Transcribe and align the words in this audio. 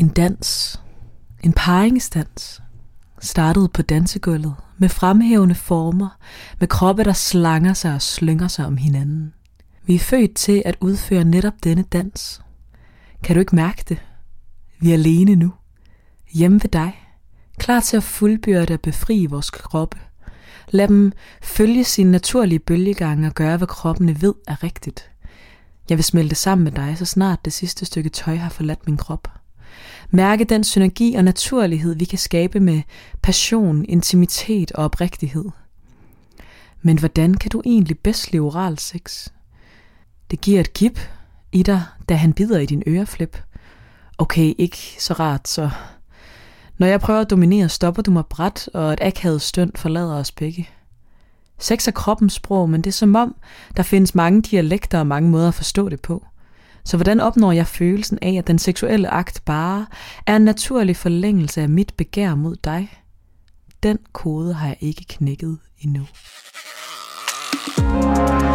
En 0.00 0.08
dans, 0.08 0.80
en 1.42 1.52
paringsdans, 1.52 2.62
startede 3.20 3.68
på 3.68 3.82
dansegulvet 3.82 4.54
med 4.78 4.88
fremhævende 4.88 5.54
former, 5.54 6.18
med 6.60 6.68
kroppe, 6.68 7.04
der 7.04 7.12
slanger 7.12 7.74
sig 7.74 7.94
og 7.94 8.02
slynger 8.02 8.48
sig 8.48 8.66
om 8.66 8.76
hinanden. 8.76 9.34
Vi 9.86 9.94
er 9.94 9.98
født 9.98 10.34
til 10.34 10.62
at 10.64 10.76
udføre 10.80 11.24
netop 11.24 11.52
denne 11.64 11.82
dans. 11.82 12.42
Kan 13.22 13.36
du 13.36 13.40
ikke 13.40 13.56
mærke 13.56 13.84
det? 13.88 14.02
Vi 14.78 14.90
er 14.90 14.94
alene 14.94 15.34
nu. 15.34 15.52
Hjemme 16.32 16.60
ved 16.62 16.70
dig. 16.70 17.08
Klar 17.58 17.80
til 17.80 17.96
at 17.96 18.02
fuldbyrde 18.02 18.74
og 18.74 18.80
befri 18.80 19.26
vores 19.26 19.50
kroppe. 19.50 19.98
Lad 20.70 20.88
dem 20.88 21.12
følge 21.42 21.84
sin 21.84 22.06
naturlige 22.06 22.58
bølgegang 22.58 23.26
og 23.26 23.34
gøre, 23.34 23.56
hvad 23.56 23.68
kroppen 23.68 24.22
ved 24.22 24.34
er 24.48 24.62
rigtigt. 24.62 25.10
Jeg 25.88 25.98
vil 25.98 26.04
smelte 26.04 26.34
sammen 26.34 26.64
med 26.64 26.72
dig, 26.72 26.98
så 26.98 27.04
snart 27.04 27.44
det 27.44 27.52
sidste 27.52 27.86
stykke 27.86 28.10
tøj 28.10 28.36
har 28.36 28.50
forladt 28.50 28.86
min 28.86 28.96
krop. 28.96 29.39
Mærke 30.10 30.44
den 30.44 30.64
synergi 30.64 31.14
og 31.14 31.24
naturlighed, 31.24 31.94
vi 31.94 32.04
kan 32.04 32.18
skabe 32.18 32.60
med 32.60 32.82
passion, 33.22 33.84
intimitet 33.84 34.72
og 34.72 34.84
oprigtighed. 34.84 35.44
Men 36.82 36.98
hvordan 36.98 37.34
kan 37.34 37.50
du 37.50 37.62
egentlig 37.64 37.98
bedst 37.98 38.32
leve 38.32 38.46
oral 38.46 38.78
sex? 38.78 39.28
Det 40.30 40.40
giver 40.40 40.60
et 40.60 40.72
gip 40.72 41.00
i 41.52 41.62
dig, 41.62 41.82
da 42.08 42.14
han 42.14 42.32
bider 42.32 42.58
i 42.58 42.66
din 42.66 42.82
øreflip. 42.86 43.42
Okay, 44.18 44.54
ikke 44.58 44.78
så 44.98 45.14
rart, 45.14 45.48
så... 45.48 45.70
Når 46.78 46.86
jeg 46.86 47.00
prøver 47.00 47.20
at 47.20 47.30
dominere, 47.30 47.68
stopper 47.68 48.02
du 48.02 48.10
mig 48.10 48.26
bræt, 48.26 48.68
og 48.74 48.92
et 48.92 48.98
akavet 49.02 49.42
stønd 49.42 49.72
forlader 49.76 50.14
os 50.14 50.32
begge. 50.32 50.68
Sex 51.58 51.88
er 51.88 51.92
kroppens 51.92 52.32
sprog, 52.32 52.70
men 52.70 52.80
det 52.80 52.90
er 52.90 52.92
som 52.92 53.14
om, 53.14 53.36
der 53.76 53.82
findes 53.82 54.14
mange 54.14 54.42
dialekter 54.42 54.98
og 54.98 55.06
mange 55.06 55.30
måder 55.30 55.48
at 55.48 55.54
forstå 55.54 55.88
det 55.88 56.00
på. 56.00 56.26
Så 56.84 56.96
hvordan 56.96 57.20
opnår 57.20 57.52
jeg 57.52 57.66
følelsen 57.66 58.18
af, 58.22 58.34
at 58.38 58.46
den 58.46 58.58
seksuelle 58.58 59.10
akt 59.10 59.42
bare 59.44 59.86
er 60.26 60.36
en 60.36 60.42
naturlig 60.42 60.96
forlængelse 60.96 61.62
af 61.62 61.68
mit 61.68 61.94
begær 61.96 62.34
mod 62.34 62.56
dig? 62.64 63.02
Den 63.82 63.98
kode 64.12 64.54
har 64.54 64.66
jeg 64.66 64.76
ikke 64.80 65.04
knækket 65.08 65.58
endnu. 65.78 66.06
Hej, 67.76 68.49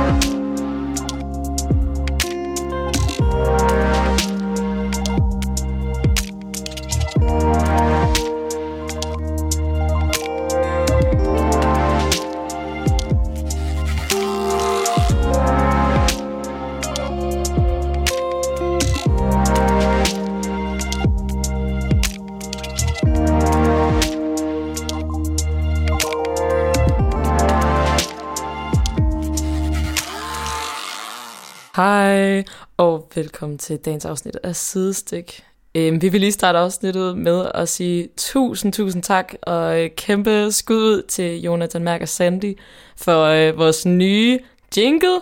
og 32.96 33.08
velkommen 33.16 33.58
til 33.58 33.78
dagens 33.78 34.06
afsnit 34.06 34.38
af 34.44 34.56
Sidestik. 34.56 35.44
Øhm, 35.76 36.02
vi 36.02 36.10
vil 36.10 36.20
lige 36.20 36.32
starte 36.32 36.60
afsnittet 36.60 37.18
med 37.18 37.52
at 37.54 37.70
sige 37.70 38.10
tusind, 38.18 38.74
tusind 38.74 39.04
tak, 39.04 39.34
og 39.42 39.84
øh, 39.84 39.90
kæmpe 39.98 40.52
skud 40.52 40.76
ud 40.76 41.02
til 41.02 41.42
Jonathan 41.42 41.84
Mærk 41.84 42.02
og 42.02 42.10
Sandy 42.10 42.58
for 42.98 43.24
øh, 43.24 43.58
vores 43.58 43.86
nye 43.86 44.40
jingle. 44.78 45.22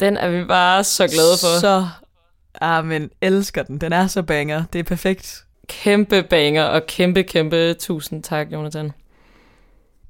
Den 0.00 0.16
er 0.16 0.28
vi 0.28 0.44
bare 0.44 0.84
så 0.84 1.08
glade 1.08 1.36
for. 1.40 1.60
Så, 1.60 1.88
ah, 2.60 2.84
men 2.84 3.10
elsker 3.20 3.62
den. 3.62 3.78
Den 3.78 3.92
er 3.92 4.06
så 4.06 4.22
banger. 4.22 4.64
Det 4.72 4.78
er 4.78 4.82
perfekt. 4.82 5.44
Kæmpe 5.68 6.22
banger, 6.22 6.64
og 6.64 6.86
kæmpe, 6.86 7.22
kæmpe 7.22 7.74
tusind 7.74 8.22
tak, 8.22 8.52
Jonathan. 8.52 8.92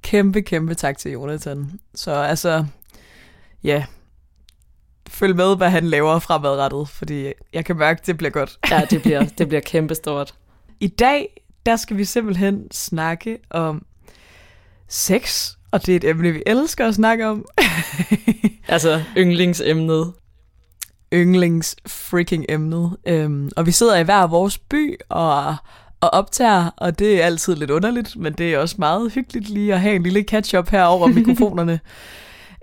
Kæmpe, 0.03 0.43
kæmpe 0.43 0.75
tak 0.75 0.99
til 0.99 1.13
Jonathan. 1.13 1.81
Så 1.95 2.13
altså, 2.13 2.65
ja, 3.65 3.85
følg 5.11 5.37
med, 5.37 5.57
hvad 5.57 5.71
han 5.71 5.87
laver 5.87 6.19
fremadrettet, 6.19 6.89
fordi 6.89 7.33
jeg 7.53 7.65
kan 7.65 7.77
mærke, 7.77 8.01
at 8.01 8.07
det 8.07 8.17
bliver 8.17 8.31
godt. 8.31 8.59
Ja, 8.71 8.83
det 8.91 9.03
bliver, 9.03 9.25
det 9.39 9.49
bliver 9.49 9.61
kæmpestort. 9.61 10.35
I 10.81 10.89
dag, 10.89 11.43
der 11.67 11.77
skal 11.77 11.97
vi 11.97 12.05
simpelthen 12.05 12.71
snakke 12.73 13.39
om 13.51 13.87
sex, 14.89 15.53
og 15.71 15.87
det 15.87 15.93
er 15.93 15.97
et 15.97 16.05
emne, 16.05 16.33
vi 16.33 16.43
elsker 16.47 16.87
at 16.89 16.95
snakke 16.95 17.27
om. 17.27 17.45
altså 18.69 19.03
yndlingsemnet. 19.17 20.13
Yndlings 21.15 21.77
freaking 21.87 22.45
emnet. 22.49 22.97
Øhm, 23.07 23.51
og 23.57 23.67
vi 23.67 23.71
sidder 23.71 23.97
i 23.97 24.03
hver 24.03 24.27
vores 24.27 24.59
by 24.59 24.97
og, 25.09 25.57
og 26.01 26.11
optager, 26.11 26.71
og 26.77 26.99
det 26.99 27.23
er 27.23 27.27
altid 27.27 27.57
lidt 27.57 27.71
underligt, 27.71 28.17
men 28.17 28.33
det 28.33 28.55
er 28.55 28.59
også 28.59 28.77
meget 28.79 29.13
hyggeligt 29.13 29.49
lige 29.49 29.75
at 29.75 29.81
have 29.81 29.97
en 29.97 30.03
lille 30.03 30.23
catch-up 30.23 30.69
her 30.69 30.85
over 30.85 31.07
mikrofonerne. 31.19 31.81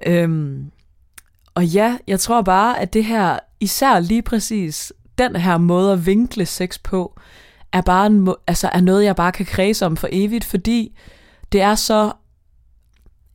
øhm, 0.05 0.71
og 1.57 1.65
ja, 1.65 1.97
jeg 2.07 2.19
tror 2.19 2.41
bare, 2.41 2.79
at 2.79 2.93
det 2.93 3.05
her, 3.05 3.39
især 3.59 3.99
lige 3.99 4.21
præcis 4.21 4.93
den 5.17 5.35
her 5.35 5.57
måde 5.57 5.93
at 5.93 6.05
vinkle 6.05 6.45
sex 6.45 6.79
på, 6.83 7.19
er 7.73 7.81
bare 7.81 8.05
en, 8.05 8.33
altså 8.47 8.69
er 8.73 8.81
noget, 8.81 9.03
jeg 9.03 9.15
bare 9.15 9.31
kan 9.31 9.45
kredse 9.45 9.85
om 9.85 9.97
for 9.97 10.07
evigt, 10.11 10.45
fordi 10.45 10.97
det 11.51 11.61
er 11.61 11.75
så 11.75 12.11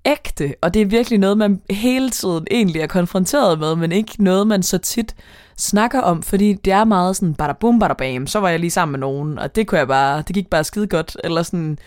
ægte, 0.04 0.54
og 0.60 0.74
det 0.74 0.82
er 0.82 0.86
virkelig 0.86 1.18
noget, 1.18 1.38
man 1.38 1.62
hele 1.70 2.10
tiden 2.10 2.46
egentlig 2.50 2.80
er 2.80 2.86
konfronteret 2.86 3.58
med, 3.58 3.76
men 3.76 3.92
ikke 3.92 4.24
noget, 4.24 4.46
man 4.46 4.62
så 4.62 4.78
tit 4.78 5.14
snakker 5.56 6.00
om, 6.00 6.22
fordi 6.22 6.52
det 6.52 6.72
er 6.72 6.84
meget 6.84 7.16
sådan, 7.16 7.34
bada 7.34 7.52
bum, 7.52 7.78
bada 7.78 7.94
bam, 7.94 8.26
så 8.26 8.40
var 8.40 8.48
jeg 8.48 8.60
lige 8.60 8.70
sammen 8.70 8.92
med 8.92 9.00
nogen, 9.00 9.38
og 9.38 9.56
det 9.56 9.66
kunne 9.66 9.78
jeg 9.78 9.88
bare, 9.88 10.22
det 10.22 10.34
gik 10.34 10.50
bare 10.50 10.64
skide 10.64 10.86
godt, 10.86 11.16
eller 11.24 11.42
sådan, 11.42 11.78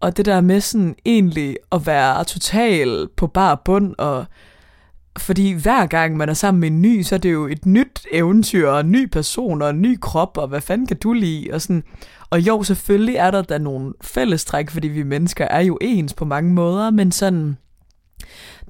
og 0.00 0.16
det 0.16 0.24
der 0.24 0.40
med 0.40 0.60
sådan 0.60 0.94
egentlig 1.04 1.56
at 1.72 1.86
være 1.86 2.24
total 2.24 3.08
på 3.16 3.26
bar 3.26 3.62
bund, 3.64 3.94
og 3.98 4.26
fordi 5.18 5.52
hver 5.52 5.86
gang 5.86 6.16
man 6.16 6.28
er 6.28 6.34
sammen 6.34 6.60
med 6.60 6.68
en 6.68 6.82
ny, 6.82 7.02
så 7.02 7.14
er 7.14 7.18
det 7.18 7.32
jo 7.32 7.46
et 7.46 7.66
nyt 7.66 8.06
eventyr, 8.12 8.68
og 8.68 8.80
en 8.80 8.90
ny 8.90 9.06
person, 9.06 9.62
og 9.62 9.70
en 9.70 9.82
ny 9.82 9.98
krop, 10.00 10.38
og 10.38 10.48
hvad 10.48 10.60
fanden 10.60 10.86
kan 10.86 10.96
du 10.96 11.12
lide? 11.12 11.50
Og, 11.52 11.60
sådan. 11.60 11.84
og 12.30 12.40
jo, 12.40 12.62
selvfølgelig 12.62 13.16
er 13.16 13.30
der 13.30 13.42
da 13.42 13.58
nogle 13.58 13.94
fællestræk, 14.00 14.70
fordi 14.70 14.88
vi 14.88 15.02
mennesker 15.02 15.44
er 15.44 15.60
jo 15.60 15.78
ens 15.80 16.14
på 16.14 16.24
mange 16.24 16.52
måder, 16.52 16.90
men 16.90 17.12
sådan, 17.12 17.56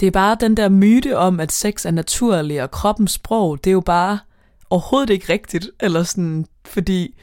det 0.00 0.06
er 0.06 0.10
bare 0.10 0.36
den 0.40 0.56
der 0.56 0.68
myte 0.68 1.16
om, 1.16 1.40
at 1.40 1.52
sex 1.52 1.86
er 1.86 1.90
naturlig, 1.90 2.62
og 2.62 2.70
kroppens 2.70 3.12
sprog, 3.12 3.64
det 3.64 3.70
er 3.70 3.74
jo 3.74 3.80
bare 3.80 4.18
overhovedet 4.70 5.10
ikke 5.10 5.32
rigtigt, 5.32 5.70
eller 5.80 6.02
sådan, 6.02 6.46
fordi 6.64 7.20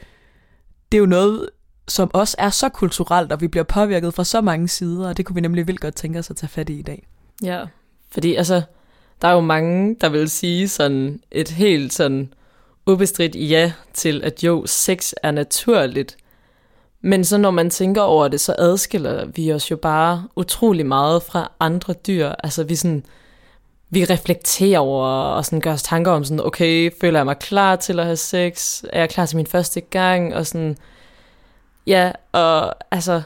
det 0.92 0.98
er 0.98 1.00
jo 1.00 1.06
noget, 1.06 1.48
som 1.88 2.10
også 2.14 2.36
er 2.38 2.50
så 2.50 2.68
kulturelt, 2.68 3.32
og 3.32 3.40
vi 3.40 3.48
bliver 3.48 3.64
påvirket 3.64 4.14
fra 4.14 4.24
så 4.24 4.40
mange 4.40 4.68
sider, 4.68 5.08
og 5.08 5.16
det 5.16 5.26
kunne 5.26 5.34
vi 5.34 5.40
nemlig 5.40 5.66
vildt 5.66 5.80
godt 5.80 5.94
tænke 5.94 6.18
os 6.18 6.30
at 6.30 6.36
tage 6.36 6.48
fat 6.48 6.68
i 6.68 6.78
i 6.78 6.82
dag. 6.82 7.06
Ja, 7.42 7.64
fordi 8.10 8.34
altså, 8.34 8.62
der 9.22 9.28
er 9.28 9.32
jo 9.32 9.40
mange, 9.40 9.96
der 10.00 10.08
vil 10.08 10.30
sige 10.30 10.68
sådan 10.68 11.20
et 11.30 11.48
helt 11.48 11.92
sådan 11.92 12.32
ubestridt 12.86 13.34
ja 13.34 13.72
til, 13.94 14.24
at 14.24 14.44
jo, 14.44 14.62
sex 14.66 15.12
er 15.22 15.30
naturligt. 15.30 16.16
Men 17.00 17.24
så 17.24 17.38
når 17.38 17.50
man 17.50 17.70
tænker 17.70 18.02
over 18.02 18.28
det, 18.28 18.40
så 18.40 18.54
adskiller 18.58 19.24
vi 19.24 19.52
os 19.52 19.70
jo 19.70 19.76
bare 19.76 20.28
utrolig 20.36 20.86
meget 20.86 21.22
fra 21.22 21.52
andre 21.60 21.92
dyr. 21.92 22.28
Altså 22.44 22.64
vi 22.64 22.74
sådan, 22.74 23.04
vi 23.90 24.04
reflekterer 24.04 24.78
over 24.78 25.06
og 25.08 25.44
sådan 25.44 25.60
gør 25.60 25.72
os 25.72 25.82
tanker 25.82 26.12
om 26.12 26.24
sådan, 26.24 26.46
okay, 26.46 26.90
føler 27.00 27.18
jeg 27.18 27.26
mig 27.26 27.38
klar 27.38 27.76
til 27.76 27.98
at 27.98 28.04
have 28.04 28.16
sex? 28.16 28.82
Er 28.92 29.00
jeg 29.00 29.10
klar 29.10 29.26
til 29.26 29.36
min 29.36 29.46
første 29.46 29.80
gang? 29.80 30.34
Og 30.34 30.46
sådan, 30.46 30.76
ja, 31.86 32.12
og 32.32 32.74
altså, 32.90 33.22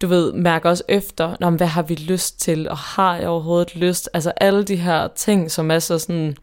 du 0.00 0.06
ved, 0.06 0.32
mærke 0.32 0.68
også 0.68 0.84
efter, 0.88 1.36
Nå, 1.40 1.50
hvad 1.50 1.66
har 1.66 1.82
vi 1.82 1.94
lyst 1.94 2.40
til, 2.40 2.68
og 2.68 2.76
har 2.76 3.16
jeg 3.16 3.28
overhovedet 3.28 3.76
lyst? 3.76 4.08
Altså 4.14 4.32
alle 4.36 4.64
de 4.64 4.76
her 4.76 5.08
ting, 5.08 5.50
som 5.50 5.70
er 5.70 5.78
så 5.78 5.98
sådan, 5.98 6.36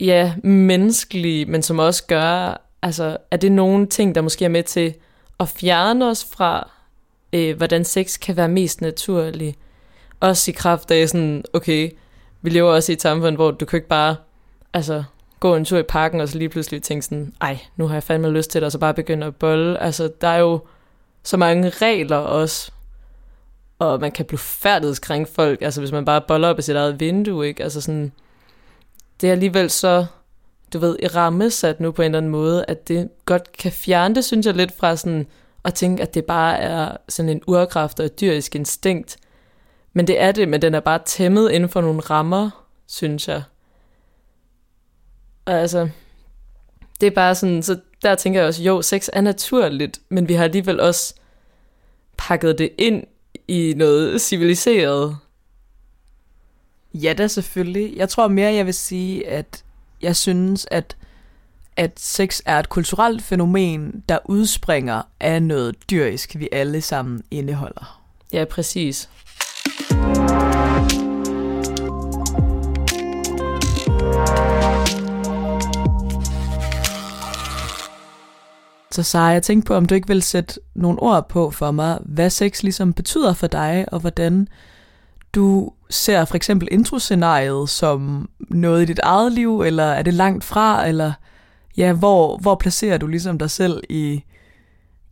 ja, 0.00 0.34
menneskelige, 0.42 1.46
men 1.46 1.62
som 1.62 1.78
også 1.78 2.06
gør, 2.06 2.60
altså 2.82 3.16
er 3.30 3.36
det 3.36 3.52
nogle 3.52 3.86
ting, 3.86 4.14
der 4.14 4.20
måske 4.20 4.44
er 4.44 4.48
med 4.48 4.62
til 4.62 4.94
at 5.40 5.48
fjerne 5.48 6.06
os 6.06 6.26
fra, 6.32 6.70
øh, 7.32 7.56
hvordan 7.56 7.84
sex 7.84 8.20
kan 8.20 8.36
være 8.36 8.48
mest 8.48 8.80
naturlig. 8.80 9.56
Også 10.20 10.50
i 10.50 10.54
kraft 10.54 10.90
af 10.90 11.08
sådan, 11.08 11.44
okay, 11.52 11.90
vi 12.42 12.50
lever 12.50 12.70
også 12.70 12.92
i 12.92 12.94
et 12.94 13.02
samfund, 13.02 13.36
hvor 13.36 13.50
du 13.50 13.64
kan 13.64 13.76
ikke 13.76 13.88
bare, 13.88 14.16
altså, 14.72 15.04
gå 15.40 15.56
en 15.56 15.64
tur 15.64 15.78
i 15.78 15.82
parken, 15.82 16.20
og 16.20 16.28
så 16.28 16.38
lige 16.38 16.48
pludselig 16.48 16.82
tænke 16.82 17.04
sådan, 17.04 17.34
ej, 17.40 17.58
nu 17.76 17.86
har 17.86 17.94
jeg 17.94 18.02
fandme 18.02 18.30
lyst 18.30 18.50
til 18.50 18.60
det, 18.60 18.66
og 18.66 18.72
så 18.72 18.78
bare 18.78 18.94
begynde 18.94 19.26
at 19.26 19.36
bolle. 19.36 19.82
Altså, 19.82 20.10
der 20.20 20.28
er 20.28 20.38
jo 20.38 20.60
så 21.24 21.36
mange 21.36 21.70
regler 21.70 22.16
også. 22.16 22.72
Og 23.78 24.00
man 24.00 24.12
kan 24.12 24.24
blive 24.24 24.38
færdighedskrænke 24.38 25.30
folk, 25.32 25.62
altså 25.62 25.80
hvis 25.80 25.92
man 25.92 26.04
bare 26.04 26.20
boller 26.28 26.48
op 26.48 26.58
i 26.58 26.62
sit 26.62 26.76
eget 26.76 27.00
vindue, 27.00 27.46
ikke? 27.46 27.62
Altså 27.62 27.80
sådan, 27.80 28.12
det 29.20 29.28
er 29.28 29.32
alligevel 29.32 29.70
så, 29.70 30.06
du 30.72 30.78
ved, 30.78 30.96
i 31.02 31.06
ramme 31.06 31.50
sat 31.50 31.80
nu 31.80 31.92
på 31.92 32.02
en 32.02 32.06
eller 32.06 32.18
anden 32.18 32.32
måde, 32.32 32.64
at 32.68 32.88
det 32.88 33.08
godt 33.24 33.52
kan 33.52 33.72
fjerne 33.72 34.14
det, 34.14 34.24
synes 34.24 34.46
jeg 34.46 34.54
lidt 34.54 34.78
fra 34.78 34.96
sådan, 34.96 35.26
at 35.64 35.74
tænke, 35.74 36.02
at 36.02 36.14
det 36.14 36.24
bare 36.24 36.58
er 36.58 36.96
sådan 37.08 37.28
en 37.28 37.42
urkraft 37.46 38.00
og 38.00 38.06
et 38.06 38.20
dyrisk 38.20 38.54
instinkt. 38.54 39.16
Men 39.92 40.06
det 40.06 40.20
er 40.20 40.32
det, 40.32 40.48
men 40.48 40.62
den 40.62 40.74
er 40.74 40.80
bare 40.80 41.00
tæmmet 41.04 41.50
inden 41.50 41.68
for 41.68 41.80
nogle 41.80 42.00
rammer, 42.00 42.50
synes 42.86 43.28
jeg. 43.28 43.42
Og 45.44 45.52
altså, 45.52 45.88
det 47.00 47.06
er 47.06 47.10
bare 47.10 47.34
sådan, 47.34 47.62
så 47.62 47.80
der 48.02 48.14
tænker 48.14 48.40
jeg 48.40 48.48
også, 48.48 48.62
jo, 48.62 48.82
sex 48.82 49.08
er 49.12 49.20
naturligt, 49.20 50.00
men 50.08 50.28
vi 50.28 50.34
har 50.34 50.44
alligevel 50.44 50.80
også 50.80 51.14
pakket 52.16 52.58
det 52.58 52.70
ind 52.78 53.04
i 53.48 53.74
noget 53.76 54.20
civiliseret. 54.20 55.16
Ja, 56.94 57.14
da 57.18 57.28
selvfølgelig. 57.28 57.96
Jeg 57.96 58.08
tror 58.08 58.28
mere, 58.28 58.52
jeg 58.52 58.66
vil 58.66 58.74
sige, 58.74 59.28
at 59.28 59.64
jeg 60.02 60.16
synes, 60.16 60.66
at, 60.70 60.96
at 61.76 62.00
sex 62.00 62.40
er 62.44 62.58
et 62.58 62.68
kulturelt 62.68 63.22
fænomen, 63.22 64.04
der 64.08 64.18
udspringer 64.24 65.02
af 65.20 65.42
noget 65.42 65.90
dyrisk, 65.90 66.34
vi 66.38 66.48
alle 66.52 66.80
sammen 66.80 67.22
indeholder. 67.30 68.02
Ja, 68.32 68.44
præcis. 68.44 69.08
Så 78.92 79.02
Sara, 79.02 79.26
jeg 79.26 79.42
tænkte 79.42 79.66
på, 79.66 79.74
om 79.74 79.86
du 79.86 79.94
ikke 79.94 80.08
vil 80.08 80.22
sætte 80.22 80.60
nogle 80.74 81.02
ord 81.02 81.28
på 81.28 81.50
for 81.50 81.70
mig, 81.70 81.98
hvad 82.04 82.30
sex 82.30 82.62
ligesom 82.62 82.92
betyder 82.92 83.34
for 83.34 83.46
dig, 83.46 83.84
og 83.92 84.00
hvordan 84.00 84.48
du 85.34 85.72
ser 85.90 86.24
for 86.24 86.36
eksempel 86.36 86.68
introscenariet 86.70 87.68
som 87.68 88.30
noget 88.40 88.82
i 88.82 88.84
dit 88.84 88.98
eget 88.98 89.32
liv, 89.32 89.60
eller 89.60 89.84
er 89.84 90.02
det 90.02 90.14
langt 90.14 90.44
fra, 90.44 90.88
eller 90.88 91.12
ja, 91.76 91.92
hvor, 91.92 92.36
hvor 92.36 92.54
placerer 92.54 92.98
du 92.98 93.06
ligesom 93.06 93.38
dig 93.38 93.50
selv 93.50 93.82
i, 93.88 94.24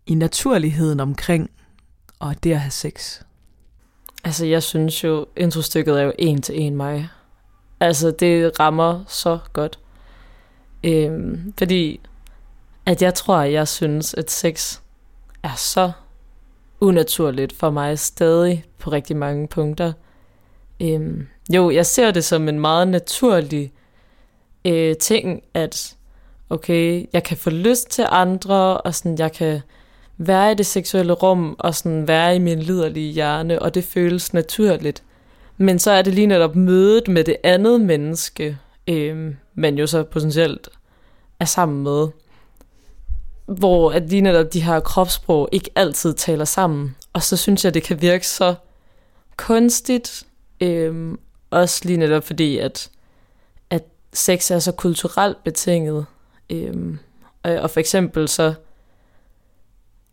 i 0.06 0.15
naturligheden 0.15 1.00
omkring 1.00 1.50
og 2.19 2.44
det 2.44 2.53
at 2.53 2.61
have 2.61 2.71
sex? 2.71 3.21
Altså, 4.25 4.47
jeg 4.47 4.62
synes 4.62 5.05
jo, 5.05 5.27
introstykket 5.37 6.00
er 6.00 6.03
jo 6.03 6.12
en 6.19 6.43
til 6.43 6.61
en 6.61 6.77
mig. 6.77 7.09
Altså, 7.81 8.11
det 8.11 8.61
rammer 8.61 9.05
så 9.09 9.38
godt. 9.53 9.79
Øhm, 10.85 11.55
fordi 11.59 12.00
at 12.91 13.03
jeg 13.03 13.15
tror, 13.15 13.37
at 13.37 13.53
jeg 13.53 13.69
synes, 13.69 14.15
at 14.15 14.31
sex 14.31 14.79
er 15.43 15.55
så 15.57 15.93
unaturligt 16.81 17.53
for 17.53 17.71
mig 17.71 17.99
stadig 17.99 18.65
på 18.79 18.91
rigtig 18.91 19.17
mange 19.17 19.49
punkter. 19.49 19.93
Øhm, 20.83 21.27
jo, 21.55 21.71
jeg 21.71 21.87
ser 21.87 22.11
det 22.11 22.25
som 22.25 22.49
en 22.49 22.61
meget 22.61 22.89
naturlig 22.89 23.73
øh, 24.65 24.97
ting, 24.97 25.43
at 25.55 25.97
okay, 26.51 27.07
jeg 27.13 27.23
kan 27.23 27.37
få 27.37 27.51
lyst 27.51 27.91
til 27.91 28.07
andre, 28.09 28.81
og 28.81 28.95
sådan, 28.95 29.19
jeg 29.19 29.33
kan 29.33 29.61
være 30.17 30.53
i 30.53 30.55
det 30.55 30.67
seksuelle 30.67 31.13
rum, 31.13 31.57
og 31.59 31.75
sådan 31.75 32.09
være 32.09 32.37
i 32.37 32.39
min 32.39 32.61
liderlige 32.61 33.13
hjerne, 33.13 33.63
og 33.63 33.75
det 33.75 33.85
føles 33.85 34.33
naturligt. 34.33 35.03
Men 35.57 35.79
så 35.79 35.91
er 35.91 36.03
det 36.03 36.15
lige 36.15 36.27
netop 36.27 36.57
mødet 36.57 37.09
med 37.09 37.25
det 37.25 37.37
andet 37.45 37.81
menneske, 37.81 38.59
øh, 38.89 39.35
man 39.55 39.79
jo 39.79 39.87
så 39.87 40.03
potentielt 40.03 40.69
er 41.41 41.45
sammen 41.45 41.83
med, 41.83 42.09
hvor 43.58 43.93
at 43.93 44.02
lige 44.08 44.20
netop 44.20 44.52
de 44.52 44.62
her 44.62 44.81
kropssprog 44.81 45.49
ikke 45.52 45.70
altid 45.76 46.14
taler 46.14 46.44
sammen. 46.44 46.97
Og 47.12 47.23
så 47.23 47.37
synes 47.37 47.64
jeg, 47.64 47.75
det 47.75 47.82
kan 47.82 48.00
virke 48.00 48.26
så 48.26 48.55
kunstigt, 49.37 50.26
øhm, 50.61 51.19
også 51.50 51.81
lige 51.85 51.97
netop 51.97 52.25
fordi, 52.25 52.58
at, 52.58 52.91
at 53.70 53.85
sex 54.12 54.50
er 54.50 54.58
så 54.58 54.73
kulturelt 54.73 55.44
betinget. 55.44 56.06
Øh, 56.50 56.97
og 57.44 57.70
for 57.70 57.81
eksempel 57.81 58.29
så, 58.29 58.55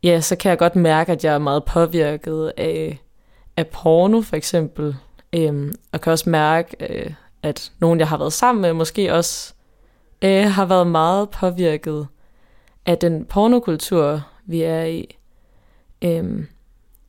ja, 0.04 0.22
så 0.22 0.36
kan 0.36 0.50
jeg 0.50 0.58
godt 0.58 0.76
mærke, 0.76 1.12
at 1.12 1.24
jeg 1.24 1.34
er 1.34 1.40
meget 1.40 1.64
påvirket 1.64 2.54
af, 2.58 3.02
af 3.58 3.68
porno 3.68 4.22
for 4.22 4.36
eksempel. 4.36 4.96
Øhm, 5.34 5.76
og 5.92 6.02
kan 6.02 6.12
også 6.12 6.30
mærke, 6.30 6.76
øh, 6.80 7.14
at 7.44 7.72
nogen, 7.80 8.00
jeg 8.00 8.08
har 8.08 8.18
været 8.18 8.34
sammen 8.34 8.62
med, 8.62 8.74
måske 8.74 9.14
også 9.14 9.54
øh, 10.22 10.46
har 10.46 10.66
været 10.66 10.88
meget 10.88 11.30
påvirket 11.30 12.08
af 12.88 12.98
den 12.98 13.26
pornokultur, 13.26 14.28
vi 14.46 14.62
er 14.62 14.84
i. 14.84 15.18
Øhm, 16.02 16.48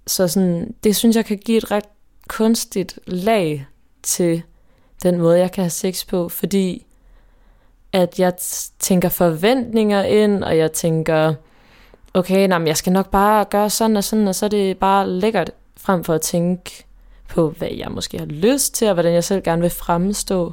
så 0.07 0.29
sådan, 0.29 0.75
det 0.85 0.97
synes 0.97 1.17
jeg 1.17 1.25
kan 1.25 1.39
give 1.39 1.59
et 1.59 1.71
ret 1.71 1.85
kunstigt 2.29 2.99
lag 3.07 3.67
til 4.03 4.43
den 5.03 5.19
måde, 5.19 5.39
jeg 5.39 5.53
kan 5.53 5.65
have 5.65 5.71
sex 5.71 6.07
på, 6.07 6.29
fordi 6.29 6.87
at 7.93 8.19
jeg 8.19 8.33
tænker 8.79 9.09
forventninger 9.09 10.03
ind, 10.03 10.45
og 10.45 10.59
jeg 10.59 10.73
tænker, 10.73 11.35
okay, 12.15 12.49
nej, 12.49 12.63
jeg 12.67 12.77
skal 12.77 12.93
nok 12.93 13.11
bare 13.11 13.45
gøre 13.45 13.71
sådan 13.71 13.97
og 13.97 14.05
sådan, 14.05 14.29
og 14.29 14.35
så 14.35 14.45
er 14.45 14.51
det 14.51 14.79
bare 14.79 15.09
lækkert, 15.11 15.51
frem 15.77 16.05
for 16.05 16.15
at 16.15 16.21
tænke 16.21 16.85
på, 17.29 17.51
hvad 17.51 17.69
jeg 17.69 17.91
måske 17.91 18.19
har 18.19 18.27
lyst 18.27 18.75
til, 18.75 18.89
og 18.89 18.95
hvordan 18.95 19.13
jeg 19.13 19.25
selv 19.25 19.43
gerne 19.43 19.63
vil 19.63 19.71
fremstå. 19.71 20.53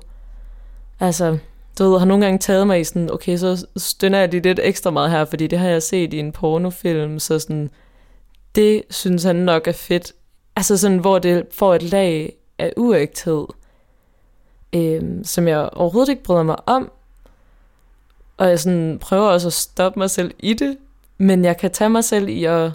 Altså, 0.99 1.37
du 1.79 1.83
ved, 1.83 1.99
har 1.99 2.05
nogle 2.05 2.25
gange 2.25 2.39
taget 2.39 2.67
mig 2.67 2.79
i 2.79 2.83
sådan, 2.83 3.11
okay, 3.11 3.37
så 3.37 3.65
stønner 3.77 4.19
jeg 4.19 4.29
lige 4.29 4.41
lidt 4.41 4.59
ekstra 4.63 4.91
meget 4.91 5.11
her, 5.11 5.25
fordi 5.25 5.47
det 5.47 5.59
har 5.59 5.69
jeg 5.69 5.83
set 5.83 6.13
i 6.13 6.19
en 6.19 6.31
pornofilm, 6.31 7.19
så 7.19 7.39
sådan, 7.39 7.69
det 8.55 8.83
synes 8.89 9.23
han 9.23 9.35
nok 9.35 9.67
er 9.67 9.71
fedt. 9.71 10.13
Altså 10.55 10.77
sådan, 10.77 10.97
hvor 10.97 11.19
det 11.19 11.45
får 11.51 11.75
et 11.75 11.83
lag 11.83 12.35
af 12.59 12.73
uægthed, 12.77 13.45
øhm, 14.73 15.23
som 15.23 15.47
jeg 15.47 15.69
overhovedet 15.73 16.09
ikke 16.09 16.23
bryder 16.23 16.43
mig 16.43 16.69
om, 16.69 16.91
og 18.37 18.49
jeg 18.49 18.59
sådan 18.59 18.99
prøver 18.99 19.29
også 19.29 19.47
at 19.47 19.53
stoppe 19.53 19.99
mig 19.99 20.09
selv 20.09 20.31
i 20.39 20.53
det, 20.53 20.77
men 21.17 21.45
jeg 21.45 21.57
kan 21.57 21.71
tage 21.71 21.89
mig 21.89 22.03
selv 22.03 22.29
i 22.29 22.43
at 22.43 22.71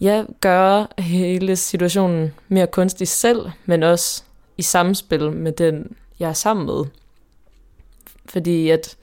ja, 0.00 0.24
gøre 0.40 0.86
hele 0.98 1.56
situationen 1.56 2.34
mere 2.48 2.66
kunstig 2.66 3.08
selv, 3.08 3.50
men 3.66 3.82
også 3.82 4.22
i 4.56 4.62
samspil 4.62 5.32
med 5.32 5.52
den, 5.52 5.96
jeg 6.18 6.28
er 6.28 6.32
sammen 6.32 6.66
med. 6.66 6.84
Fordi 8.28 8.70
at 8.70 8.96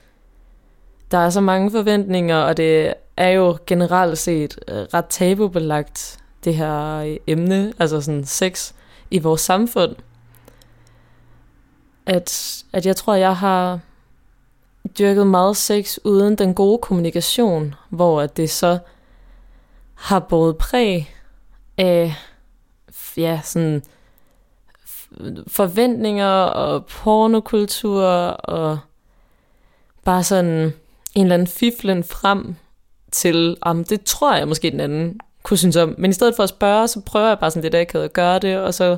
der 1.12 1.18
er 1.18 1.30
så 1.30 1.42
mange 1.42 1.72
forventninger, 1.72 2.38
og 2.38 2.58
det 2.58 2.94
er 3.18 3.30
jo 3.30 3.58
generelt 3.68 4.18
set 4.18 4.60
øh, 4.68 4.76
ret 4.76 5.06
tabubelagt, 5.06 6.18
det 6.44 6.56
her 6.56 6.98
øh, 6.98 7.18
emne, 7.28 7.74
altså 7.80 8.02
sådan 8.02 8.26
sex, 8.26 8.74
i 9.12 9.20
vores 9.20 9.42
samfund. 9.42 9.96
At, 12.06 12.64
at 12.74 12.86
jeg 12.86 12.96
tror, 12.96 13.14
jeg 13.14 13.38
har 13.38 13.80
dyrket 15.00 15.28
meget 15.28 15.58
sex 15.58 15.98
uden 16.04 16.36
den 16.36 16.54
gode 16.54 16.78
kommunikation, 16.78 17.76
hvor 17.90 18.22
at 18.22 18.38
det 18.38 18.50
så 18.50 18.78
har 19.94 20.20
både 20.20 20.54
præg 20.54 21.16
af 21.78 22.16
ja, 23.18 23.42
sådan 23.44 23.84
forventninger 25.48 26.34
og 26.44 26.86
pornokultur 26.86 28.04
og 28.28 28.80
bare 30.04 30.24
sådan 30.24 30.74
en 31.16 31.22
eller 31.26 31.34
anden 31.34 31.48
fiflen 31.48 32.04
frem 32.04 32.56
til, 33.12 33.58
om 33.62 33.84
det 33.84 34.04
tror 34.04 34.36
jeg 34.36 34.48
måske 34.48 34.72
den 34.72 34.80
anden 34.80 35.20
kunne 35.44 35.58
synes 35.58 35.76
om. 35.76 35.96
Men 35.98 36.12
i 36.12 36.14
stedet 36.14 36.36
for 36.36 36.44
at 36.44 36.50
spørge, 36.50 36.88
så 36.88 37.02
prøver 37.02 37.28
jeg 37.28 37.40
bare 37.40 37.52
sådan 37.52 37.64
lidt 37.64 37.76
akavet 37.76 38.06
at 38.06 38.14
gøre 38.14 38.40
det, 38.40 38.58
og 38.58 38.74
så 38.74 38.98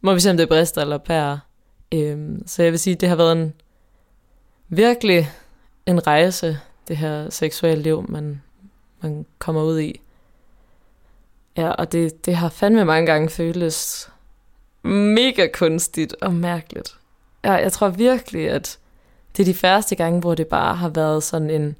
må 0.00 0.14
vi 0.14 0.20
se, 0.20 0.30
om 0.30 0.36
det 0.36 0.48
brister 0.48 0.80
eller 0.80 0.98
pærer. 0.98 1.38
Øhm, 1.94 2.42
så 2.46 2.62
jeg 2.62 2.72
vil 2.72 2.78
sige, 2.78 2.96
det 2.96 3.08
har 3.08 3.16
været 3.16 3.32
en 3.32 3.54
virkelig 4.68 5.30
en 5.86 6.06
rejse, 6.06 6.58
det 6.88 6.96
her 6.96 7.30
seksuelle 7.30 7.82
liv, 7.82 8.04
man, 8.08 8.42
man 9.00 9.26
kommer 9.38 9.62
ud 9.62 9.80
i. 9.80 10.00
Ja, 11.56 11.70
og 11.70 11.92
det, 11.92 12.26
det 12.26 12.36
har 12.36 12.48
fandme 12.48 12.84
mange 12.84 13.06
gange 13.06 13.28
føltes 13.28 14.10
mega 14.82 15.46
kunstigt 15.54 16.16
og 16.20 16.34
mærkeligt. 16.34 16.96
Ja, 17.44 17.52
jeg 17.52 17.72
tror 17.72 17.88
virkelig, 17.88 18.50
at 18.50 18.78
det 19.36 19.42
er 19.42 19.44
de 19.44 19.54
første 19.54 19.94
gange, 19.94 20.20
hvor 20.20 20.34
det 20.34 20.46
bare 20.46 20.76
har 20.76 20.88
været 20.88 21.22
sådan 21.22 21.50
en 21.50 21.76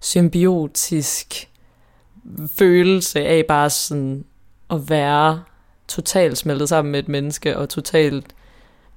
symbiotisk 0.00 1.48
følelse 2.58 3.20
af 3.20 3.44
bare 3.48 3.70
sådan 3.70 4.24
at 4.70 4.90
være 4.90 5.42
totalt 5.88 6.38
smeltet 6.38 6.68
sammen 6.68 6.92
med 6.92 7.00
et 7.00 7.08
menneske, 7.08 7.56
og 7.56 7.68
totalt 7.68 8.34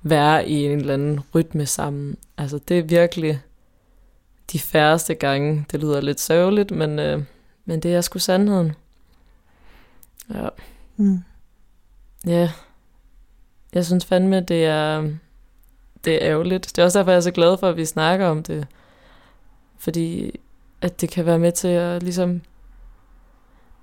være 0.01 0.49
i 0.49 0.65
en 0.65 0.79
eller 0.79 0.93
anden 0.93 1.19
rytme 1.35 1.65
sammen. 1.65 2.17
Altså 2.37 2.59
det 2.67 2.79
er 2.79 2.83
virkelig 2.83 3.41
de 4.51 4.59
færreste 4.59 5.13
gange. 5.13 5.65
Det 5.71 5.79
lyder 5.79 6.01
lidt 6.01 6.19
sørgeligt, 6.19 6.71
men, 6.71 6.99
øh, 6.99 7.23
men 7.65 7.79
det 7.79 7.95
er 7.95 8.01
sgu 8.01 8.19
sandheden. 8.19 8.75
Ja. 10.33 10.47
Mm. 10.97 11.19
Ja. 12.25 12.51
Jeg 13.73 13.85
synes 13.85 14.05
fandme, 14.05 14.41
det 14.41 14.65
er, 14.65 15.09
det 16.05 16.13
er 16.13 16.29
ærgerligt. 16.29 16.71
Det 16.75 16.81
er 16.81 16.85
også 16.85 16.99
derfor, 16.99 17.11
jeg 17.11 17.17
er 17.17 17.21
så 17.21 17.31
glad 17.31 17.57
for, 17.57 17.69
at 17.69 17.77
vi 17.77 17.85
snakker 17.85 18.27
om 18.27 18.43
det. 18.43 18.67
Fordi 19.77 20.39
at 20.81 21.01
det 21.01 21.09
kan 21.09 21.25
være 21.25 21.39
med 21.39 21.51
til 21.51 21.67
at 21.67 22.03
ligesom... 22.03 22.41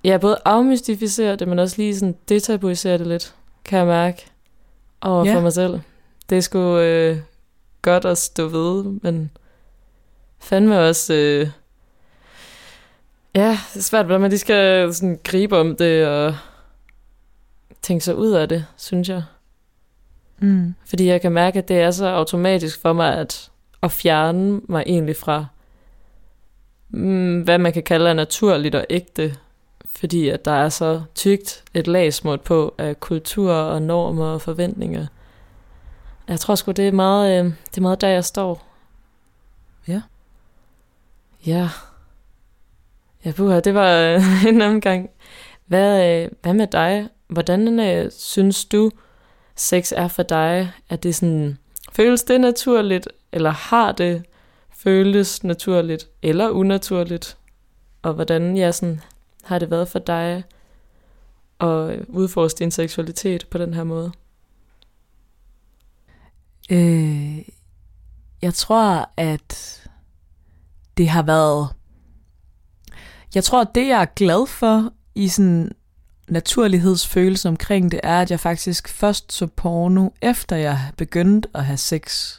Ja, 0.03 0.17
både 0.17 0.37
afmystificere 0.45 1.35
det, 1.35 1.47
men 1.47 1.59
også 1.59 1.77
lige 1.77 1.95
sådan 1.95 2.15
detabuisere 2.29 2.97
det 2.97 3.07
lidt, 3.07 3.35
kan 3.63 3.79
jeg 3.79 3.87
mærke. 3.87 4.25
Og 5.01 5.25
ja. 5.25 5.35
for 5.35 5.41
mig 5.41 5.53
selv. 5.53 5.79
Det 6.29 6.37
er 6.37 6.41
sgu 6.41 6.77
øh, 6.77 7.17
godt 7.81 8.05
at 8.05 8.17
stå 8.17 8.47
ved, 8.47 8.83
men 8.83 9.31
fandme 10.39 10.79
også... 10.79 11.13
Øh, 11.13 11.49
ja, 13.35 13.59
det 13.73 13.79
er 13.79 13.83
svært, 13.83 14.05
hvordan 14.05 14.21
man 14.21 14.29
lige 14.29 14.39
skal 14.39 14.93
sådan 14.93 15.19
gribe 15.23 15.57
om 15.57 15.75
det 15.75 16.07
og 16.07 16.35
tænke 17.81 18.05
sig 18.05 18.15
ud 18.15 18.31
af 18.31 18.49
det, 18.49 18.65
synes 18.77 19.09
jeg. 19.09 19.23
Mm. 20.41 20.75
Fordi 20.85 21.05
jeg 21.07 21.21
kan 21.21 21.31
mærke, 21.31 21.59
at 21.59 21.67
det 21.67 21.79
er 21.79 21.91
så 21.91 22.07
automatisk 22.07 22.81
for 22.81 22.93
mig 22.93 23.17
at, 23.17 23.51
at 23.83 23.91
fjerne 23.91 24.61
mig 24.69 24.83
egentlig 24.87 25.15
fra 25.15 25.45
mm, 26.89 27.41
hvad 27.41 27.57
man 27.57 27.73
kan 27.73 27.83
kalde 27.83 28.13
naturligt 28.13 28.75
og 28.75 28.85
ægte, 28.89 29.35
fordi 29.85 30.29
at 30.29 30.45
der 30.45 30.51
er 30.51 30.69
så 30.69 31.01
tykt 31.15 31.63
et 31.73 31.87
lagsmål 31.87 32.37
på 32.37 32.75
af 32.77 32.99
kultur 32.99 33.53
og 33.53 33.81
normer 33.81 34.25
og 34.25 34.41
forventninger. 34.41 35.05
Jeg 36.27 36.39
tror 36.39 36.55
sgu, 36.55 36.71
det 36.71 36.87
er 36.87 36.91
meget, 36.91 37.39
øh, 37.39 37.45
det 37.45 37.77
er 37.77 37.81
meget 37.81 38.01
der, 38.01 38.07
jeg 38.07 38.25
står. 38.25 38.65
Ja. 39.87 40.01
Ja. 41.45 41.69
Ja, 43.25 43.31
buha, 43.31 43.59
det 43.59 43.73
var 43.73 43.97
øh, 43.97 44.45
en 44.53 44.61
omgang. 44.61 45.09
Hvad, 45.65 46.21
øh, 46.23 46.29
hvad 46.41 46.53
med 46.53 46.67
dig? 46.67 47.09
Hvordan 47.27 47.79
øh, 47.79 48.11
synes 48.11 48.65
du, 48.65 48.91
sex 49.59 49.91
er 49.95 50.07
for 50.07 50.23
dig? 50.23 50.71
Er 50.89 50.95
det 50.95 51.15
sådan, 51.15 51.57
føles 51.91 52.23
det 52.23 52.41
naturligt, 52.41 53.07
eller 53.31 53.49
har 53.49 53.91
det 53.91 54.25
føles 54.69 55.43
naturligt, 55.43 56.09
eller 56.21 56.49
unaturligt? 56.49 57.37
Og 58.01 58.13
hvordan 58.13 58.57
ja, 58.57 58.71
sådan, 58.71 59.01
har 59.43 59.59
det 59.59 59.71
været 59.71 59.87
for 59.87 59.99
dig 59.99 60.43
at 61.59 62.05
udforske 62.07 62.59
din 62.59 62.71
seksualitet 62.71 63.47
på 63.51 63.57
den 63.57 63.73
her 63.73 63.83
måde? 63.83 64.11
Øh, 66.71 67.39
jeg 68.41 68.53
tror, 68.53 69.09
at 69.17 69.81
det 70.97 71.09
har 71.09 71.23
været... 71.23 71.69
Jeg 73.35 73.43
tror, 73.43 73.61
at 73.61 73.75
det, 73.75 73.87
jeg 73.87 74.01
er 74.01 74.05
glad 74.15 74.47
for 74.47 74.93
i 75.15 75.27
sådan 75.27 75.71
naturlighedsfølelse 76.31 77.49
omkring 77.49 77.91
det, 77.91 77.99
er, 78.03 78.21
at 78.21 78.31
jeg 78.31 78.39
faktisk 78.39 78.87
først 78.87 79.33
så 79.33 79.47
porno, 79.47 80.09
efter 80.21 80.55
jeg 80.55 80.79
begyndte 80.97 81.49
at 81.53 81.65
have 81.65 81.77
sex. 81.77 82.35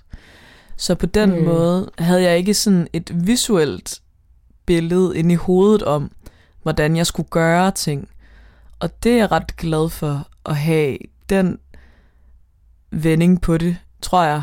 Så 0.76 0.94
på 0.94 1.06
den 1.06 1.38
mm. 1.38 1.44
måde 1.44 1.90
havde 1.98 2.22
jeg 2.22 2.38
ikke 2.38 2.54
sådan 2.54 2.88
et 2.92 3.26
visuelt 3.26 4.00
billede 4.66 5.18
ind 5.18 5.32
i 5.32 5.34
hovedet 5.34 5.82
om, 5.82 6.10
hvordan 6.62 6.96
jeg 6.96 7.06
skulle 7.06 7.28
gøre 7.28 7.70
ting. 7.70 8.08
Og 8.78 9.02
det 9.02 9.12
er 9.12 9.16
jeg 9.16 9.32
ret 9.32 9.56
glad 9.56 9.88
for 9.88 10.28
at 10.46 10.56
have 10.56 10.98
den 11.28 11.58
vending 12.90 13.40
på 13.40 13.58
det, 13.58 13.76
tror 14.02 14.24
jeg. 14.24 14.42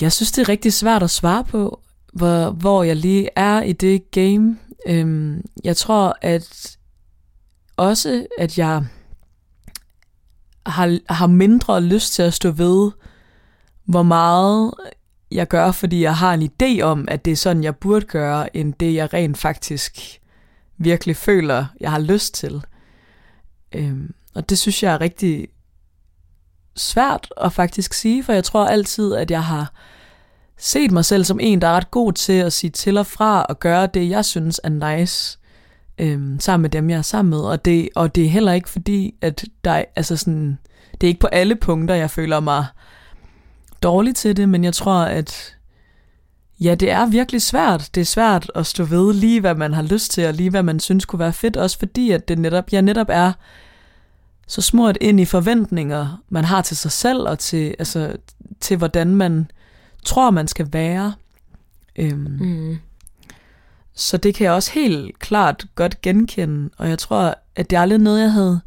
Jeg 0.00 0.12
synes, 0.12 0.32
det 0.32 0.42
er 0.42 0.48
rigtig 0.48 0.72
svært 0.72 1.02
at 1.02 1.10
svare 1.10 1.44
på, 1.44 1.80
hvor, 2.12 2.50
hvor 2.50 2.82
jeg 2.82 2.96
lige 2.96 3.28
er 3.36 3.62
i 3.62 3.72
det 3.72 4.10
game. 4.10 4.58
Øhm, 4.86 5.44
jeg 5.64 5.76
tror, 5.76 6.16
at 6.22 6.76
også, 7.76 8.26
at 8.38 8.58
jeg 8.58 8.84
har, 10.66 11.12
har 11.12 11.26
mindre 11.26 11.80
lyst 11.80 12.12
til 12.12 12.22
at 12.22 12.34
stå 12.34 12.50
ved, 12.50 12.90
hvor 13.84 14.02
meget 14.02 14.74
jeg 15.30 15.48
gør, 15.48 15.72
fordi 15.72 16.02
jeg 16.02 16.16
har 16.16 16.34
en 16.34 16.50
idé 16.50 16.82
om, 16.82 17.08
at 17.08 17.24
det 17.24 17.30
er 17.30 17.36
sådan, 17.36 17.64
jeg 17.64 17.76
burde 17.76 18.06
gøre, 18.06 18.56
end 18.56 18.74
det, 18.74 18.94
jeg 18.94 19.12
rent 19.14 19.38
faktisk 19.38 20.20
virkelig 20.78 21.16
føler, 21.16 21.66
jeg 21.80 21.90
har 21.90 21.98
lyst 21.98 22.34
til. 22.34 22.64
Øhm, 23.74 24.14
og 24.34 24.50
det 24.50 24.58
synes 24.58 24.82
jeg 24.82 24.94
er 24.94 25.00
rigtig 25.00 25.48
svært 26.76 27.32
at 27.40 27.52
faktisk 27.52 27.94
sige, 27.94 28.24
for 28.24 28.32
jeg 28.32 28.44
tror 28.44 28.66
altid, 28.66 29.14
at 29.14 29.30
jeg 29.30 29.44
har 29.44 29.72
set 30.60 30.90
mig 30.90 31.04
selv 31.04 31.24
som 31.24 31.40
en, 31.40 31.60
der 31.60 31.68
er 31.68 31.72
ret 31.76 31.90
god 31.90 32.12
til 32.12 32.32
at 32.32 32.52
sige 32.52 32.70
til 32.70 32.98
og 32.98 33.06
fra 33.06 33.42
og 33.42 33.60
gøre 33.60 33.86
det, 33.86 34.10
jeg 34.10 34.24
synes 34.24 34.60
er 34.64 34.98
nice 34.98 35.38
øhm, 35.98 36.40
sammen 36.40 36.62
med 36.62 36.70
dem, 36.70 36.90
jeg 36.90 36.98
er 36.98 37.02
sammen 37.02 37.30
med. 37.30 37.40
Og 37.40 37.64
det, 37.64 37.88
og 37.94 38.14
det 38.14 38.24
er 38.24 38.28
heller 38.28 38.52
ikke 38.52 38.68
fordi, 38.68 39.14
at 39.20 39.44
der 39.64 39.84
altså 39.96 40.16
sådan, 40.16 40.58
det 40.92 41.02
er 41.02 41.08
ikke 41.08 41.20
på 41.20 41.26
alle 41.26 41.56
punkter, 41.56 41.94
jeg 41.94 42.10
føler 42.10 42.40
mig 42.40 42.66
dårlig 43.82 44.14
til 44.14 44.36
det, 44.36 44.48
men 44.48 44.64
jeg 44.64 44.74
tror, 44.74 45.02
at 45.02 45.56
ja, 46.60 46.74
det 46.74 46.90
er 46.90 47.06
virkelig 47.06 47.42
svært. 47.42 47.90
Det 47.94 48.00
er 48.00 48.04
svært 48.04 48.50
at 48.54 48.66
stå 48.66 48.84
ved 48.84 49.14
lige, 49.14 49.40
hvad 49.40 49.54
man 49.54 49.74
har 49.74 49.82
lyst 49.82 50.10
til, 50.10 50.26
og 50.26 50.34
lige, 50.34 50.50
hvad 50.50 50.62
man 50.62 50.80
synes 50.80 51.04
kunne 51.04 51.18
være 51.18 51.32
fedt, 51.32 51.56
også 51.56 51.78
fordi, 51.78 52.10
at 52.10 52.28
det 52.28 52.38
netop, 52.38 52.72
jeg 52.72 52.82
netop 52.82 53.06
er 53.10 53.32
så 54.46 54.62
smurt 54.62 54.98
ind 55.00 55.20
i 55.20 55.24
forventninger, 55.24 56.22
man 56.28 56.44
har 56.44 56.62
til 56.62 56.76
sig 56.76 56.92
selv, 56.92 57.28
og 57.28 57.38
til, 57.38 57.74
altså, 57.78 58.16
til 58.60 58.76
hvordan 58.76 59.14
man 59.14 59.50
tror, 60.04 60.30
man 60.30 60.48
skal 60.48 60.68
være. 60.72 61.12
Øhm, 61.96 62.38
mm. 62.40 62.78
Så 63.94 64.16
det 64.16 64.34
kan 64.34 64.44
jeg 64.44 64.52
også 64.52 64.72
helt 64.72 65.18
klart 65.18 65.66
godt 65.74 66.00
genkende, 66.00 66.70
og 66.78 66.88
jeg 66.88 66.98
tror, 66.98 67.34
at 67.56 67.70
det 67.70 67.76
er 67.76 67.80
aldrig 67.80 67.98
noget, 67.98 68.20
jeg 68.20 68.32
havde 68.32 68.60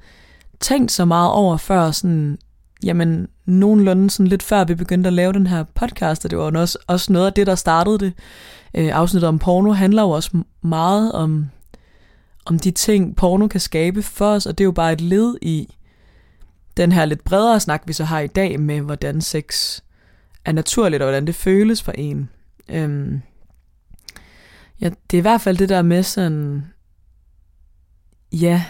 tænkt 0.59 0.91
så 0.91 1.05
meget 1.05 1.31
over 1.31 1.57
før, 1.57 1.91
sådan, 1.91 2.37
jamen, 2.83 3.27
nogenlunde 3.45 4.09
sådan 4.09 4.27
lidt 4.27 4.43
før 4.43 4.63
vi 4.63 4.75
begyndte 4.75 5.07
at 5.07 5.13
lave 5.13 5.33
den 5.33 5.47
her 5.47 5.63
podcast, 5.63 6.25
og 6.25 6.31
det 6.31 6.39
var 6.39 6.59
også, 6.59 6.77
også 6.87 7.13
noget 7.13 7.25
af 7.27 7.33
det, 7.33 7.47
der 7.47 7.55
startede 7.55 7.99
det. 7.99 8.13
Øh, 8.73 8.89
afsnittet 8.95 9.27
om 9.27 9.39
porno 9.39 9.71
handler 9.71 10.01
jo 10.01 10.09
også 10.09 10.43
meget 10.61 11.11
om, 11.11 11.49
om 12.45 12.59
de 12.59 12.71
ting, 12.71 13.15
porno 13.15 13.47
kan 13.47 13.59
skabe 13.59 14.03
for 14.03 14.27
os, 14.27 14.45
og 14.45 14.57
det 14.57 14.63
er 14.63 14.65
jo 14.65 14.71
bare 14.71 14.93
et 14.93 15.01
led 15.01 15.35
i 15.41 15.75
den 16.77 16.91
her 16.91 17.05
lidt 17.05 17.23
bredere 17.23 17.59
snak, 17.59 17.83
vi 17.85 17.93
så 17.93 18.03
har 18.03 18.19
i 18.19 18.27
dag 18.27 18.59
med, 18.59 18.81
hvordan 18.81 19.21
sex 19.21 19.79
er 20.45 20.51
naturligt, 20.51 21.01
og 21.01 21.05
hvordan 21.05 21.27
det 21.27 21.35
føles 21.35 21.81
for 21.81 21.91
en. 21.91 22.29
Øhm, 22.69 23.21
ja, 24.81 24.89
det 25.11 25.17
er 25.17 25.21
i 25.21 25.21
hvert 25.21 25.41
fald 25.41 25.57
det 25.57 25.69
der 25.69 25.81
med 25.81 26.03
sådan, 26.03 26.65
ja, 28.31 28.63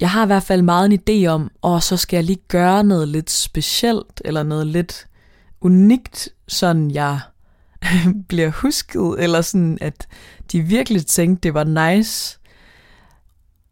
jeg 0.00 0.10
har 0.10 0.22
i 0.22 0.26
hvert 0.26 0.42
fald 0.42 0.62
meget 0.62 0.92
en 0.92 1.00
idé 1.00 1.26
om, 1.26 1.50
og 1.62 1.82
så 1.82 1.96
skal 1.96 2.16
jeg 2.16 2.24
lige 2.24 2.42
gøre 2.48 2.84
noget 2.84 3.08
lidt 3.08 3.30
specielt, 3.30 4.22
eller 4.24 4.42
noget 4.42 4.66
lidt 4.66 5.06
unikt, 5.60 6.28
sådan 6.48 6.90
jeg 6.90 7.20
bliver 8.28 8.50
husket, 8.50 9.14
eller 9.18 9.40
sådan, 9.40 9.78
at 9.80 10.08
de 10.52 10.60
virkelig 10.60 11.06
tænkte, 11.06 11.40
det 11.42 11.54
var 11.54 11.94
nice. 11.94 12.38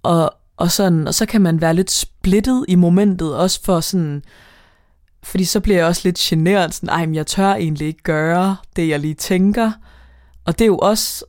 Og, 0.02 0.34
og, 0.56 0.70
sådan, 0.70 1.06
og 1.06 1.14
så 1.14 1.26
kan 1.26 1.40
man 1.40 1.60
være 1.60 1.74
lidt 1.74 1.90
splittet 1.90 2.64
i 2.68 2.74
momentet, 2.74 3.36
også 3.36 3.62
for 3.64 3.80
sådan, 3.80 4.22
fordi 5.22 5.44
så 5.44 5.60
bliver 5.60 5.78
jeg 5.78 5.86
også 5.86 6.00
lidt 6.04 6.18
generet, 6.18 6.74
sådan, 6.74 6.88
ej, 6.88 7.06
men 7.06 7.14
jeg 7.14 7.26
tør 7.26 7.54
egentlig 7.54 7.86
ikke 7.86 8.02
gøre 8.02 8.56
det, 8.76 8.88
jeg 8.88 9.00
lige 9.00 9.14
tænker. 9.14 9.72
Og 10.44 10.58
det 10.58 10.64
er 10.64 10.66
jo 10.66 10.78
også 10.78 11.24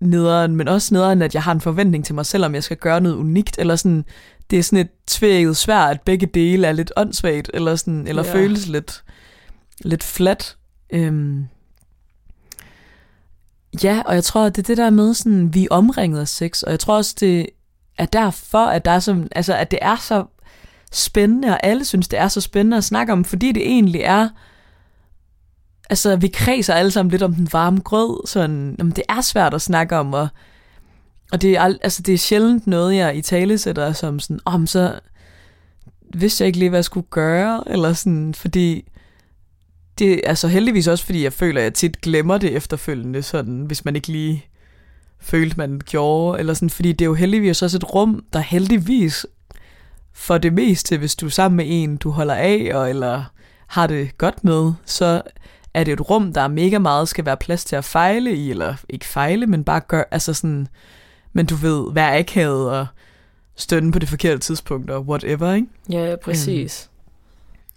nederen, 0.00 0.56
men 0.56 0.68
også 0.68 0.94
nederen, 0.94 1.22
at 1.22 1.34
jeg 1.34 1.42
har 1.42 1.52
en 1.52 1.60
forventning 1.60 2.04
til 2.04 2.14
mig 2.14 2.26
selv, 2.26 2.44
om 2.44 2.54
jeg 2.54 2.64
skal 2.64 2.76
gøre 2.76 3.00
noget 3.00 3.16
unikt, 3.16 3.58
eller 3.58 3.76
sådan, 3.76 4.04
det 4.50 4.58
er 4.58 4.62
sådan 4.62 4.78
et 4.78 4.90
tvækket 5.06 5.56
svært, 5.56 5.90
at 5.90 6.00
begge 6.00 6.26
dele 6.26 6.66
er 6.66 6.72
lidt 6.72 6.92
åndssvagt, 6.96 7.50
eller, 7.54 7.76
sådan, 7.76 8.06
eller 8.06 8.24
ja. 8.24 8.34
føles 8.34 8.66
lidt, 8.66 9.04
lidt 9.80 10.04
flat. 10.04 10.56
Øhm. 10.92 11.46
Ja, 13.82 14.02
og 14.06 14.14
jeg 14.14 14.24
tror, 14.24 14.44
at 14.44 14.56
det 14.56 14.62
er 14.62 14.66
det 14.66 14.76
der 14.76 14.90
med, 14.90 15.14
sådan, 15.14 15.54
vi 15.54 15.64
er 15.64 15.68
omringet 15.70 16.20
af 16.20 16.28
sex, 16.28 16.62
og 16.62 16.70
jeg 16.70 16.80
tror 16.80 16.96
også, 16.96 17.14
det 17.20 17.46
er 17.98 18.06
derfor, 18.06 18.66
at, 18.66 18.84
der 18.84 18.90
er 18.90 19.00
så, 19.00 19.28
altså, 19.32 19.54
at 19.54 19.70
det 19.70 19.78
er 19.82 19.96
så 19.96 20.24
spændende, 20.92 21.48
og 21.48 21.66
alle 21.66 21.84
synes, 21.84 22.08
det 22.08 22.18
er 22.18 22.28
så 22.28 22.40
spændende 22.40 22.76
at 22.76 22.84
snakke 22.84 23.12
om, 23.12 23.24
fordi 23.24 23.52
det 23.52 23.66
egentlig 23.66 24.00
er, 24.00 24.28
altså 25.90 26.16
vi 26.16 26.28
kredser 26.28 26.74
alle 26.74 26.90
sammen 26.90 27.10
lidt 27.10 27.22
om 27.22 27.34
den 27.34 27.48
varme 27.52 27.80
grød, 27.80 28.26
sådan, 28.26 28.76
jamen, 28.78 28.92
det 28.92 29.04
er 29.08 29.20
svært 29.20 29.54
at 29.54 29.62
snakke 29.62 29.96
om, 29.96 30.12
og, 30.12 30.28
og 31.32 31.42
det, 31.42 31.56
er, 31.56 31.62
altså, 31.62 32.02
det 32.02 32.14
er 32.14 32.18
sjældent 32.18 32.66
noget, 32.66 32.96
jeg 32.96 33.16
i 33.16 33.22
tale 33.22 33.58
sætter 33.58 33.92
som 33.92 34.20
sådan, 34.20 34.40
om 34.44 34.62
oh, 34.62 34.66
så 34.66 35.00
vidste 36.14 36.42
jeg 36.42 36.46
ikke 36.46 36.58
lige, 36.58 36.68
hvad 36.68 36.78
jeg 36.78 36.84
skulle 36.84 37.06
gøre, 37.10 37.64
eller 37.66 37.92
sådan, 37.92 38.34
fordi 38.34 38.88
det 39.98 40.12
er 40.12 40.20
altså 40.24 40.48
heldigvis 40.48 40.86
også, 40.86 41.04
fordi 41.04 41.22
jeg 41.22 41.32
føler, 41.32 41.60
at 41.60 41.64
jeg 41.64 41.74
tit 41.74 42.00
glemmer 42.00 42.38
det 42.38 42.56
efterfølgende, 42.56 43.22
sådan, 43.22 43.60
hvis 43.60 43.84
man 43.84 43.96
ikke 43.96 44.08
lige 44.08 44.46
følte, 45.20 45.56
man 45.56 45.80
gjorde, 45.86 46.38
eller 46.38 46.54
sådan, 46.54 46.70
fordi 46.70 46.92
det 46.92 47.00
er 47.00 47.06
jo 47.08 47.14
heldigvis 47.14 47.62
også 47.62 47.76
et 47.76 47.94
rum, 47.94 48.24
der 48.32 48.38
heldigvis 48.38 49.26
for 50.18 50.38
det 50.38 50.52
meste, 50.52 50.98
hvis 50.98 51.16
du 51.16 51.26
er 51.26 51.30
sammen 51.30 51.56
med 51.56 51.64
en, 51.68 51.96
du 51.96 52.10
holder 52.10 52.34
af, 52.34 52.70
og, 52.74 52.90
eller 52.90 53.24
har 53.66 53.86
det 53.86 54.18
godt 54.18 54.44
med, 54.44 54.72
så 54.84 55.22
er 55.74 55.84
det 55.84 55.92
et 55.92 56.10
rum, 56.10 56.32
der 56.32 56.40
er 56.40 56.48
mega 56.48 56.78
meget 56.78 57.08
skal 57.08 57.24
være 57.24 57.36
plads 57.36 57.64
til 57.64 57.76
at 57.76 57.84
fejle 57.84 58.36
i, 58.36 58.50
eller 58.50 58.74
ikke 58.88 59.06
fejle, 59.06 59.46
men 59.46 59.64
bare 59.64 59.80
gøre, 59.80 60.04
altså 60.10 60.34
sådan, 60.34 60.68
men 61.32 61.46
du 61.46 61.54
ved, 61.54 61.92
være 61.92 62.18
akavet 62.18 62.70
og 62.70 62.86
stønne 63.56 63.92
på 63.92 63.98
det 63.98 64.08
forkerte 64.08 64.38
tidspunkt 64.38 64.90
og 64.90 65.02
whatever, 65.02 65.52
ikke? 65.52 65.68
Ja, 65.90 66.16
præcis. 66.24 66.90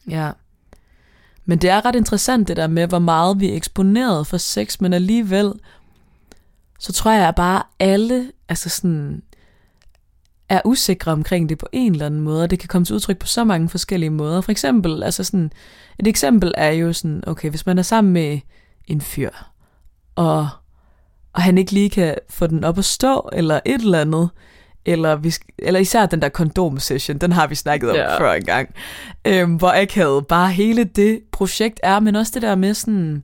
Um, 0.06 0.12
ja. 0.12 0.32
Men 1.46 1.58
det 1.58 1.70
er 1.70 1.86
ret 1.86 1.96
interessant 1.96 2.48
det 2.48 2.58
der 2.58 2.68
med, 2.68 2.88
hvor 2.88 3.00
meget 3.00 3.40
vi 3.40 3.50
er 3.52 3.56
eksponeret 3.56 4.28
for 4.28 4.38
sex, 4.38 4.80
men 4.80 4.94
alligevel, 4.94 5.54
så 6.80 6.94
tror 6.94 7.12
jeg 7.12 7.36
bare 7.36 7.64
alle, 7.80 8.32
altså 8.50 8.70
sådan, 8.70 9.22
er 10.52 10.62
usikre 10.66 11.12
omkring 11.12 11.50
det 11.50 11.58
på 11.58 11.68
en 11.72 11.92
eller 11.92 12.06
anden 12.06 12.22
måde, 12.22 12.44
og 12.44 12.50
det 12.50 12.60
kan 12.60 12.68
komme 12.68 12.86
til 12.86 12.96
udtryk 12.96 13.18
på 13.18 13.28
så 13.28 13.44
mange 13.44 13.70
forskellige 13.70 14.10
måder. 14.10 14.42
For 14.42 14.52
eksempel, 14.52 15.04
altså 15.04 15.24
sådan, 15.24 15.52
et 16.00 16.08
eksempel 16.08 16.54
er 16.58 16.70
jo 16.70 16.94
sådan, 16.94 17.24
okay, 17.28 17.50
hvis 17.50 17.66
man 17.66 17.78
er 17.78 17.82
sammen 17.82 18.14
med 18.14 18.40
en 18.88 19.02
fyr, 19.02 19.30
og, 20.16 20.50
og 21.34 21.42
han 21.42 21.58
ikke 21.58 21.72
lige 21.72 21.90
kan 21.90 22.16
få 22.30 22.48
den 22.48 22.64
op 22.64 22.78
at 22.78 22.86
stå, 22.86 23.30
eller 23.34 23.60
et 23.66 23.82
eller 23.82 24.02
andet, 24.02 24.30
eller, 24.86 25.16
vi, 25.16 25.34
eller 25.60 25.80
især 25.80 26.06
den 26.06 26.22
der 26.22 26.30
kondom-session, 26.30 27.18
den 27.18 27.32
har 27.32 27.48
vi 27.48 27.56
snakket 27.56 27.90
om 27.90 27.96
ja. 27.96 28.20
før 28.20 28.34
engang, 28.34 28.76
øhm, 29.26 29.56
hvor 29.56 29.72
havde 29.94 30.26
bare 30.30 30.52
hele 30.52 30.84
det 30.84 31.20
projekt 31.32 31.80
er, 31.84 32.00
men 32.00 32.16
også 32.16 32.32
det 32.36 32.42
der 32.42 32.56
med 32.56 32.74
sådan, 32.74 33.24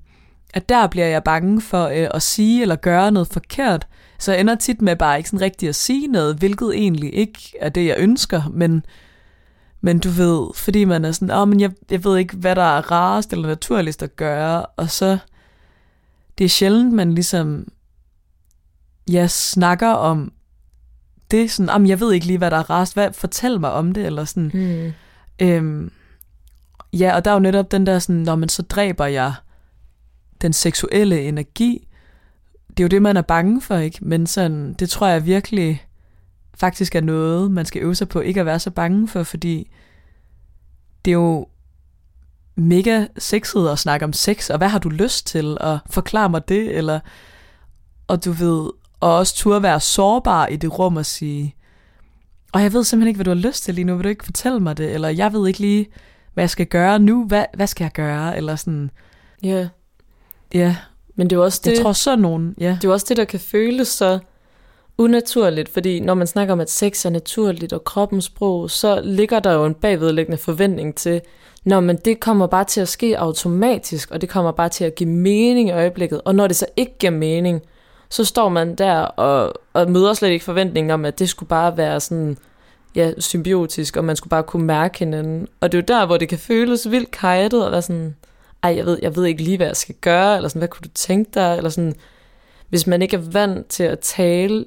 at 0.54 0.70
der 0.70 0.88
bliver 0.88 1.08
jeg 1.08 1.24
bange 1.24 1.62
for 1.62 1.86
øh, 1.86 2.08
at 2.14 2.22
sige 2.22 2.62
eller 2.62 2.76
gøre 2.76 3.12
noget 3.12 3.28
forkert. 3.28 3.88
Så 4.20 4.32
jeg 4.32 4.42
ender 4.42 4.56
tit 4.56 4.82
med 4.82 4.96
bare 4.96 5.18
ikke 5.18 5.30
sådan 5.30 5.42
rigtig 5.42 5.70
at 5.70 5.76
sige 5.76 6.08
noget, 6.08 6.36
hvilket 6.36 6.74
egentlig 6.74 7.16
ikke 7.16 7.40
er 7.60 7.70
det, 7.70 7.86
jeg 7.86 7.96
ønsker, 8.00 8.42
men, 8.54 8.86
men 9.82 10.00
du 10.00 10.10
ved, 10.10 10.48
fordi 10.56 10.86
man 10.86 11.06
er 11.06 11.12
sådan, 11.12 11.32
åh, 11.32 11.42
oh, 11.42 11.48
men 11.48 11.60
jeg, 11.60 11.72
jeg 11.92 12.04
ved 12.04 12.18
ikke, 12.18 12.38
hvad 12.38 12.56
der 12.56 12.78
er 12.78 12.92
rarest 12.92 13.34
eller 13.34 13.48
naturligst 13.48 14.04
at 14.04 14.16
gøre, 14.16 14.66
og 14.66 14.90
så, 14.90 15.18
det 16.38 16.46
er 16.46 16.50
sjældent, 16.50 16.94
man 16.94 17.14
ligesom, 17.14 17.68
jeg 19.10 19.32
snakker 19.32 19.90
om 19.90 20.32
det, 21.32 21.52
sådan, 21.52 21.70
jamen, 21.70 21.88
jeg 21.88 22.00
ved 22.00 22.14
ikke 22.14 22.26
lige, 22.26 22.38
hvad 22.38 22.52
der 22.52 22.58
er 22.58 22.70
rarest, 22.70 22.94
hvad, 22.94 23.14
fortæl 23.14 23.60
mig 23.60 23.72
om 23.72 23.92
det, 23.92 24.06
eller 24.06 24.26
sådan, 24.26 24.52
Mm. 24.54 24.94
Øhm, 25.42 25.92
ja, 26.94 27.16
og 27.16 27.26
der 27.26 27.32
er 27.32 27.36
jo 27.36 27.40
netop 27.40 27.72
den 27.72 27.86
der 27.86 28.00
sådan, 28.00 28.22
når 28.22 28.36
man 28.36 28.50
så 28.50 28.62
dræber 28.62 29.06
jeg 29.06 29.34
den 30.42 30.54
seksuelle 30.54 31.22
energi. 31.22 31.87
Det 32.78 32.84
er 32.84 32.86
jo 32.86 32.88
det, 32.88 33.02
man 33.02 33.18
er 33.18 33.22
bange 33.22 33.62
for, 33.62 33.76
ikke? 33.76 33.98
Men 34.02 34.28
sådan, 34.28 34.74
det 34.74 34.90
tror 34.90 35.08
jeg 35.08 35.26
virkelig 35.26 35.86
faktisk 36.56 36.96
er 36.96 37.02
noget, 37.02 37.52
man 37.52 37.66
skal 37.66 37.82
øve 37.82 37.96
sig 37.96 38.10
på 38.10 38.20
ikke 38.20 38.40
at 38.40 38.46
være 38.46 38.60
så 38.60 38.72
bange 38.72 39.08
for, 39.08 39.24
fordi 39.24 39.72
det 41.06 41.12
er 41.12 41.16
jo 41.16 41.48
mega 42.56 43.08
sexet 43.18 43.70
at 43.70 43.80
snakke 43.80 44.04
om 44.06 44.14
sex, 44.14 44.50
og 44.50 44.58
hvad 44.58 44.68
har 44.68 44.80
du 44.80 44.90
lyst 44.90 45.28
til, 45.28 45.58
og 45.62 45.80
forklare 45.90 46.30
mig 46.30 46.50
det, 46.50 46.78
eller, 46.78 47.00
og 48.08 48.26
du 48.26 48.32
ved, 48.32 48.72
og 49.00 49.16
også 49.16 49.36
turde 49.36 49.64
være 49.64 49.80
sårbar 49.80 50.48
i 50.48 50.56
det 50.56 50.80
rum 50.80 50.98
og 50.98 51.06
sige, 51.06 51.56
og 52.52 52.62
jeg 52.64 52.74
ved 52.74 52.84
simpelthen 52.84 53.08
ikke, 53.08 53.18
hvad 53.18 53.26
du 53.26 53.30
har 53.42 53.48
lyst 53.48 53.64
til 53.64 53.76
lige 53.76 53.86
nu, 53.86 53.96
vil 53.96 54.04
du 54.04 54.10
ikke 54.10 54.26
fortælle 54.26 54.60
mig 54.60 54.78
det, 54.78 54.94
eller 54.94 55.10
jeg 55.10 55.34
ved 55.34 55.48
ikke 55.48 55.60
lige, 55.60 55.88
hvad 56.34 56.42
jeg 56.42 56.50
skal 56.50 56.66
gøre 56.66 57.00
nu, 57.00 57.26
hvad, 57.26 57.46
hvad 57.54 57.68
skal 57.68 57.84
jeg 57.84 57.92
gøre, 57.92 58.38
eller 58.38 58.56
sådan, 58.56 58.92
Ja, 59.44 59.68
ja, 60.54 60.76
men 61.18 61.30
det 61.30 61.36
er 61.36 61.40
jo 61.40 61.44
også 61.44 61.62
det, 61.64 61.72
jeg 61.72 61.82
tror 61.82 61.92
sådan 61.92 62.20
nogen, 62.20 62.56
ja. 62.60 62.78
det 62.82 62.88
er 62.88 62.92
også 62.92 63.06
det, 63.10 63.18
der 63.18 63.26
kan 63.26 63.40
føles 63.40 63.88
så 63.88 64.20
unaturligt, 64.98 65.70
fordi 65.70 66.00
når 66.00 66.14
man 66.14 66.28
snakker 66.28 66.54
om, 66.54 66.60
at 66.60 66.70
sex 66.70 67.06
er 67.06 67.10
naturligt 67.10 67.74
og 67.74 67.84
kroppens 67.84 68.26
sprog, 68.26 68.72
så 68.72 69.02
ligger 69.04 69.40
der 69.40 69.54
jo 69.54 69.66
en 69.66 69.74
bagvedliggende 69.74 70.38
forventning 70.38 70.96
til, 70.96 71.22
når 71.66 71.80
men 71.80 71.98
det 72.06 72.20
kommer 72.20 72.48
bare 72.48 72.64
til 72.64 72.82
at 72.82 72.88
ske 72.88 73.20
automatisk, 73.20 74.12
og 74.12 74.22
det 74.22 74.30
kommer 74.30 74.52
bare 74.52 74.70
til 74.70 74.84
at 74.84 74.96
give 74.96 75.10
mening 75.10 75.70
i 75.70 75.72
øjeblikket, 75.72 76.22
og 76.26 76.36
når 76.36 76.48
det 76.48 76.56
så 76.56 76.66
ikke 76.76 76.98
giver 77.00 77.12
mening, 77.12 77.62
så 78.10 78.26
står 78.26 78.50
man 78.50 78.76
der 78.76 78.96
og, 79.00 79.54
og 79.74 79.92
møder 79.92 80.14
slet 80.14 80.30
ikke 80.30 80.46
forventningen 80.46 80.92
om, 80.92 81.06
at 81.06 81.20
det 81.20 81.30
skulle 81.30 81.50
bare 81.50 81.78
være 81.78 82.00
sådan, 82.00 82.38
ja, 82.96 83.12
symbiotisk, 83.20 83.98
og 83.98 84.06
man 84.06 84.16
skulle 84.16 84.30
bare 84.30 84.44
kunne 84.44 84.66
mærke 84.66 85.00
hinanden. 85.00 85.48
Og 85.62 85.72
det 85.72 85.78
er 85.78 85.82
jo 85.82 86.00
der, 86.00 86.06
hvor 86.06 86.18
det 86.18 86.30
kan 86.30 86.40
føles 86.40 86.92
vildt 86.92 87.12
kajtet, 87.12 87.66
og 87.66 87.72
være 87.72 87.82
sådan, 87.82 88.16
ej, 88.68 88.76
jeg 88.78 88.86
ved, 88.86 89.00
jeg 89.02 89.16
ved 89.16 89.26
ikke 89.26 89.44
lige, 89.44 89.58
hvad 89.58 89.68
jeg 89.68 89.78
skal 89.78 89.96
gøre, 90.02 90.36
eller 90.36 90.50
sådan, 90.50 90.60
hvad 90.60 90.68
kunne 90.68 90.84
du 90.84 90.90
tænke 90.94 91.32
dig, 91.34 91.58
eller 91.58 91.70
sådan, 91.70 91.96
hvis 92.70 92.88
man 92.88 93.02
ikke 93.02 93.16
er 93.16 93.22
vant 93.32 93.68
til 93.68 93.84
at 93.84 94.00
tale, 94.00 94.66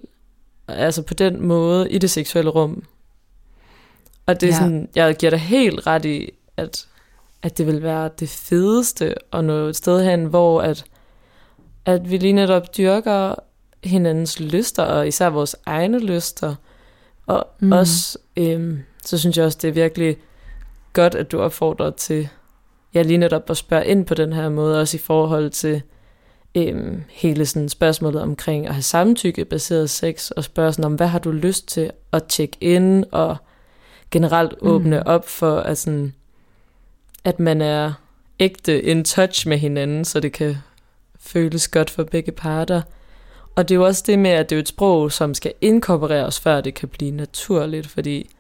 altså 0.68 1.02
på 1.02 1.14
den 1.14 1.46
måde, 1.46 1.90
i 1.90 1.98
det 1.98 2.10
seksuelle 2.10 2.50
rum. 2.50 2.84
Og 4.26 4.40
det 4.40 4.48
er 4.48 4.52
Ja. 4.52 4.58
sådan, 4.58 4.88
jeg 4.94 5.16
giver 5.16 5.30
dig 5.30 5.40
helt 5.40 5.86
ret 5.86 6.04
i, 6.04 6.30
at, 6.56 6.86
at 7.42 7.58
det 7.58 7.66
vil 7.66 7.82
være 7.82 8.10
det 8.20 8.28
fedeste 8.28 9.14
at 9.32 9.44
nå 9.44 9.52
et 9.66 9.76
sted 9.76 10.04
hen, 10.04 10.24
hvor 10.24 10.62
at, 10.62 10.84
at 11.84 12.10
vi 12.10 12.16
lige 12.16 12.32
netop 12.32 12.76
dyrker 12.76 13.34
hinandens 13.84 14.40
lyster, 14.40 14.82
og 14.82 15.08
især 15.08 15.28
vores 15.28 15.56
egne 15.66 15.98
lyster. 15.98 16.54
Og 17.26 17.46
mm. 17.60 17.72
også, 17.72 18.18
øhm, 18.36 18.82
så 19.04 19.18
synes 19.18 19.36
jeg 19.36 19.46
også, 19.46 19.58
det 19.62 19.68
er 19.68 19.72
virkelig 19.72 20.16
godt, 20.92 21.14
at 21.14 21.32
du 21.32 21.40
opfordrer 21.40 21.90
til, 21.90 22.28
ja, 22.94 23.02
lige 23.02 23.18
netop 23.18 23.50
at 23.50 23.56
spørge 23.56 23.86
ind 23.86 24.06
på 24.06 24.14
den 24.14 24.32
her 24.32 24.48
måde, 24.48 24.80
også 24.80 24.96
i 24.96 25.00
forhold 25.00 25.50
til 25.50 25.82
øhm, 26.54 27.02
hele 27.08 27.46
sådan 27.46 27.68
spørgsmålet 27.68 28.22
omkring 28.22 28.66
at 28.66 28.74
have 28.74 28.82
samtykke-baseret 28.82 29.90
sex, 29.90 30.30
og 30.30 30.44
spørge 30.44 30.72
sådan 30.72 30.84
om, 30.84 30.94
hvad 30.94 31.06
har 31.06 31.18
du 31.18 31.30
lyst 31.30 31.68
til 31.68 31.90
at 32.12 32.24
tjekke 32.24 32.56
ind, 32.60 33.04
og 33.12 33.36
generelt 34.10 34.54
åbne 34.60 34.96
mm. 34.96 35.02
op 35.06 35.28
for, 35.28 35.56
at, 35.56 35.78
sådan, 35.78 36.14
at 37.24 37.40
man 37.40 37.60
er 37.62 37.92
ægte 38.40 38.82
in 38.82 39.04
touch 39.04 39.48
med 39.48 39.58
hinanden, 39.58 40.04
så 40.04 40.20
det 40.20 40.32
kan 40.32 40.56
føles 41.20 41.68
godt 41.68 41.90
for 41.90 42.04
begge 42.04 42.32
parter. 42.32 42.82
Og 43.56 43.68
det 43.68 43.74
er 43.74 43.78
jo 43.78 43.86
også 43.86 44.04
det 44.06 44.18
med, 44.18 44.30
at 44.30 44.50
det 44.50 44.56
er 44.56 44.60
et 44.60 44.68
sprog, 44.68 45.12
som 45.12 45.34
skal 45.34 45.52
inkorporeres, 45.60 46.40
før 46.40 46.60
det 46.60 46.74
kan 46.74 46.88
blive 46.88 47.10
naturligt, 47.10 47.86
fordi 47.86 48.30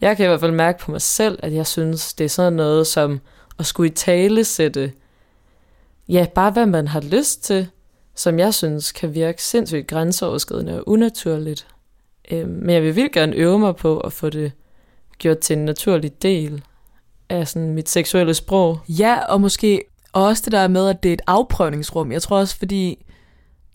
jeg 0.00 0.16
kan 0.16 0.24
i 0.24 0.28
hvert 0.28 0.40
fald 0.40 0.52
mærke 0.52 0.78
på 0.78 0.90
mig 0.90 1.02
selv, 1.02 1.38
at 1.42 1.54
jeg 1.54 1.66
synes, 1.66 2.14
det 2.14 2.24
er 2.24 2.28
sådan 2.28 2.52
noget 2.52 2.86
som 2.86 3.20
at 3.60 3.66
skulle 3.66 3.90
i 3.90 3.94
tale 3.94 4.44
sætte, 4.44 4.92
ja, 6.08 6.26
bare 6.34 6.50
hvad 6.50 6.66
man 6.66 6.88
har 6.88 7.00
lyst 7.00 7.44
til, 7.44 7.68
som 8.14 8.38
jeg 8.38 8.54
synes 8.54 8.92
kan 8.92 9.14
virke 9.14 9.42
sindssygt 9.42 9.86
grænseoverskridende 9.86 10.78
og 10.78 10.88
unaturligt. 10.88 11.66
Øhm, 12.30 12.50
men 12.50 12.70
jeg 12.70 12.82
vil 12.82 12.96
virkelig 12.96 13.12
gerne 13.12 13.36
øve 13.36 13.58
mig 13.58 13.76
på 13.76 13.98
at 13.98 14.12
få 14.12 14.30
det 14.30 14.52
gjort 15.18 15.38
til 15.38 15.56
en 15.56 15.64
naturlig 15.64 16.22
del 16.22 16.62
af 17.28 17.48
sådan 17.48 17.74
mit 17.74 17.88
seksuelle 17.88 18.34
sprog. 18.34 18.78
Ja, 18.88 19.18
og 19.28 19.40
måske 19.40 19.82
også 20.12 20.42
det 20.44 20.52
der 20.52 20.68
med, 20.68 20.88
at 20.88 21.02
det 21.02 21.08
er 21.08 21.12
et 21.12 21.22
afprøvningsrum. 21.26 22.12
Jeg 22.12 22.22
tror 22.22 22.38
også, 22.38 22.56
fordi 22.56 23.06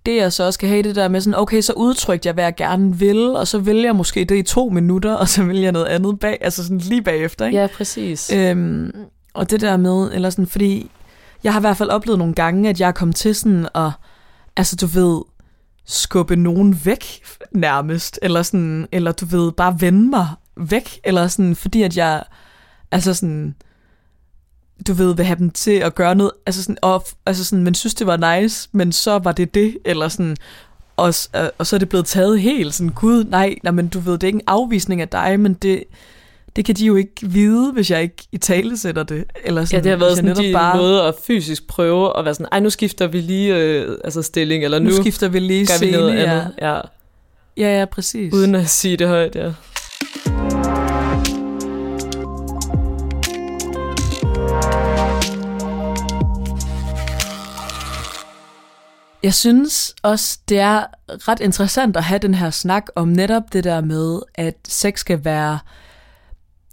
det 0.05 0.15
jeg 0.15 0.33
så 0.33 0.43
også 0.43 0.57
skal 0.57 0.69
have 0.69 0.83
det 0.83 0.95
der 0.95 1.07
med 1.07 1.21
sådan, 1.21 1.39
okay, 1.39 1.61
så 1.61 1.73
udtrykte 1.73 2.27
jeg, 2.27 2.33
hvad 2.33 2.43
jeg 2.43 2.55
gerne 2.55 2.97
vil, 2.97 3.29
og 3.35 3.47
så 3.47 3.57
vil 3.57 3.77
jeg 3.77 3.95
måske 3.95 4.25
det 4.25 4.35
i 4.35 4.41
to 4.41 4.69
minutter, 4.69 5.13
og 5.21 5.27
så 5.27 5.43
vil 5.43 5.59
jeg 5.59 5.71
noget 5.71 5.85
andet 5.85 6.19
bag, 6.19 6.37
altså 6.41 6.63
sådan 6.63 6.77
lige 6.77 7.01
bagefter, 7.01 7.45
ikke? 7.45 7.59
Ja, 7.59 7.67
præcis. 7.67 8.33
Øhm, 8.33 8.91
og 9.35 9.49
det 9.51 9.61
der 9.61 9.77
med, 9.77 10.11
eller 10.13 10.29
sådan, 10.29 10.47
fordi 10.47 10.91
jeg 11.43 11.53
har 11.53 11.59
i 11.59 11.61
hvert 11.61 11.77
fald 11.77 11.89
oplevet 11.89 12.19
nogle 12.19 12.33
gange, 12.33 12.69
at 12.69 12.79
jeg 12.79 12.87
er 12.87 12.91
kommet 12.91 13.15
til 13.15 13.35
sådan 13.35 13.67
at, 13.75 13.91
altså 14.57 14.75
du 14.75 14.85
ved, 14.85 15.21
skubbe 15.85 16.35
nogen 16.35 16.85
væk 16.85 17.05
nærmest, 17.51 18.19
eller 18.21 18.43
sådan, 18.43 18.87
eller 18.91 19.11
du 19.11 19.25
ved, 19.25 19.51
bare 19.51 19.81
vende 19.81 20.09
mig 20.09 20.27
væk, 20.57 20.99
eller 21.03 21.27
sådan, 21.27 21.55
fordi 21.55 21.81
at 21.81 21.97
jeg, 21.97 22.23
altså 22.91 23.13
sådan, 23.13 23.55
du 24.87 24.93
ved, 24.93 25.15
vil 25.15 25.25
have 25.25 25.39
dem 25.39 25.49
til 25.49 25.71
at 25.71 25.95
gøre 25.95 26.15
noget, 26.15 26.31
altså 26.45 26.63
sådan, 26.63 26.77
og, 26.81 27.05
altså 27.25 27.43
sådan, 27.43 27.63
man 27.63 27.75
synes, 27.75 27.95
det 27.95 28.07
var 28.07 28.37
nice, 28.39 28.69
men 28.71 28.91
så 28.91 29.19
var 29.19 29.31
det 29.31 29.53
det, 29.53 29.77
eller 29.85 30.07
sådan, 30.07 30.37
og, 30.97 31.13
og 31.57 31.67
så 31.67 31.75
er 31.75 31.77
det 31.77 31.89
blevet 31.89 32.05
taget 32.05 32.41
helt 32.41 32.73
sådan, 32.73 32.91
gud, 32.91 33.23
nej, 33.23 33.55
nej, 33.63 33.71
men 33.71 33.87
du 33.87 33.99
ved, 33.99 34.13
det 34.13 34.23
er 34.23 34.27
ikke 34.27 34.37
en 34.37 34.47
afvisning 34.47 35.01
af 35.01 35.09
dig, 35.09 35.39
men 35.39 35.53
det, 35.53 35.83
det 36.55 36.65
kan 36.65 36.75
de 36.75 36.85
jo 36.85 36.95
ikke 36.95 37.13
vide, 37.21 37.71
hvis 37.71 37.91
jeg 37.91 38.01
ikke 38.01 38.27
i 38.31 38.37
tale 38.37 38.77
sætter 38.77 39.03
det. 39.03 39.23
Eller 39.45 39.61
Ja, 39.61 39.65
sådan, 39.65 39.83
det 39.83 39.91
har 39.91 39.97
været 39.97 40.15
sådan 40.15 40.45
en 40.45 40.53
bare... 40.53 40.77
måde 40.77 41.03
at 41.03 41.15
fysisk 41.27 41.67
prøve 41.67 42.19
at 42.19 42.25
være 42.25 42.33
sådan, 42.33 42.47
ej, 42.51 42.59
nu 42.59 42.69
skifter 42.69 43.07
vi 43.07 43.21
lige 43.21 43.55
øh, 43.55 43.97
altså 44.03 44.21
stilling, 44.21 44.63
eller 44.63 44.79
nu, 44.79 44.89
nu, 44.89 44.95
skifter 44.95 45.27
vi 45.27 45.39
lige 45.39 45.65
gør 45.65 45.73
vi 45.73 45.77
scene, 45.77 45.91
noget 45.97 46.15
ja. 46.15 46.23
andet. 46.23 46.53
Ja, 46.61 46.75
ja, 47.57 47.79
ja, 47.79 47.85
præcis. 47.85 48.33
uden 48.33 48.55
at 48.55 48.69
sige 48.69 48.97
det 48.97 49.07
højt, 49.07 49.35
ja. 49.35 49.51
Jeg 59.23 59.33
synes 59.33 59.95
også, 60.03 60.39
det 60.49 60.59
er 60.59 60.85
ret 61.07 61.39
interessant 61.39 61.97
at 61.97 62.03
have 62.03 62.19
den 62.19 62.33
her 62.33 62.49
snak 62.49 62.85
om 62.95 63.07
netop 63.07 63.43
det 63.53 63.63
der 63.63 63.81
med, 63.81 64.19
at 64.35 64.55
sex 64.67 64.99
skal 64.99 65.25
være 65.25 65.59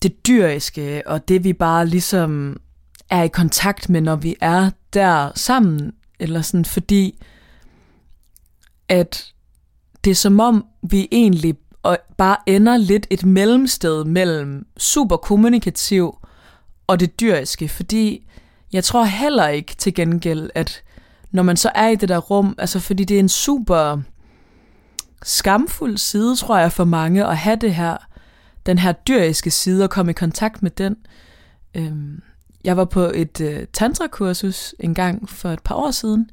det 0.02 0.26
dyriske, 0.26 1.02
og 1.06 1.28
det 1.28 1.44
vi 1.44 1.52
bare 1.52 1.86
ligesom 1.86 2.60
er 3.10 3.22
i 3.22 3.28
kontakt 3.28 3.88
med, 3.88 4.00
når 4.00 4.16
vi 4.16 4.36
er 4.40 4.70
der 4.92 5.30
sammen, 5.34 5.92
eller 6.18 6.42
sådan, 6.42 6.64
fordi 6.64 7.22
at 8.88 9.32
det 10.04 10.10
er 10.10 10.14
som 10.14 10.40
om, 10.40 10.66
vi 10.82 11.08
egentlig 11.12 11.54
og 11.82 11.98
bare 12.18 12.36
ender 12.46 12.76
lidt 12.76 13.06
et 13.10 13.24
mellemsted 13.24 14.04
mellem 14.04 14.66
super 14.76 15.16
kommunikativ 15.16 16.18
og 16.86 17.00
det 17.00 17.20
dyriske, 17.20 17.68
fordi 17.68 18.26
jeg 18.72 18.84
tror 18.84 19.04
heller 19.04 19.48
ikke 19.48 19.74
til 19.74 19.94
gengæld, 19.94 20.50
at 20.54 20.82
når 21.30 21.42
man 21.42 21.56
så 21.56 21.70
er 21.74 21.88
i 21.88 21.96
det 21.96 22.08
der 22.08 22.18
rum, 22.18 22.54
altså 22.58 22.80
fordi 22.80 23.04
det 23.04 23.14
er 23.14 23.20
en 23.20 23.28
super 23.28 23.98
skamfuld 25.22 25.96
side, 25.98 26.36
tror 26.36 26.58
jeg, 26.58 26.72
for 26.72 26.84
mange 26.84 27.26
at 27.26 27.36
have 27.36 27.56
det 27.56 27.74
her, 27.74 27.96
den 28.66 28.78
her 28.78 28.92
dyriske 28.92 29.50
side 29.50 29.84
og 29.84 29.90
komme 29.90 30.10
i 30.10 30.12
kontakt 30.12 30.62
med 30.62 30.70
den. 30.70 30.96
Øhm, 31.74 32.22
jeg 32.64 32.76
var 32.76 32.84
på 32.84 33.00
et 33.14 33.40
øh, 33.40 33.66
tantra-kursus 33.72 34.74
en 34.80 34.94
gang 34.94 35.28
for 35.28 35.48
et 35.48 35.62
par 35.64 35.74
år 35.74 35.90
siden, 35.90 36.30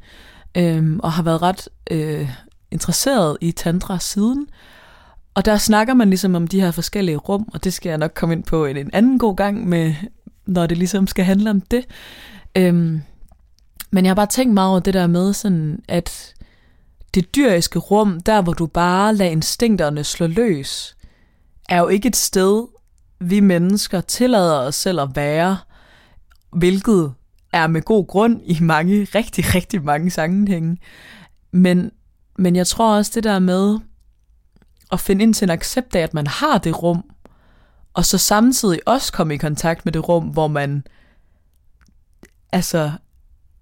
øhm, 0.58 1.00
og 1.00 1.12
har 1.12 1.24
været 1.24 1.42
ret 1.42 1.70
øh, 1.92 2.30
interesseret 2.72 3.38
i 3.42 3.52
tantra 3.52 4.00
siden. 4.00 4.48
Og 5.34 5.46
der 5.46 5.58
snakker 5.58 5.94
man 5.94 6.10
ligesom 6.10 6.36
om 6.36 6.48
de 6.48 6.62
her 6.62 6.72
forskellige 6.72 7.18
rum, 7.18 7.50
og 7.54 7.64
det 7.64 7.74
skal 7.74 7.90
jeg 7.90 7.98
nok 7.98 8.12
komme 8.16 8.36
ind 8.36 8.44
på 8.44 8.66
en, 8.66 8.78
en 8.78 8.90
anden 8.94 9.20
god 9.20 9.36
gang, 9.36 9.68
med, 9.70 9.94
når 10.46 10.68
det 10.68 10.78
ligesom 10.78 11.08
skal 11.08 11.26
handle 11.26 11.50
om 11.50 11.62
det. 11.62 11.86
Øhm, 12.56 13.02
men 13.92 14.06
jeg 14.06 14.10
har 14.10 14.16
bare 14.16 14.26
tænkt 14.26 14.54
meget 14.54 14.70
over 14.70 14.80
det 14.80 14.94
der 14.94 15.08
med, 15.08 15.34
sådan, 15.34 15.84
at 15.88 16.34
det 17.14 17.36
dyriske 17.36 17.80
rum, 17.80 18.20
der 18.20 18.42
hvor 18.42 18.54
du 18.54 18.66
bare 18.66 19.16
lader 19.16 19.32
instinkterne 19.32 20.04
slå 20.04 20.28
løs, 20.28 20.96
er 21.70 21.80
jo 21.80 21.88
ikke 21.88 22.08
et 22.08 22.16
sted, 22.16 22.68
vi 23.20 23.40
mennesker 23.40 24.02
tillader 24.02 24.60
os 24.60 24.76
selv 24.76 25.00
at 25.00 25.16
være, 25.16 25.58
hvilket 26.52 27.14
er 27.54 27.68
med 27.68 27.82
god 27.82 28.08
grund 28.08 28.42
i 28.46 28.58
mange, 28.62 29.04
rigtig, 29.16 29.56
rigtig 29.56 29.84
mange 29.84 30.12
sammenhænge. 30.12 30.78
Men, 31.52 31.92
men 32.38 32.56
jeg 32.56 32.68
tror 32.68 32.96
også 32.96 33.12
det 33.16 33.24
der 33.24 33.40
med 33.40 33.80
at 34.92 35.00
finde 35.00 35.24
ind 35.24 35.34
til 35.34 35.46
en 35.46 35.50
accept 35.50 35.96
af, 35.96 36.02
at 36.02 36.14
man 36.14 36.28
har 36.28 36.58
det 36.58 36.84
rum, 36.84 37.04
og 37.94 38.06
så 38.06 38.18
samtidig 38.18 38.80
også 38.86 39.14
komme 39.14 39.34
i 39.34 39.38
kontakt 39.38 39.86
med 39.86 39.94
det 39.94 40.10
rum, 40.10 40.24
hvor 40.24 40.48
man, 40.48 40.84
altså, 42.52 42.92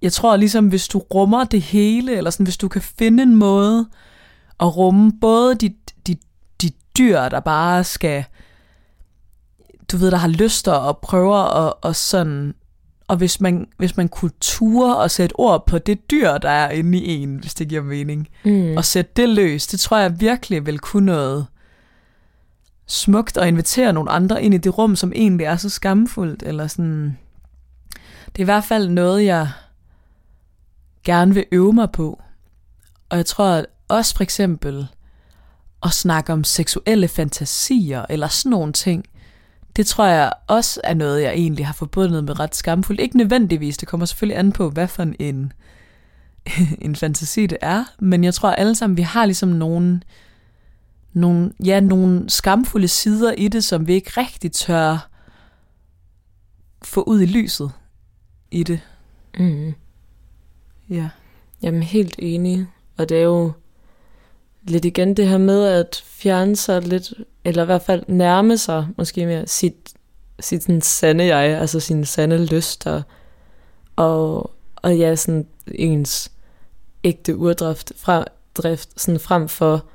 jeg 0.02 0.14
tror 0.14 0.36
ligesom, 0.36 0.68
hvis 0.68 0.88
du 0.88 0.98
rummer 0.98 1.44
det 1.44 1.62
hele, 1.62 2.16
eller 2.16 2.30
sådan, 2.30 2.46
hvis 2.46 2.58
du 2.58 2.68
kan 2.68 2.82
finde 2.82 3.24
en 3.24 3.36
måde 3.36 3.90
at 4.60 4.78
rumme 4.78 5.12
både 5.22 5.56
dit 5.56 5.87
dyr, 6.98 7.30
der 7.30 7.40
bare 7.40 7.84
skal, 7.84 8.26
du 9.92 9.98
ved, 9.98 10.12
der 10.12 10.18
har 10.18 10.28
lyst 10.28 10.68
og 10.68 10.98
prøver 10.98 11.38
og, 11.38 11.78
og 11.82 11.96
sådan, 11.96 12.56
og 13.08 13.18
hvis 13.18 13.42
man, 13.42 13.68
hvis 13.78 13.98
man 13.98 14.10
kunne 14.10 14.32
ture 14.42 14.98
og 14.98 15.12
sætte 15.12 15.34
ord 15.40 15.66
på 15.66 15.78
det 15.78 16.12
dyr, 16.12 16.38
der 16.38 16.50
er 16.50 16.70
inde 16.70 16.98
i 16.98 17.08
en, 17.08 17.36
hvis 17.36 17.54
det 17.54 17.68
giver 17.68 17.82
mening, 17.82 18.28
mm. 18.46 18.78
og 18.78 18.86
sætte 18.86 19.12
det 19.16 19.30
løs, 19.30 19.68
det 19.68 19.80
tror 19.80 19.98
jeg 19.98 20.20
virkelig 20.20 20.66
vil 20.66 20.80
kunne 20.80 21.06
noget 21.06 21.46
smukt 22.88 23.38
at 23.38 23.48
invitere 23.48 23.94
nogle 23.94 24.12
andre 24.12 24.44
ind 24.44 24.54
i 24.54 24.58
det 24.58 24.78
rum, 24.78 24.96
som 24.96 25.14
egentlig 25.16 25.46
er 25.46 25.56
så 25.56 25.70
skamfuldt, 25.70 26.44
eller 26.44 26.68
sådan. 26.68 27.18
Det 28.26 28.38
er 28.38 28.44
i 28.44 28.44
hvert 28.44 28.64
fald 28.64 28.90
noget, 28.90 29.26
jeg 29.26 29.50
gerne 31.04 31.34
vil 31.34 31.46
øve 31.52 31.74
mig 31.74 31.92
på. 31.92 32.22
Og 33.10 33.18
jeg 33.18 33.26
tror 33.26 33.46
at 33.46 33.66
også 33.88 34.16
for 34.16 34.24
eksempel 34.24 34.88
at 35.84 35.92
snakke 35.92 36.34
om 36.34 36.44
seksuelle 36.44 37.08
fantasier, 37.08 38.06
eller 38.10 38.28
sådan 38.28 38.50
nogle 38.50 38.74
ting, 38.74 39.06
det 39.76 39.88
tror 39.88 40.06
jeg 40.06 40.34
også 40.48 40.82
er 40.84 40.94
noget, 40.94 41.24
jeg 41.24 41.34
egentlig 41.34 41.66
har 41.66 41.74
forbundet 41.74 42.24
med 42.24 42.40
ret 42.40 42.56
skamfuldt. 42.56 43.02
Ikke 43.02 43.18
nødvendigvis, 43.18 43.78
det 43.78 43.88
kommer 43.88 44.06
selvfølgelig 44.06 44.40
an 44.40 44.52
på, 44.52 44.70
hvad 44.70 44.88
for 44.88 45.04
en, 45.20 45.54
en 46.82 46.96
fantasi 46.96 47.46
det 47.46 47.58
er, 47.62 47.86
men 48.00 48.24
jeg 48.24 48.34
tror 48.34 48.50
alle 48.50 48.76
sammen, 48.76 48.98
vi 48.98 49.02
har 49.02 49.26
ligesom 49.26 49.50
nogle, 49.50 50.02
nogle, 51.14 51.52
ja, 51.66 51.80
nogle 51.80 52.30
skamfulde 52.30 52.88
sider 52.88 53.32
i 53.32 53.48
det, 53.48 53.64
som 53.64 53.88
vi 53.88 53.94
ikke 53.94 54.12
rigtig 54.18 54.52
tør 54.52 55.10
få 56.84 57.04
ud 57.04 57.22
i 57.22 57.26
lyset 57.26 57.72
i 58.52 58.64
det. 58.64 58.80
Mm. 59.40 59.74
Ja. 60.90 61.10
Jamen 61.62 61.84
helt 61.84 62.16
enig. 62.20 62.68
Og 62.98 63.10
det 63.10 63.18
er 63.18 63.24
jo 63.24 63.52
lidt 64.70 64.86
igen 64.86 65.14
det 65.14 65.28
her 65.28 65.38
med 65.38 65.66
at 65.66 66.04
fjerne 66.06 66.56
sig 66.56 66.82
lidt, 66.82 67.14
eller 67.46 67.64
i 67.64 67.66
hvert 67.66 67.82
fald 67.82 68.04
nærme 68.08 68.58
sig 68.58 68.88
måske 68.98 69.26
mere 69.26 69.48
sit, 69.48 69.94
sit 70.40 70.64
sådan 70.64 70.82
sande 70.82 71.26
jeg, 71.26 71.60
altså 71.60 71.80
sin 71.80 72.06
sande 72.06 72.46
lyster, 72.46 73.02
og, 73.96 74.52
og 74.76 74.98
ja, 74.98 75.16
sådan 75.16 75.48
ens 75.68 76.32
ægte 77.04 77.38
urdrift 77.38 77.92
fra, 77.98 78.26
drift, 78.56 79.02
sådan 79.02 79.20
frem 79.20 79.48
for 79.48 79.86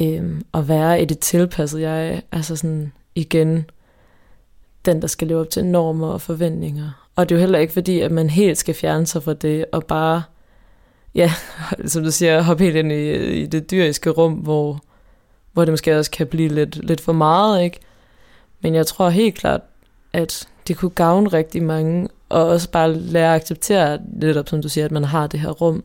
øhm, 0.00 0.44
at 0.54 0.68
være 0.68 1.02
i 1.02 1.04
det 1.04 1.18
tilpassede 1.18 1.82
jeg, 1.82 2.22
altså 2.32 2.56
sådan 2.56 2.92
igen 3.14 3.70
den, 4.84 5.02
der 5.02 5.08
skal 5.08 5.28
leve 5.28 5.40
op 5.40 5.50
til 5.50 5.64
normer 5.64 6.08
og 6.08 6.20
forventninger. 6.20 7.08
Og 7.16 7.28
det 7.28 7.34
er 7.34 7.38
jo 7.38 7.40
heller 7.40 7.58
ikke 7.58 7.72
fordi, 7.72 8.00
at 8.00 8.12
man 8.12 8.30
helt 8.30 8.58
skal 8.58 8.74
fjerne 8.74 9.06
sig 9.06 9.22
fra 9.22 9.34
det, 9.34 9.64
og 9.72 9.84
bare, 9.84 10.22
ja, 11.14 11.32
som 11.86 12.04
du 12.04 12.10
siger, 12.10 12.42
hoppe 12.42 12.64
helt 12.64 12.76
ind 12.76 12.92
i, 12.92 13.12
i 13.42 13.46
det 13.46 13.70
dyriske 13.70 14.10
rum, 14.10 14.32
hvor, 14.32 14.80
hvor 15.52 15.64
det 15.64 15.72
måske 15.72 15.98
også 15.98 16.10
kan 16.10 16.26
blive 16.26 16.48
lidt, 16.48 16.84
lidt 16.84 17.00
for 17.00 17.12
meget, 17.12 17.62
ikke? 17.62 17.80
Men 18.60 18.74
jeg 18.74 18.86
tror 18.86 19.08
helt 19.08 19.34
klart, 19.34 19.60
at 20.12 20.48
det 20.68 20.76
kunne 20.76 20.90
gavne 20.90 21.28
rigtig 21.28 21.62
mange, 21.62 22.08
og 22.28 22.46
også 22.46 22.70
bare 22.70 22.94
lære 22.94 23.34
at 23.34 23.40
acceptere, 23.40 23.98
lidt 24.20 24.36
op 24.36 24.48
som 24.48 24.62
du 24.62 24.68
siger, 24.68 24.84
at 24.84 24.92
man 24.92 25.04
har 25.04 25.26
det 25.26 25.40
her 25.40 25.50
rum, 25.50 25.84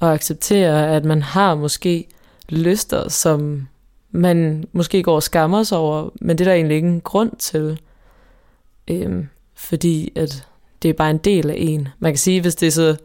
og 0.00 0.12
acceptere, 0.12 0.96
at 0.96 1.04
man 1.04 1.22
har 1.22 1.54
måske 1.54 2.06
lyster, 2.48 3.08
som 3.08 3.68
man 4.10 4.64
måske 4.72 5.02
går 5.02 5.14
og 5.14 5.22
skammer 5.22 5.62
sig 5.62 5.78
over, 5.78 6.10
men 6.20 6.38
det 6.38 6.44
er 6.44 6.48
der 6.48 6.54
egentlig 6.54 6.78
ingen 6.78 7.00
grund 7.00 7.36
til. 7.38 7.80
Øhm, 8.88 9.28
fordi 9.54 10.12
at 10.16 10.46
det 10.82 10.88
er 10.88 10.92
bare 10.92 11.10
en 11.10 11.18
del 11.18 11.50
af 11.50 11.54
en. 11.58 11.88
Man 11.98 12.12
kan 12.12 12.18
sige, 12.18 12.40
hvis 12.40 12.54
det 12.54 12.66
er 12.66 12.70
så 12.70 12.96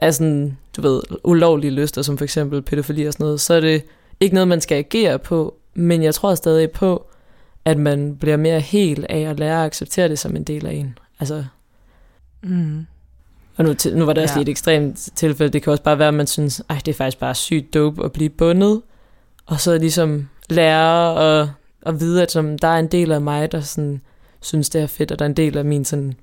er 0.00 0.10
sådan, 0.10 0.56
du 0.76 0.82
ved, 0.82 1.02
ulovlige 1.24 1.70
lyster, 1.70 2.02
som 2.02 2.18
for 2.18 2.24
eksempel 2.24 2.62
pædofili 2.62 3.04
og 3.04 3.12
sådan 3.12 3.24
noget, 3.24 3.40
så 3.40 3.54
er 3.54 3.60
det 3.60 3.82
ikke 4.20 4.34
noget, 4.34 4.48
man 4.48 4.60
skal 4.60 4.78
agere 4.78 5.18
på, 5.18 5.54
men 5.74 6.02
jeg 6.02 6.14
tror 6.14 6.34
stadig 6.34 6.70
på, 6.70 7.06
at 7.64 7.78
man 7.78 8.16
bliver 8.16 8.36
mere 8.36 8.60
hel 8.60 9.06
af 9.08 9.18
at 9.18 9.38
lære 9.38 9.60
at 9.60 9.66
acceptere 9.66 10.08
det 10.08 10.18
som 10.18 10.36
en 10.36 10.44
del 10.44 10.66
af 10.66 10.72
en. 10.72 10.98
Altså, 11.20 11.44
Mm. 12.42 12.86
og 13.56 13.64
nu, 13.64 13.74
nu 13.94 14.04
var 14.04 14.12
det 14.12 14.22
også 14.22 14.32
Ja. 14.34 14.38
lige 14.38 14.42
et 14.42 14.48
ekstremt 14.48 15.08
tilfælde. 15.14 15.52
Det 15.52 15.62
kan 15.62 15.70
også 15.70 15.82
bare 15.82 15.98
være, 15.98 16.08
at 16.08 16.14
man 16.14 16.26
synes, 16.26 16.62
at 16.68 16.86
det 16.86 16.92
er 16.92 16.96
faktisk 16.96 17.18
bare 17.18 17.34
sygt 17.34 17.74
dope 17.74 18.04
at 18.04 18.12
blive 18.12 18.30
bundet. 18.30 18.82
Og 19.46 19.60
så 19.60 19.78
ligesom 19.78 20.28
lære 20.50 21.40
at, 21.40 21.48
at 21.82 22.00
vide, 22.00 22.22
at 22.22 22.30
som, 22.30 22.58
der 22.58 22.68
er 22.68 22.78
en 22.78 22.86
del 22.86 23.12
af 23.12 23.20
mig, 23.20 23.52
der 23.52 23.60
sådan, 23.60 24.00
synes, 24.40 24.70
det 24.70 24.82
er 24.82 24.86
fedt, 24.86 25.12
og 25.12 25.18
der 25.18 25.24
er 25.24 25.28
en 25.28 25.36
del 25.36 25.58
af 25.58 25.64
min 25.64 25.84
sådan, 25.84 26.14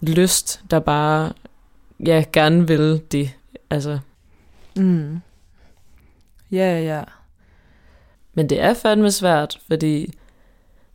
lyst, 0.00 0.60
der 0.70 0.78
bare 0.78 1.32
ja, 2.06 2.24
gerne 2.32 2.68
vil 2.68 3.02
det. 3.12 3.30
Altså, 3.70 3.98
Mm. 4.76 5.20
Ja, 6.52 6.80
ja. 6.80 7.02
men 8.34 8.48
det 8.48 8.60
er 8.62 8.74
fandme 8.74 9.10
svært, 9.10 9.58
fordi 9.68 10.14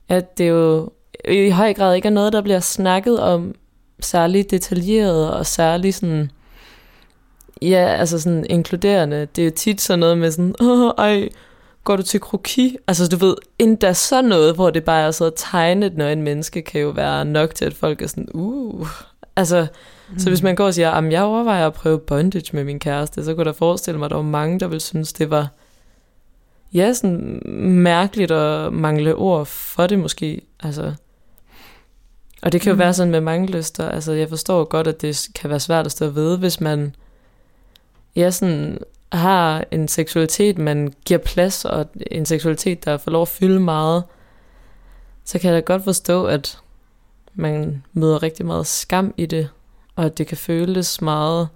at 0.09 0.37
det 0.37 0.49
jo 0.49 0.91
i 1.29 1.49
høj 1.49 1.73
grad 1.73 1.95
ikke 1.95 2.07
er 2.07 2.11
noget, 2.11 2.33
der 2.33 2.41
bliver 2.41 2.59
snakket 2.59 3.19
om 3.19 3.55
særlig 3.99 4.51
detaljeret 4.51 5.31
og 5.33 5.45
særlig 5.45 5.93
sådan, 5.93 6.31
ja, 7.61 7.95
altså 7.99 8.19
sådan 8.19 8.45
inkluderende. 8.49 9.27
Det 9.35 9.41
er 9.41 9.45
jo 9.45 9.51
tit 9.55 9.81
sådan 9.81 9.99
noget 9.99 10.17
med 10.17 10.31
sådan, 10.31 10.55
åh, 10.61 10.91
ej, 10.97 11.29
går 11.83 11.95
du 11.95 12.03
til 12.03 12.19
kroki? 12.19 12.77
Altså 12.87 13.07
du 13.07 13.15
ved, 13.15 13.35
endda 13.59 13.93
sådan 13.93 14.29
noget, 14.29 14.55
hvor 14.55 14.69
det 14.69 14.83
bare 14.83 15.07
er 15.07 15.11
så 15.11 15.31
tegnet, 15.35 15.97
når 15.97 16.07
en 16.07 16.21
menneske 16.21 16.61
kan 16.61 16.81
jo 16.81 16.89
være 16.89 17.25
nok 17.25 17.55
til, 17.55 17.65
at 17.65 17.73
folk 17.73 18.01
er 18.01 18.07
sådan, 18.07 18.27
uh, 18.33 18.87
altså, 19.35 19.67
mm. 20.11 20.19
så 20.19 20.29
hvis 20.29 20.43
man 20.43 20.55
går 20.55 20.65
og 20.65 20.73
siger, 20.73 20.91
at 20.91 21.11
jeg 21.11 21.23
overvejer 21.23 21.67
at 21.67 21.73
prøve 21.73 21.99
bondage 21.99 22.55
med 22.55 22.63
min 22.63 22.79
kæreste, 22.79 23.25
så 23.25 23.35
kunne 23.35 23.45
der 23.45 23.51
forestille 23.53 23.99
mig, 23.99 24.05
at 24.05 24.11
der 24.11 24.15
var 24.15 24.23
mange, 24.23 24.59
der 24.59 24.67
ville 24.67 24.81
synes, 24.81 25.13
det 25.13 25.29
var 25.29 25.47
ja, 26.73 26.93
sådan 26.93 27.41
mærkeligt 27.83 28.31
at 28.31 28.73
mangle 28.73 29.15
ord 29.15 29.45
for 29.45 29.87
det 29.87 29.99
måske. 29.99 30.41
Altså. 30.63 30.93
Og 32.41 32.51
det 32.51 32.61
kan 32.61 32.69
jo 32.69 32.73
Mm. 32.73 32.77
mm. 32.77 32.79
være 32.79 32.93
sådan 32.93 33.11
med 33.11 33.21
mange 33.21 33.47
lyster. 33.47 33.89
Altså, 33.89 34.11
jeg 34.11 34.29
forstår 34.29 34.63
godt, 34.63 34.87
at 34.87 35.01
det 35.01 35.27
kan 35.35 35.49
være 35.49 35.59
svært 35.59 35.85
at 35.85 35.91
stå 35.91 36.07
ved, 36.07 36.37
hvis 36.37 36.61
man 36.61 36.95
ja, 38.15 38.31
sådan, 38.31 38.77
har 39.11 39.65
en 39.71 39.87
seksualitet, 39.87 40.57
man 40.57 40.93
giver 41.05 41.17
plads, 41.17 41.65
og 41.65 41.85
en 42.11 42.25
seksualitet, 42.25 42.85
der 42.85 42.97
får 42.97 43.11
lov 43.11 43.21
at 43.21 43.27
fylde 43.27 43.59
meget, 43.59 44.03
så 45.25 45.39
kan 45.39 45.53
jeg 45.53 45.55
da 45.55 45.73
godt 45.73 45.83
forstå, 45.83 46.25
at 46.25 46.59
man 47.33 47.83
møder 47.93 48.23
rigtig 48.23 48.45
meget 48.45 48.67
skam 48.67 49.13
i 49.17 49.25
det, 49.25 49.49
og 50.01 50.07
at 50.07 50.17
det 50.17 50.27
kan 50.27 50.37
føles 50.37 51.01
meget 51.01 51.47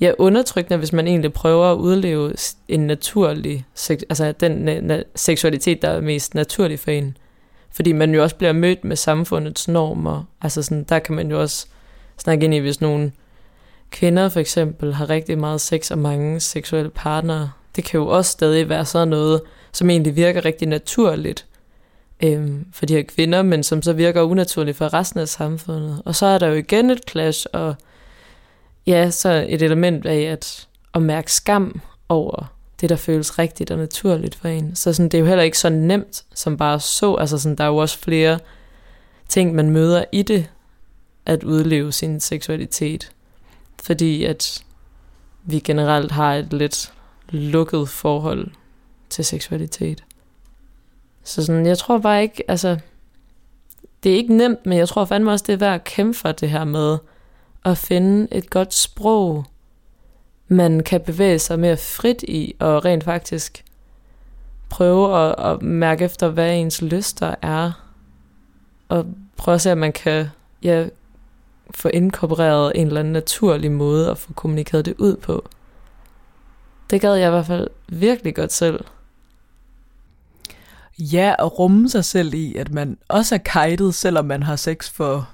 ja, 0.00 0.12
undertrykkende, 0.18 0.78
hvis 0.78 0.92
man 0.92 1.06
egentlig 1.06 1.32
prøver 1.32 1.72
at 1.72 1.76
udleve 1.76 2.32
en 2.68 2.86
naturlig, 2.86 3.66
altså 3.90 4.32
den 4.32 4.68
na- 4.68 4.92
na- 4.92 5.10
seksualitet, 5.14 5.82
der 5.82 5.88
er 5.88 6.00
mest 6.00 6.34
naturlig 6.34 6.78
for 6.78 6.90
en. 6.90 7.16
Fordi 7.70 7.92
man 7.92 8.14
jo 8.14 8.22
også 8.22 8.36
bliver 8.36 8.52
mødt 8.52 8.84
med 8.84 8.96
samfundets 8.96 9.68
normer. 9.68 10.24
Altså 10.42 10.62
sådan, 10.62 10.84
der 10.84 10.98
kan 10.98 11.14
man 11.14 11.30
jo 11.30 11.40
også 11.40 11.66
snakke 12.18 12.44
ind 12.44 12.54
i, 12.54 12.58
hvis 12.58 12.80
nogle 12.80 13.12
kvinder 13.90 14.28
for 14.28 14.40
eksempel 14.40 14.94
har 14.94 15.10
rigtig 15.10 15.38
meget 15.38 15.60
sex 15.60 15.90
og 15.90 15.98
mange 15.98 16.40
seksuelle 16.40 16.90
partnere. 16.90 17.50
Det 17.76 17.84
kan 17.84 18.00
jo 18.00 18.06
også 18.06 18.30
stadig 18.30 18.68
være 18.68 18.84
sådan 18.84 19.08
noget, 19.08 19.40
som 19.72 19.90
egentlig 19.90 20.16
virker 20.16 20.44
rigtig 20.44 20.68
naturligt 20.68 21.46
øhm, 22.22 22.66
for 22.72 22.86
de 22.86 22.94
her 22.94 23.02
kvinder, 23.02 23.42
men 23.42 23.62
som 23.62 23.82
så 23.82 23.92
virker 23.92 24.22
unaturligt 24.22 24.76
for 24.76 24.94
resten 24.94 25.20
af 25.20 25.28
samfundet. 25.28 26.02
Og 26.04 26.14
så 26.14 26.26
er 26.26 26.38
der 26.38 26.46
jo 26.46 26.54
igen 26.54 26.90
et 26.90 27.00
clash, 27.10 27.46
og 27.52 27.74
ja, 28.86 29.10
så 29.10 29.46
et 29.48 29.62
element 29.62 30.06
af 30.06 30.20
at, 30.20 30.68
at 30.94 31.02
mærke 31.02 31.32
skam 31.32 31.80
over 32.08 32.52
det, 32.80 32.90
der 32.90 32.96
føles 32.96 33.38
rigtigt 33.38 33.70
og 33.70 33.78
naturligt 33.78 34.34
for 34.34 34.48
en. 34.48 34.76
Så 34.76 34.92
sådan, 34.92 35.08
det 35.08 35.18
er 35.18 35.20
jo 35.20 35.26
heller 35.26 35.44
ikke 35.44 35.58
så 35.58 35.68
nemt, 35.68 36.24
som 36.34 36.56
bare 36.56 36.80
så. 36.80 37.14
Altså 37.14 37.38
sådan, 37.38 37.56
der 37.56 37.64
er 37.64 37.68
jo 37.68 37.76
også 37.76 37.98
flere 37.98 38.38
ting, 39.28 39.54
man 39.54 39.70
møder 39.70 40.04
i 40.12 40.22
det, 40.22 40.50
at 41.26 41.44
udleve 41.44 41.92
sin 41.92 42.20
seksualitet. 42.20 43.12
Fordi 43.82 44.24
at 44.24 44.64
vi 45.42 45.58
generelt 45.58 46.12
har 46.12 46.34
et 46.34 46.52
lidt 46.52 46.92
lukket 47.28 47.88
forhold 47.88 48.50
til 49.10 49.24
seksualitet. 49.24 50.04
Så 51.28 51.46
sådan, 51.46 51.66
jeg 51.66 51.78
tror 51.78 51.98
bare 51.98 52.22
ikke, 52.22 52.44
altså, 52.48 52.78
det 54.02 54.12
er 54.12 54.16
ikke 54.16 54.36
nemt, 54.36 54.66
men 54.66 54.78
jeg 54.78 54.88
tror 54.88 55.04
fandme 55.04 55.32
også, 55.32 55.44
det 55.46 55.52
er 55.52 55.56
værd 55.56 55.74
at 55.74 55.84
kæmpe 55.84 56.18
for 56.18 56.32
det 56.32 56.50
her 56.50 56.64
med 56.64 56.98
at 57.64 57.78
finde 57.78 58.28
et 58.32 58.50
godt 58.50 58.74
sprog, 58.74 59.44
man 60.48 60.80
kan 60.80 61.00
bevæge 61.00 61.38
sig 61.38 61.58
mere 61.58 61.76
frit 61.76 62.22
i, 62.22 62.54
og 62.58 62.84
rent 62.84 63.04
faktisk 63.04 63.64
prøve 64.70 65.18
at, 65.18 65.34
at 65.38 65.62
mærke 65.62 66.04
efter, 66.04 66.28
hvad 66.28 66.56
ens 66.56 66.82
lyster 66.82 67.34
er, 67.42 67.72
og 68.88 69.06
prøve 69.36 69.54
at 69.54 69.60
se, 69.60 69.70
at 69.70 69.78
man 69.78 69.92
kan 69.92 70.26
ja, 70.62 70.86
få 71.70 71.88
inkorporeret 71.88 72.72
en 72.74 72.86
eller 72.86 73.00
anden 73.00 73.12
naturlig 73.12 73.72
måde 73.72 74.10
at 74.10 74.18
få 74.18 74.32
kommunikeret 74.32 74.86
det 74.86 74.94
ud 74.98 75.16
på. 75.16 75.48
Det 76.90 77.00
gad 77.00 77.14
jeg 77.14 77.28
i 77.28 77.30
hvert 77.30 77.46
fald 77.46 77.68
virkelig 77.88 78.34
godt 78.34 78.52
selv. 78.52 78.84
Ja, 80.98 81.34
og 81.38 81.58
rumme 81.58 81.88
sig 81.88 82.04
selv 82.04 82.34
i, 82.34 82.54
at 82.54 82.72
man 82.72 82.98
også 83.08 83.34
er 83.34 83.38
kajtet, 83.38 83.94
selvom 83.94 84.24
man 84.24 84.42
har 84.42 84.56
sex 84.56 84.90
for 84.90 85.28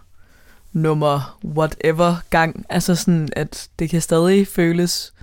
nummer 0.72 1.38
whatever 1.44 2.16
gang. 2.30 2.66
Altså 2.68 2.94
sådan, 2.94 3.28
at 3.36 3.68
det 3.78 3.90
kan 3.90 4.00
stadig 4.00 4.46
føles 4.46 5.14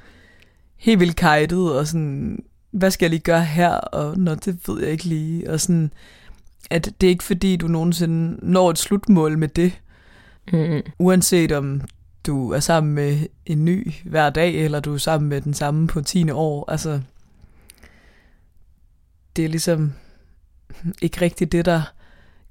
helt 0.77 0.99
vildt 0.99 1.15
kajtet, 1.15 1.73
og 1.77 1.87
sådan, 1.87 2.43
hvad 2.71 2.91
skal 2.91 3.05
jeg 3.05 3.09
lige 3.09 3.19
gøre 3.19 3.45
her? 3.45 3.69
Og 3.69 4.17
nå, 4.17 4.35
det 4.35 4.59
ved 4.67 4.81
jeg 4.81 4.91
ikke 4.91 5.05
lige. 5.05 5.51
Og 5.51 5.59
sådan, 5.59 5.91
at 6.69 6.93
det 7.01 7.07
er 7.07 7.11
ikke 7.11 7.23
fordi, 7.23 7.55
du 7.55 7.67
nogensinde 7.67 8.51
når 8.51 8.69
et 8.69 8.77
slutmål 8.77 9.37
med 9.37 9.47
det. 9.47 9.79
Mm. 10.53 10.81
Uanset 10.99 11.51
om 11.51 11.81
du 12.27 12.51
er 12.51 12.59
sammen 12.59 12.93
med 12.93 13.19
en 13.45 13.65
ny 13.65 13.93
hver 14.05 14.29
dag, 14.29 14.55
eller 14.55 14.79
du 14.79 14.93
er 14.93 14.97
sammen 14.97 15.29
med 15.29 15.41
den 15.41 15.53
samme 15.53 15.87
på 15.87 16.01
10. 16.01 16.29
år. 16.29 16.71
Altså, 16.71 17.01
det 19.35 19.45
er 19.45 19.49
ligesom 19.49 19.93
ikke 21.01 21.21
rigtigt 21.21 21.51
det, 21.51 21.65
der 21.65 21.81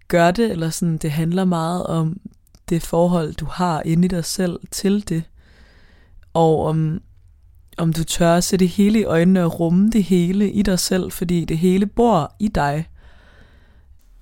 gør 0.09 0.31
det, 0.31 0.51
eller 0.51 0.71
sådan, 0.71 0.99
det 0.99 1.11
handler 1.11 1.45
meget 1.45 1.87
om 1.87 2.21
det 2.69 2.83
forhold, 2.83 3.35
du 3.35 3.45
har 3.45 3.83
inde 3.85 4.05
i 4.05 4.09
dig 4.09 4.25
selv 4.25 4.61
til 4.71 5.09
det, 5.09 5.23
og 6.35 6.67
om, 6.67 7.03
om 7.77 7.93
du 7.93 8.05
tør 8.05 8.37
at 8.37 8.45
se 8.45 8.57
det 8.57 8.69
hele 8.69 9.01
i 9.01 9.05
øjnene 9.05 9.45
og 9.45 9.61
rumme 9.61 9.91
det 9.91 10.05
hele 10.05 10.51
i 10.51 10.63
dig 10.63 10.79
selv, 10.79 11.13
fordi 11.13 11.45
det 11.45 11.59
hele 11.59 11.87
bor 11.87 12.35
i 12.39 12.49
dig. 12.49 12.89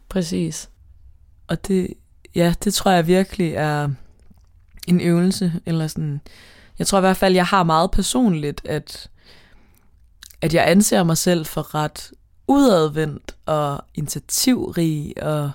Præcis. 0.08 0.70
Og 1.46 1.68
det, 1.68 1.94
ja, 2.34 2.54
det 2.64 2.74
tror 2.74 2.90
jeg 2.90 3.06
virkelig 3.06 3.54
er 3.54 3.88
en 4.86 5.00
øvelse, 5.00 5.52
eller 5.66 5.86
sådan, 5.86 6.20
jeg 6.78 6.86
tror 6.86 6.98
i 6.98 7.00
hvert 7.00 7.16
fald, 7.16 7.34
jeg 7.34 7.46
har 7.46 7.62
meget 7.62 7.90
personligt, 7.90 8.60
at, 8.64 9.10
at 10.40 10.54
jeg 10.54 10.68
anser 10.68 11.02
mig 11.02 11.16
selv 11.16 11.46
for 11.46 11.74
ret 11.74 12.12
udadvendt 12.48 13.36
og 13.46 13.84
initiativrig 13.94 15.14
og 15.22 15.50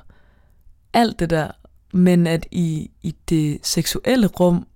alt 0.94 1.20
det 1.20 1.30
der, 1.30 1.48
men 1.94 2.28
at 2.28 2.46
i, 2.52 2.92
i 3.02 3.16
det 3.30 3.60
seksuelle 3.64 4.28
rum, 4.28 4.68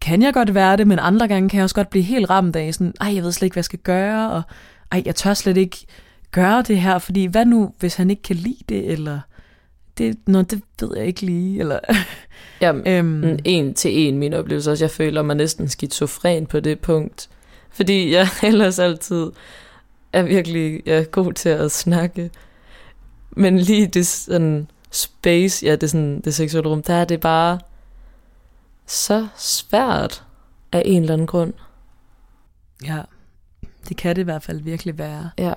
kan 0.00 0.22
jeg 0.22 0.34
godt 0.34 0.54
være 0.54 0.76
det, 0.76 0.86
men 0.86 0.98
andre 0.98 1.28
gange 1.28 1.48
kan 1.48 1.56
jeg 1.56 1.64
også 1.64 1.74
godt 1.74 1.90
blive 1.90 2.04
helt 2.04 2.30
ramt 2.30 2.56
af 2.56 2.74
sådan, 2.74 2.94
ej, 3.00 3.14
jeg 3.14 3.22
ved 3.22 3.32
slet 3.32 3.46
ikke, 3.46 3.54
hvad 3.54 3.60
jeg 3.60 3.64
skal 3.64 3.78
gøre, 3.78 4.30
og 4.32 4.42
ej, 4.92 5.02
jeg 5.06 5.14
tør 5.14 5.34
slet 5.34 5.56
ikke 5.56 5.86
gøre 6.30 6.62
det 6.62 6.80
her, 6.80 6.98
fordi 6.98 7.24
hvad 7.24 7.44
nu, 7.44 7.72
hvis 7.78 7.94
han 7.94 8.10
ikke 8.10 8.22
kan 8.22 8.36
lide 8.36 8.64
det, 8.68 8.92
eller 8.92 9.20
det, 9.98 10.16
nå, 10.26 10.42
det 10.42 10.62
ved 10.80 10.96
jeg 10.96 11.06
ikke 11.06 11.22
lige, 11.22 11.60
eller... 11.60 11.78
Ja, 12.60 12.72
øhm. 12.86 13.38
en 13.44 13.74
til 13.74 13.98
en 13.98 14.18
min 14.18 14.34
oplevelse 14.34 14.70
også. 14.70 14.84
Jeg 14.84 14.90
føler 14.90 15.22
mig 15.22 15.36
næsten 15.36 15.68
skizofren 15.68 16.46
på 16.46 16.60
det 16.60 16.80
punkt. 16.80 17.28
Fordi 17.70 18.12
jeg 18.12 18.28
ellers 18.42 18.78
altid 18.78 19.30
er 20.12 20.22
virkelig 20.22 20.82
ja, 20.86 21.04
god 21.10 21.32
til 21.32 21.48
at 21.48 21.72
snakke. 21.72 22.30
Men 23.30 23.58
lige 23.58 23.86
det 23.86 24.06
sådan 24.06 24.70
space, 24.90 25.66
ja, 25.66 25.76
det, 25.76 25.90
sådan, 25.90 26.20
det 26.20 26.34
seksuelle 26.34 26.70
rum, 26.70 26.82
der 26.82 26.94
er 26.94 27.04
det 27.04 27.20
bare 27.20 27.58
så 28.86 29.28
svært 29.36 30.24
af 30.72 30.82
en 30.84 31.02
eller 31.02 31.12
anden 31.12 31.26
grund. 31.26 31.52
Ja, 32.84 33.02
det 33.88 33.96
kan 33.96 34.16
det 34.16 34.22
i 34.22 34.24
hvert 34.24 34.42
fald 34.42 34.60
virkelig 34.60 34.98
være. 34.98 35.30
Ja. 35.38 35.52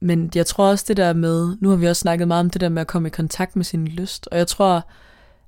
Men 0.00 0.30
jeg 0.34 0.46
tror 0.46 0.68
også 0.68 0.84
det 0.88 0.96
der 0.96 1.12
med, 1.12 1.56
nu 1.60 1.68
har 1.68 1.76
vi 1.76 1.88
også 1.88 2.00
snakket 2.00 2.28
meget 2.28 2.40
om 2.40 2.50
det 2.50 2.60
der 2.60 2.68
med 2.68 2.80
at 2.80 2.86
komme 2.86 3.08
i 3.08 3.10
kontakt 3.10 3.56
med 3.56 3.64
sin 3.64 3.88
lyst, 3.88 4.28
og 4.30 4.38
jeg 4.38 4.46
tror 4.46 4.86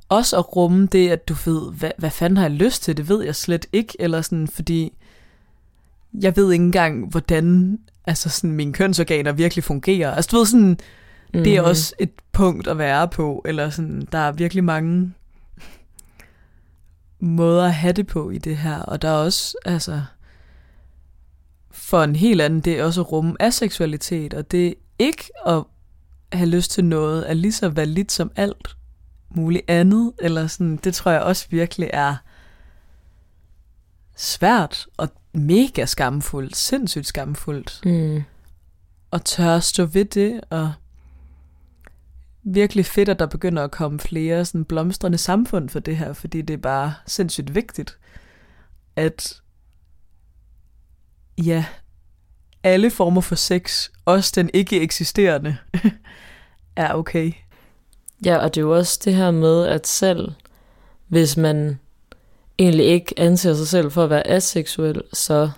også 0.09 0.39
at 0.39 0.57
rumme 0.57 0.87
det, 0.87 1.11
at 1.11 1.29
du 1.29 1.35
ved, 1.45 1.73
hvad, 1.73 1.91
hvad 1.99 2.11
fanden 2.11 2.37
har 2.37 2.45
jeg 2.45 2.51
lyst 2.51 2.83
til, 2.83 2.97
det 2.97 3.09
ved 3.09 3.25
jeg 3.25 3.37
slet 3.37 3.67
ikke, 3.73 3.97
eller 3.99 4.23
sådan, 4.23 4.49
fordi 4.49 4.93
jeg 6.15 6.37
ved 6.37 6.53
ikke 6.53 6.65
engang, 6.65 7.09
hvordan 7.09 7.79
altså 8.05 8.29
sådan, 8.29 8.53
mine 8.53 8.73
kønsorganer 8.73 9.33
virkelig 9.33 9.65
fungerer. 9.65 10.15
Altså 10.15 10.29
du 10.33 10.37
ved 10.37 10.47
sådan, 10.47 10.69
mm-hmm. 10.69 11.45
det 11.45 11.57
er 11.57 11.61
mhm. 11.61 11.71
også 11.71 11.95
et 11.99 12.11
punkt 12.33 12.69
at 12.69 12.79
være 12.79 13.09
på, 13.09 13.43
eller 13.45 13.71
sådan, 13.71 14.09
der 14.13 14.19
er 14.19 14.33
virkelig 14.33 14.65
mange 14.65 15.15
måder 17.21 17.65
at 17.65 17.75
have 17.75 17.93
det 17.93 18.07
på 18.07 18.31
i 18.31 18.39
det 18.39 18.57
her, 18.57 18.79
og 18.79 19.03
der 19.03 19.09
er 19.09 19.13
også, 19.13 19.57
altså, 19.65 20.03
for 21.71 22.03
en 22.03 22.17
helt 22.17 22.41
anden, 22.41 22.61
det 22.61 22.79
er 22.79 22.85
også 22.85 23.01
at 23.01 23.13
rumme 23.13 23.37
aseksualitet, 23.41 24.35
og 24.35 24.51
det 24.51 24.75
ikke 24.99 25.31
at 25.47 25.65
have 26.33 26.49
lyst 26.49 26.71
til 26.71 26.85
noget 26.85 27.31
er 27.31 27.35
lige 27.35 27.53
så 27.53 27.69
validt 27.69 28.13
som 28.13 28.31
alt 28.37 28.77
muligt 29.31 29.65
andet, 29.69 30.13
eller 30.19 30.47
sådan, 30.47 30.77
det 30.77 30.95
tror 30.95 31.11
jeg 31.11 31.23
også 31.23 31.47
virkelig 31.51 31.91
er 31.93 32.17
svært 34.17 34.87
og 34.97 35.09
mega 35.33 35.85
skamfuldt, 35.87 36.57
sindssygt 36.57 37.07
skamfuldt. 37.07 37.81
Mm. 37.85 38.23
Og 39.11 39.25
tør 39.25 39.57
at 39.57 39.65
stå 39.65 39.85
ved 39.85 40.05
det, 40.05 40.41
og 40.51 40.73
virkelig 42.43 42.87
fedt, 42.87 43.09
at 43.09 43.19
der 43.19 43.27
begynder 43.27 43.65
at 43.65 43.71
komme 43.71 43.99
flere 43.99 44.45
sådan 44.45 44.65
blomstrende 44.65 45.19
samfund 45.19 45.69
for 45.69 45.81
det 45.81 45.97
her, 45.97 46.13
fordi 46.13 46.43
det 46.43 46.55
er 46.55 46.59
bare 46.59 46.95
sindssygt 47.07 47.55
vigtigt, 47.55 47.99
at 48.97 49.41
ja, 51.39 51.65
alle 52.63 52.91
former 52.91 53.21
for 53.21 53.35
sex, 53.35 53.89
også 54.05 54.33
den 54.35 54.51
ikke 54.55 54.81
eksisterende, 54.81 55.57
er 56.77 56.95
okay. 56.95 57.33
Ja, 58.25 58.37
og 58.37 58.55
det 58.55 58.61
er 58.61 58.65
jo 58.65 58.77
også 58.77 59.01
det 59.05 59.15
her 59.15 59.31
med, 59.31 59.67
at 59.67 59.87
selv 59.87 60.33
hvis 61.09 61.37
man 61.37 61.79
egentlig 62.59 62.87
ikke 62.87 63.15
anser 63.17 63.55
sig 63.55 63.69
selv 63.69 63.91
for 63.91 64.05
at 64.05 64.11
være 64.11 64.27
aseksuel, 64.27 65.03
så 65.13 65.51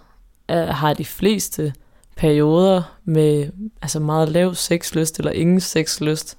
er, 0.49 0.73
har 0.73 0.95
de 0.95 1.05
fleste 1.05 1.73
perioder 2.17 2.83
med 3.05 3.49
altså 3.83 4.01
meget 4.01 4.29
lav 4.29 4.55
sexlyst 4.55 5.19
eller 5.19 5.33
ingen 5.33 5.61
sexlyst. 5.61 6.37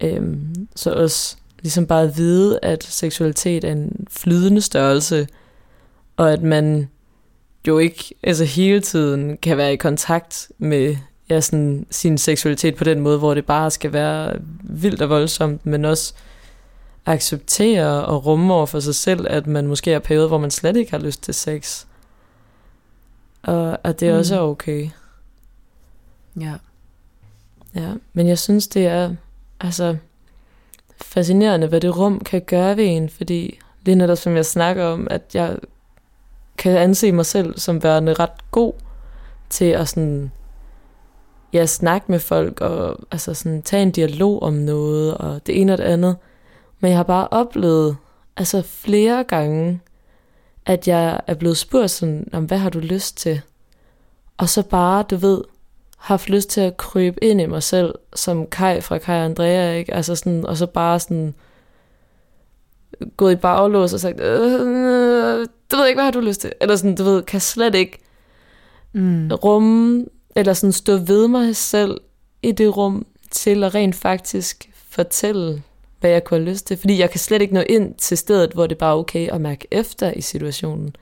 Øhm, 0.00 0.68
så 0.76 0.92
også 0.92 1.36
ligesom 1.62 1.86
bare 1.86 2.02
at 2.02 2.16
vide, 2.16 2.58
at 2.62 2.84
seksualitet 2.84 3.64
er 3.64 3.72
en 3.72 4.06
flydende 4.10 4.60
størrelse, 4.60 5.28
og 6.16 6.32
at 6.32 6.42
man 6.42 6.88
jo 7.66 7.78
ikke 7.78 8.14
altså 8.22 8.44
hele 8.44 8.80
tiden 8.80 9.36
kan 9.36 9.56
være 9.56 9.72
i 9.72 9.76
kontakt 9.76 10.48
med 10.58 10.96
ja, 11.30 11.40
sådan, 11.40 11.86
sin 11.90 12.18
seksualitet 12.18 12.76
på 12.76 12.84
den 12.84 13.00
måde, 13.00 13.18
hvor 13.18 13.34
det 13.34 13.46
bare 13.46 13.70
skal 13.70 13.92
være 13.92 14.36
vildt 14.62 15.02
og 15.02 15.08
voldsomt, 15.08 15.66
men 15.66 15.84
også 15.84 16.14
acceptere 17.06 18.04
og 18.04 18.26
rumme 18.26 18.54
over 18.54 18.66
for 18.66 18.80
sig 18.80 18.94
selv, 18.94 19.26
at 19.30 19.46
man 19.46 19.66
måske 19.66 19.92
er 19.92 19.98
perioder, 19.98 20.28
hvor 20.28 20.38
man 20.38 20.50
slet 20.50 20.76
ikke 20.76 20.90
har 20.90 20.98
lyst 20.98 21.22
til 21.22 21.34
sex. 21.34 21.84
Og 23.42 23.78
at 23.84 24.00
det 24.00 24.12
mm. 24.12 24.18
også 24.18 24.34
er 24.34 24.40
okay. 24.40 24.88
Ja. 26.40 26.54
Ja, 27.74 27.92
men 28.12 28.28
jeg 28.28 28.38
synes, 28.38 28.68
det 28.68 28.86
er 28.86 29.14
altså 29.60 29.96
fascinerende, 31.00 31.66
hvad 31.66 31.80
det 31.80 31.96
rum 31.98 32.20
kan 32.20 32.42
gøre 32.42 32.76
ved 32.76 32.84
en, 32.86 33.08
fordi 33.08 33.58
lige 33.84 33.94
netop 33.94 34.18
som 34.18 34.36
jeg 34.36 34.46
snakker 34.46 34.84
om, 34.84 35.06
at 35.10 35.22
jeg 35.34 35.56
kan 36.58 36.76
anse 36.76 37.12
mig 37.12 37.26
selv 37.26 37.58
som 37.58 37.82
værende 37.82 38.14
ret 38.14 38.50
god 38.50 38.72
til 39.50 39.64
at 39.64 39.88
sådan, 39.88 40.32
ja, 41.52 41.66
snakke 41.66 42.12
med 42.12 42.18
folk 42.18 42.60
og 42.60 42.98
altså 43.10 43.34
sådan, 43.34 43.62
tage 43.62 43.82
en 43.82 43.90
dialog 43.90 44.42
om 44.42 44.52
noget 44.52 45.14
og 45.14 45.46
det 45.46 45.60
ene 45.60 45.72
og 45.72 45.78
det 45.78 45.84
andet. 45.84 46.16
Men 46.84 46.90
jeg 46.90 46.98
har 46.98 47.04
bare 47.04 47.28
oplevet 47.30 47.96
altså 48.36 48.62
flere 48.62 49.24
gange, 49.24 49.80
at 50.66 50.88
jeg 50.88 51.20
er 51.26 51.34
blevet 51.34 51.56
spurgt 51.56 51.90
sådan, 51.90 52.28
om 52.32 52.44
hvad 52.44 52.58
har 52.58 52.70
du 52.70 52.78
lyst 52.78 53.16
til? 53.16 53.40
Og 54.36 54.48
så 54.48 54.62
bare, 54.62 55.02
du 55.02 55.16
ved, 55.16 55.42
haft 55.96 56.30
lyst 56.30 56.50
til 56.50 56.60
at 56.60 56.76
krybe 56.76 57.24
ind 57.24 57.40
i 57.40 57.46
mig 57.46 57.62
selv, 57.62 57.94
som 58.14 58.46
Kai 58.46 58.80
fra 58.80 58.98
Kai 58.98 59.18
og 59.18 59.24
Andrea, 59.24 59.72
ikke? 59.72 59.94
Altså 59.94 60.16
sådan, 60.16 60.46
og 60.46 60.56
så 60.56 60.66
bare 60.66 61.00
sådan, 61.00 61.34
gået 63.16 63.32
i 63.32 63.36
baglås 63.36 63.92
og 63.92 64.00
sagt, 64.00 64.20
øh, 64.20 65.46
du 65.70 65.76
ved 65.76 65.86
ikke, 65.86 65.96
hvad 65.96 66.04
har 66.04 66.10
du 66.10 66.20
lyst 66.20 66.40
til? 66.40 66.52
Eller 66.60 66.76
sådan, 66.76 66.94
du 66.94 67.04
ved, 67.04 67.22
kan 67.22 67.40
slet 67.40 67.74
ikke 67.74 67.98
mm. 68.92 69.30
rumme, 69.32 70.06
eller 70.36 70.52
sådan 70.52 70.72
stå 70.72 70.96
ved 70.96 71.28
mig 71.28 71.56
selv 71.56 72.00
i 72.42 72.52
det 72.52 72.76
rum, 72.76 73.06
til 73.30 73.64
at 73.64 73.74
rent 73.74 73.94
faktisk 73.94 74.70
fortælle, 74.88 75.62
hvad 76.00 76.10
jeg 76.10 76.24
kunne 76.24 76.40
have 76.40 76.50
lyst 76.50 76.66
til. 76.66 76.76
Fordi 76.76 76.98
jeg 76.98 77.10
kan 77.10 77.20
slet 77.20 77.42
ikke 77.42 77.54
nå 77.54 77.60
ind 77.60 77.94
til 77.94 78.18
stedet, 78.18 78.52
hvor 78.52 78.66
det 78.66 78.78
bare 78.78 78.94
er 78.94 78.98
okay 78.98 79.28
at 79.28 79.40
mærke 79.40 79.68
efter 79.70 80.12
i 80.12 80.20
situationen. 80.20 80.96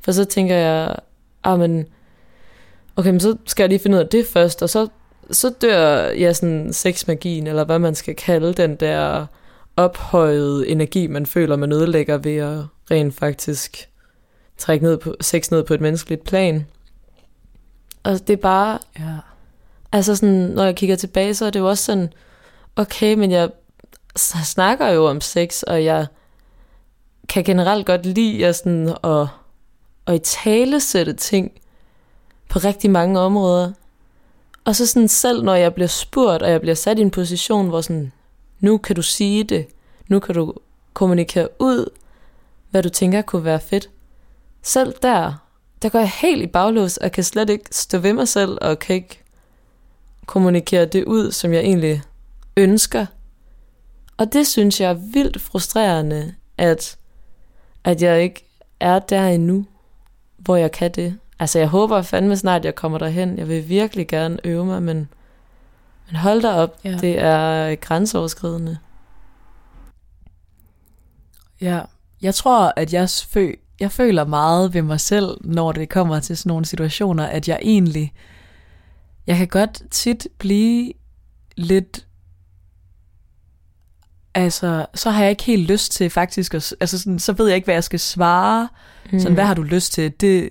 For 0.00 0.12
så 0.12 0.24
tænker 0.24 0.54
jeg, 0.54 0.96
ah, 1.44 1.58
men, 1.58 1.86
okay, 2.96 3.10
men 3.10 3.20
så 3.20 3.36
skal 3.46 3.62
jeg 3.62 3.68
lige 3.68 3.78
finde 3.78 3.96
ud 3.96 4.02
af 4.02 4.08
det 4.08 4.26
først, 4.26 4.62
og 4.62 4.70
så, 4.70 4.88
så 5.30 5.52
dør 5.62 6.10
ja, 6.10 6.32
sådan 6.32 6.72
sexmagien, 6.72 7.46
eller 7.46 7.64
hvad 7.64 7.78
man 7.78 7.94
skal 7.94 8.14
kalde 8.14 8.52
den 8.52 8.76
der 8.76 9.26
ophøjet 9.76 10.72
energi, 10.72 11.06
man 11.06 11.26
føler, 11.26 11.56
man 11.56 11.72
ødelægger 11.72 12.18
ved 12.18 12.36
at 12.36 12.58
rent 12.90 13.14
faktisk 13.14 13.88
trække 14.58 14.84
ned 14.84 14.98
på, 14.98 15.14
sex 15.20 15.50
ned 15.50 15.64
på 15.64 15.74
et 15.74 15.80
menneskeligt 15.80 16.24
plan. 16.24 16.66
Og 18.02 18.12
det 18.12 18.30
er 18.30 18.36
bare... 18.36 18.78
Ja. 18.98 19.16
Altså 19.92 20.16
sådan, 20.16 20.34
når 20.34 20.64
jeg 20.64 20.76
kigger 20.76 20.96
tilbage, 20.96 21.34
så 21.34 21.44
er 21.44 21.50
det 21.50 21.60
jo 21.60 21.68
også 21.68 21.84
sådan, 21.84 22.12
okay, 22.76 23.14
men 23.14 23.30
jeg 23.30 23.50
snakker 24.16 24.88
jo 24.88 25.06
om 25.06 25.20
sex, 25.20 25.62
og 25.62 25.84
jeg 25.84 26.06
kan 27.28 27.44
generelt 27.44 27.86
godt 27.86 28.06
lide 28.06 28.46
at, 28.46 28.56
sådan, 28.56 28.88
at, 29.04 29.28
at 30.06 30.14
i 30.14 30.18
tale 30.18 30.80
sætte 30.80 31.12
ting 31.12 31.52
på 32.48 32.58
rigtig 32.58 32.90
mange 32.90 33.20
områder. 33.20 33.72
Og 34.64 34.76
så 34.76 34.86
sådan 34.86 35.08
selv, 35.08 35.42
når 35.42 35.54
jeg 35.54 35.74
bliver 35.74 35.88
spurgt, 35.88 36.42
og 36.42 36.50
jeg 36.50 36.60
bliver 36.60 36.74
sat 36.74 36.98
i 36.98 37.02
en 37.02 37.10
position, 37.10 37.68
hvor 37.68 37.80
sådan, 37.80 38.12
nu 38.60 38.78
kan 38.78 38.96
du 38.96 39.02
sige 39.02 39.44
det, 39.44 39.66
nu 40.08 40.20
kan 40.20 40.34
du 40.34 40.54
kommunikere 40.92 41.48
ud, 41.58 41.90
hvad 42.70 42.82
du 42.82 42.88
tænker 42.88 43.22
kunne 43.22 43.44
være 43.44 43.60
fedt. 43.60 43.90
Selv 44.62 44.94
der, 45.02 45.34
der 45.82 45.88
går 45.88 45.98
jeg 45.98 46.10
helt 46.10 46.42
i 46.42 46.46
baglås, 46.46 46.96
og 46.96 47.12
kan 47.12 47.24
slet 47.24 47.50
ikke 47.50 47.64
stå 47.70 47.98
ved 47.98 48.12
mig 48.12 48.28
selv, 48.28 48.58
og 48.60 48.78
kan 48.78 48.96
ikke 48.96 49.22
kommunikere 50.26 50.84
det 50.84 51.04
ud, 51.04 51.32
som 51.32 51.52
jeg 51.52 51.60
egentlig 51.60 52.02
ønsker. 52.56 53.06
Og 54.16 54.32
det 54.32 54.46
synes 54.46 54.80
jeg 54.80 54.90
er 54.90 55.12
vildt 55.12 55.40
frustrerende, 55.40 56.34
at, 56.58 56.98
at 57.84 58.02
jeg 58.02 58.22
ikke 58.22 58.48
er 58.80 58.98
der 58.98 59.26
endnu, 59.26 59.66
hvor 60.36 60.56
jeg 60.56 60.72
kan 60.72 60.90
det. 60.90 61.18
Altså 61.38 61.58
jeg 61.58 61.68
håber 61.68 62.02
fandme 62.02 62.36
snart, 62.36 62.64
jeg 62.64 62.74
kommer 62.74 62.98
derhen. 62.98 63.38
Jeg 63.38 63.48
vil 63.48 63.68
virkelig 63.68 64.08
gerne 64.08 64.38
øve 64.44 64.64
mig, 64.64 64.82
men, 64.82 65.08
men 66.06 66.16
hold 66.16 66.42
da 66.42 66.52
op, 66.52 66.78
ja. 66.84 66.96
det 66.96 67.18
er 67.18 67.74
grænseoverskridende. 67.74 68.78
Ja, 71.60 71.80
jeg 72.22 72.34
tror, 72.34 72.72
at 72.76 72.92
jeg, 72.92 73.08
fø, 73.10 73.52
jeg 73.80 73.92
føler 73.92 74.24
meget 74.24 74.74
ved 74.74 74.82
mig 74.82 75.00
selv, 75.00 75.36
når 75.40 75.72
det 75.72 75.88
kommer 75.88 76.20
til 76.20 76.36
sådan 76.36 76.48
nogle 76.50 76.64
situationer, 76.64 77.26
at 77.26 77.48
jeg 77.48 77.58
egentlig, 77.62 78.12
jeg 79.26 79.36
kan 79.36 79.48
godt 79.48 79.82
tit 79.90 80.28
blive 80.38 80.92
lidt, 81.56 82.06
altså, 84.34 84.86
så 84.94 85.10
har 85.10 85.22
jeg 85.22 85.30
ikke 85.30 85.44
helt 85.44 85.70
lyst 85.70 85.92
til 85.92 86.10
faktisk, 86.10 86.54
at, 86.54 86.74
altså 86.80 86.98
sådan, 86.98 87.18
så 87.18 87.32
ved 87.32 87.46
jeg 87.46 87.56
ikke, 87.56 87.66
hvad 87.66 87.74
jeg 87.74 87.84
skal 87.84 88.00
svare, 88.00 88.68
mm. 89.12 89.20
sådan, 89.20 89.34
hvad 89.34 89.44
har 89.44 89.54
du 89.54 89.62
lyst 89.62 89.92
til, 89.92 90.12
det, 90.20 90.50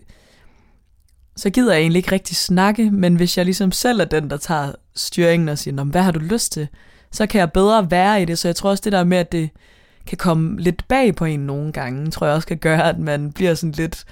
så 1.36 1.50
gider 1.50 1.74
jeg 1.74 1.82
egentlig 1.82 2.00
ikke 2.00 2.12
rigtig 2.12 2.36
snakke, 2.36 2.92
men 2.92 3.16
hvis 3.16 3.38
jeg 3.38 3.46
ligesom 3.46 3.72
selv 3.72 4.00
er 4.00 4.06
den, 4.06 4.30
der 4.30 4.38
tager 4.38 4.72
styringen 4.96 5.50
og 5.50 5.58
siger, 5.58 5.84
hvad 5.84 6.02
har 6.02 6.12
du 6.12 6.20
lyst 6.20 6.52
til, 6.52 6.68
så 7.12 7.26
kan 7.26 7.40
jeg 7.40 7.52
bedre 7.52 7.92
være 7.92 8.22
i 8.22 8.26
det, 8.26 8.40
så 8.40 8.48
jeg 8.48 8.56
tror 8.56 8.70
også 8.70 8.82
det 8.82 8.92
der 8.92 9.04
med, 9.04 9.18
at 9.18 9.32
det, 9.32 9.50
kan 10.06 10.18
komme 10.18 10.60
lidt 10.60 10.88
bag 10.88 11.16
på 11.16 11.26
en 11.26 11.40
nogle 11.40 11.72
gange, 11.72 12.12
tror 12.12 12.28
jeg 12.28 12.36
også 12.36 12.48
kan 12.48 12.58
gøre, 12.58 12.90
at 12.90 13.00
man 13.00 13.32
bliver 13.32 13.54
sådan 13.54 13.72
lidt 13.72 14.06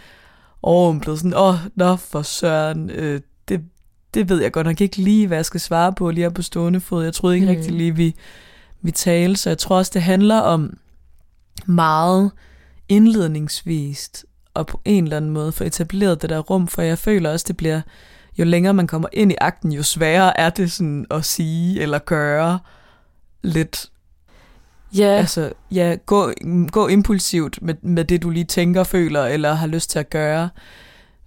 overumplet, 0.62 1.18
sådan, 1.18 1.34
åh, 1.34 1.48
oh, 1.48 1.56
nå 1.76 1.96
for 1.96 2.22
søren, 2.22 2.90
øh, 2.90 3.22
det, 3.48 3.62
det 4.14 4.30
ved 4.30 4.42
jeg 4.42 4.52
godt 4.52 4.68
nok 4.68 4.82
ikke 4.82 4.98
lige, 4.98 5.28
hvad 5.28 5.38
jeg 5.38 5.46
skal 5.46 5.60
svare 5.60 5.94
på 5.94 6.12
lige 6.12 6.24
her 6.24 6.30
på 6.30 6.42
stående 6.42 6.80
fod. 6.80 7.04
Jeg 7.04 7.14
troede 7.14 7.36
ikke 7.36 7.48
mm. 7.48 7.56
rigtig 7.58 7.74
lige, 7.74 7.96
vi, 7.96 8.16
vi 8.82 8.92
talte, 8.92 9.42
så 9.42 9.50
jeg 9.50 9.58
tror 9.58 9.78
også, 9.78 9.92
det 9.94 10.02
handler 10.02 10.40
om 10.40 10.78
meget 11.66 12.32
indledningsvist 12.90 14.26
og 14.54 14.68
på 14.68 14.82
en 14.86 15.04
eller 15.04 15.18
anden 15.18 15.32
måde 15.32 15.52
få 15.52 15.64
etableret 15.64 16.22
det 16.22 16.30
der 16.30 16.40
rum, 16.40 16.68
for 16.68 16.82
jeg 16.82 16.98
føler 16.98 17.32
også, 17.32 17.46
det 17.48 17.58
bliver, 17.58 17.82
jo 18.40 18.46
længere 18.46 18.74
man 18.74 18.88
kommer 18.88 19.08
ind 19.14 19.32
i 19.32 19.36
akten, 19.42 19.72
jo 19.72 19.84
sværere 19.84 20.40
er 20.40 20.50
det 20.50 20.72
sådan 20.72 21.06
at 21.12 21.26
sige 21.26 21.82
eller 21.82 22.00
gøre 22.00 22.60
lidt 23.42 23.90
Ja. 24.98 25.18
Altså, 25.18 25.52
ja, 25.72 25.96
gå, 26.06 26.32
gå 26.72 26.88
impulsivt 26.88 27.62
med, 27.62 27.76
med 27.82 28.06
det, 28.06 28.22
du 28.22 28.30
lige 28.30 28.46
tænker, 28.46 28.84
føler 28.84 29.26
eller 29.26 29.54
har 29.54 29.68
lyst 29.68 29.90
til 29.90 30.00
at 30.00 30.10
gøre. 30.10 30.50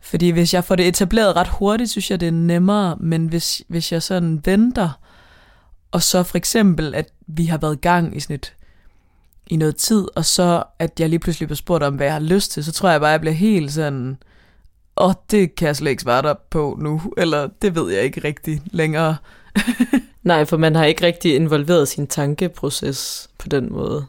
Fordi 0.01 0.31
hvis 0.31 0.55
jeg 0.55 0.65
får 0.65 0.77
det 0.77 0.89
etableret 0.89 1.37
ret 1.37 1.49
hurtigt, 1.49 1.91
synes 1.91 2.11
jeg, 2.11 2.21
det 2.21 2.29
er 2.29 2.33
nemmere. 2.33 2.97
Men 3.01 3.27
hvis, 3.27 3.63
hvis 3.69 3.93
jeg 3.93 4.03
sådan 4.03 4.41
venter, 4.45 4.99
og 5.93 6.03
så 6.03 6.23
for 6.23 6.37
eksempel, 6.37 6.95
at 6.95 7.09
vi 7.27 7.47
har 7.47 7.59
været 7.59 7.75
i 7.75 7.81
gang 7.81 8.17
i 8.17 8.21
sådan 8.21 8.35
et, 8.35 8.55
i 9.47 9.57
noget 9.57 9.77
tid, 9.77 10.07
og 10.17 10.25
så 10.25 10.63
at 10.79 11.01
jeg 11.01 11.09
lige 11.09 11.19
pludselig 11.19 11.49
bliver 11.49 11.57
spurgt 11.57 11.85
om, 11.85 11.95
hvad 11.95 12.07
jeg 12.07 12.15
har 12.15 12.21
lyst 12.21 12.53
til, 12.53 12.65
så 12.65 12.73
tror 12.73 12.91
jeg 12.91 13.01
bare, 13.01 13.11
at 13.11 13.13
jeg 13.13 13.21
bliver 13.21 13.35
helt 13.35 13.73
sådan, 13.73 14.19
åh, 14.97 15.07
oh, 15.07 15.15
det 15.31 15.55
kan 15.55 15.67
jeg 15.67 15.77
slet 15.77 15.91
ikke 15.91 16.03
svare 16.03 16.23
dig 16.23 16.37
på 16.51 16.79
nu, 16.81 17.03
eller 17.17 17.49
det 17.63 17.75
ved 17.75 17.93
jeg 17.93 18.03
ikke 18.03 18.25
rigtig 18.25 18.63
længere. 18.65 19.17
Nej, 20.23 20.45
for 20.45 20.57
man 20.57 20.75
har 20.75 20.85
ikke 20.85 21.07
rigtig 21.07 21.35
involveret 21.35 21.89
sin 21.89 22.07
tankeproces 22.07 23.31
på 23.39 23.49
den 23.49 23.73
måde. 23.73 24.07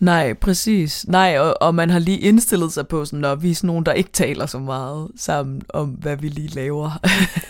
Nej, 0.00 0.34
præcis. 0.34 1.08
Nej, 1.08 1.38
og, 1.38 1.62
og 1.62 1.74
man 1.74 1.90
har 1.90 1.98
lige 1.98 2.18
indstillet 2.18 2.72
sig 2.72 2.88
på, 2.88 3.04
sådan, 3.04 3.24
at 3.24 3.42
vi 3.42 3.50
er 3.50 3.54
sådan 3.54 3.66
nogen, 3.66 3.86
der 3.86 3.92
ikke 3.92 4.10
taler 4.12 4.46
så 4.46 4.58
meget 4.58 5.08
sammen 5.16 5.62
om, 5.68 5.88
hvad 5.88 6.16
vi 6.16 6.28
lige 6.28 6.48
laver. 6.48 7.00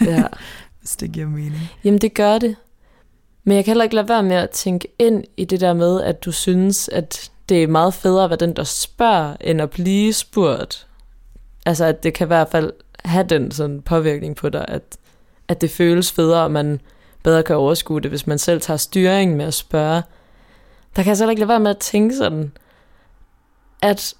Ja. 0.00 0.24
Hvis 0.80 0.96
det 0.96 1.12
giver 1.12 1.26
mening. 1.26 1.70
Jamen, 1.84 2.00
det 2.00 2.14
gør 2.14 2.38
det. 2.38 2.56
Men 3.44 3.56
jeg 3.56 3.64
kan 3.64 3.70
heller 3.70 3.84
ikke 3.84 3.96
lade 3.96 4.08
være 4.08 4.22
med 4.22 4.36
at 4.36 4.50
tænke 4.50 4.88
ind 4.98 5.24
i 5.36 5.44
det 5.44 5.60
der 5.60 5.74
med, 5.74 6.02
at 6.02 6.24
du 6.24 6.32
synes, 6.32 6.88
at 6.88 7.30
det 7.48 7.62
er 7.62 7.66
meget 7.66 7.94
federe 7.94 8.24
at 8.24 8.30
være 8.30 8.36
den, 8.36 8.56
der 8.56 8.64
spørger, 8.64 9.36
end 9.40 9.62
at 9.62 9.70
blive 9.70 10.12
spurgt. 10.12 10.86
Altså, 11.66 11.84
at 11.84 12.02
det 12.02 12.14
kan 12.14 12.26
i 12.26 12.26
hvert 12.26 12.48
fald 12.48 12.72
have 13.04 13.26
den 13.26 13.50
sådan 13.50 13.82
påvirkning 13.82 14.36
på 14.36 14.48
dig, 14.48 14.64
at, 14.68 14.96
at 15.48 15.60
det 15.60 15.70
føles 15.70 16.12
federe, 16.12 16.42
og 16.42 16.50
man 16.50 16.80
bedre 17.22 17.42
kan 17.42 17.56
overskue 17.56 18.00
det, 18.00 18.10
hvis 18.10 18.26
man 18.26 18.38
selv 18.38 18.60
tager 18.60 18.78
styringen 18.78 19.36
med 19.36 19.44
at 19.44 19.54
spørge. 19.54 20.02
Der 20.96 21.02
kan 21.02 21.08
jeg 21.08 21.16
så 21.16 21.28
ikke 21.28 21.40
lade 21.40 21.48
være 21.48 21.60
med 21.60 21.70
at 21.70 21.78
tænke 21.78 22.16
sådan, 22.16 22.52
at, 23.82 24.14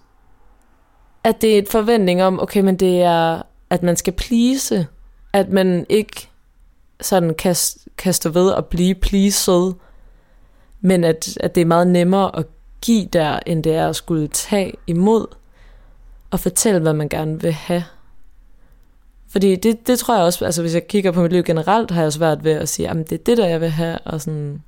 at 1.25 1.41
det 1.41 1.55
er 1.55 1.59
et 1.59 1.69
forventning 1.69 2.23
om, 2.23 2.41
okay, 2.41 2.61
men 2.61 2.77
det 2.77 3.03
er, 3.03 3.43
at 3.71 3.83
man 3.83 3.97
skal 3.97 4.13
plise, 4.13 4.87
at 5.33 5.49
man 5.49 5.87
ikke 5.89 6.28
sådan 7.01 7.35
kan, 7.35 7.57
kan 7.99 8.15
stå 8.15 8.31
ved 8.31 8.51
og 8.51 8.67
blive 8.67 8.95
pleased, 8.95 9.73
men 10.81 11.05
at, 11.05 11.37
at 11.41 11.55
det 11.55 11.61
er 11.61 11.65
meget 11.65 11.87
nemmere 11.87 12.39
at 12.39 12.47
give 12.81 13.09
der, 13.13 13.39
end 13.47 13.65
det 13.65 13.75
er 13.75 13.89
at 13.89 13.97
skulle 13.97 14.29
tage 14.29 14.73
imod 14.87 15.27
og 16.31 16.41
fortælle, 16.41 16.81
hvad 16.81 16.93
man 16.93 17.09
gerne 17.09 17.41
vil 17.41 17.53
have. 17.53 17.85
Fordi 19.29 19.57
det, 19.57 19.87
det 19.87 19.99
tror 19.99 20.15
jeg 20.15 20.25
også, 20.25 20.45
altså 20.45 20.63
hvis 20.63 20.75
jeg 20.75 20.87
kigger 20.87 21.13
på 21.13 21.23
mit 21.23 21.33
liv 21.33 21.43
generelt, 21.43 21.91
har 21.91 22.03
jeg 22.03 22.13
svært 22.13 22.45
ved 22.45 22.53
at 22.53 22.69
sige, 22.69 22.89
at 22.89 22.97
det 22.97 23.13
er 23.13 23.25
det, 23.25 23.39
der 23.39 23.47
jeg 23.47 23.61
vil 23.61 23.69
have, 23.69 23.99
og 23.99 24.21
sådan, 24.21 24.63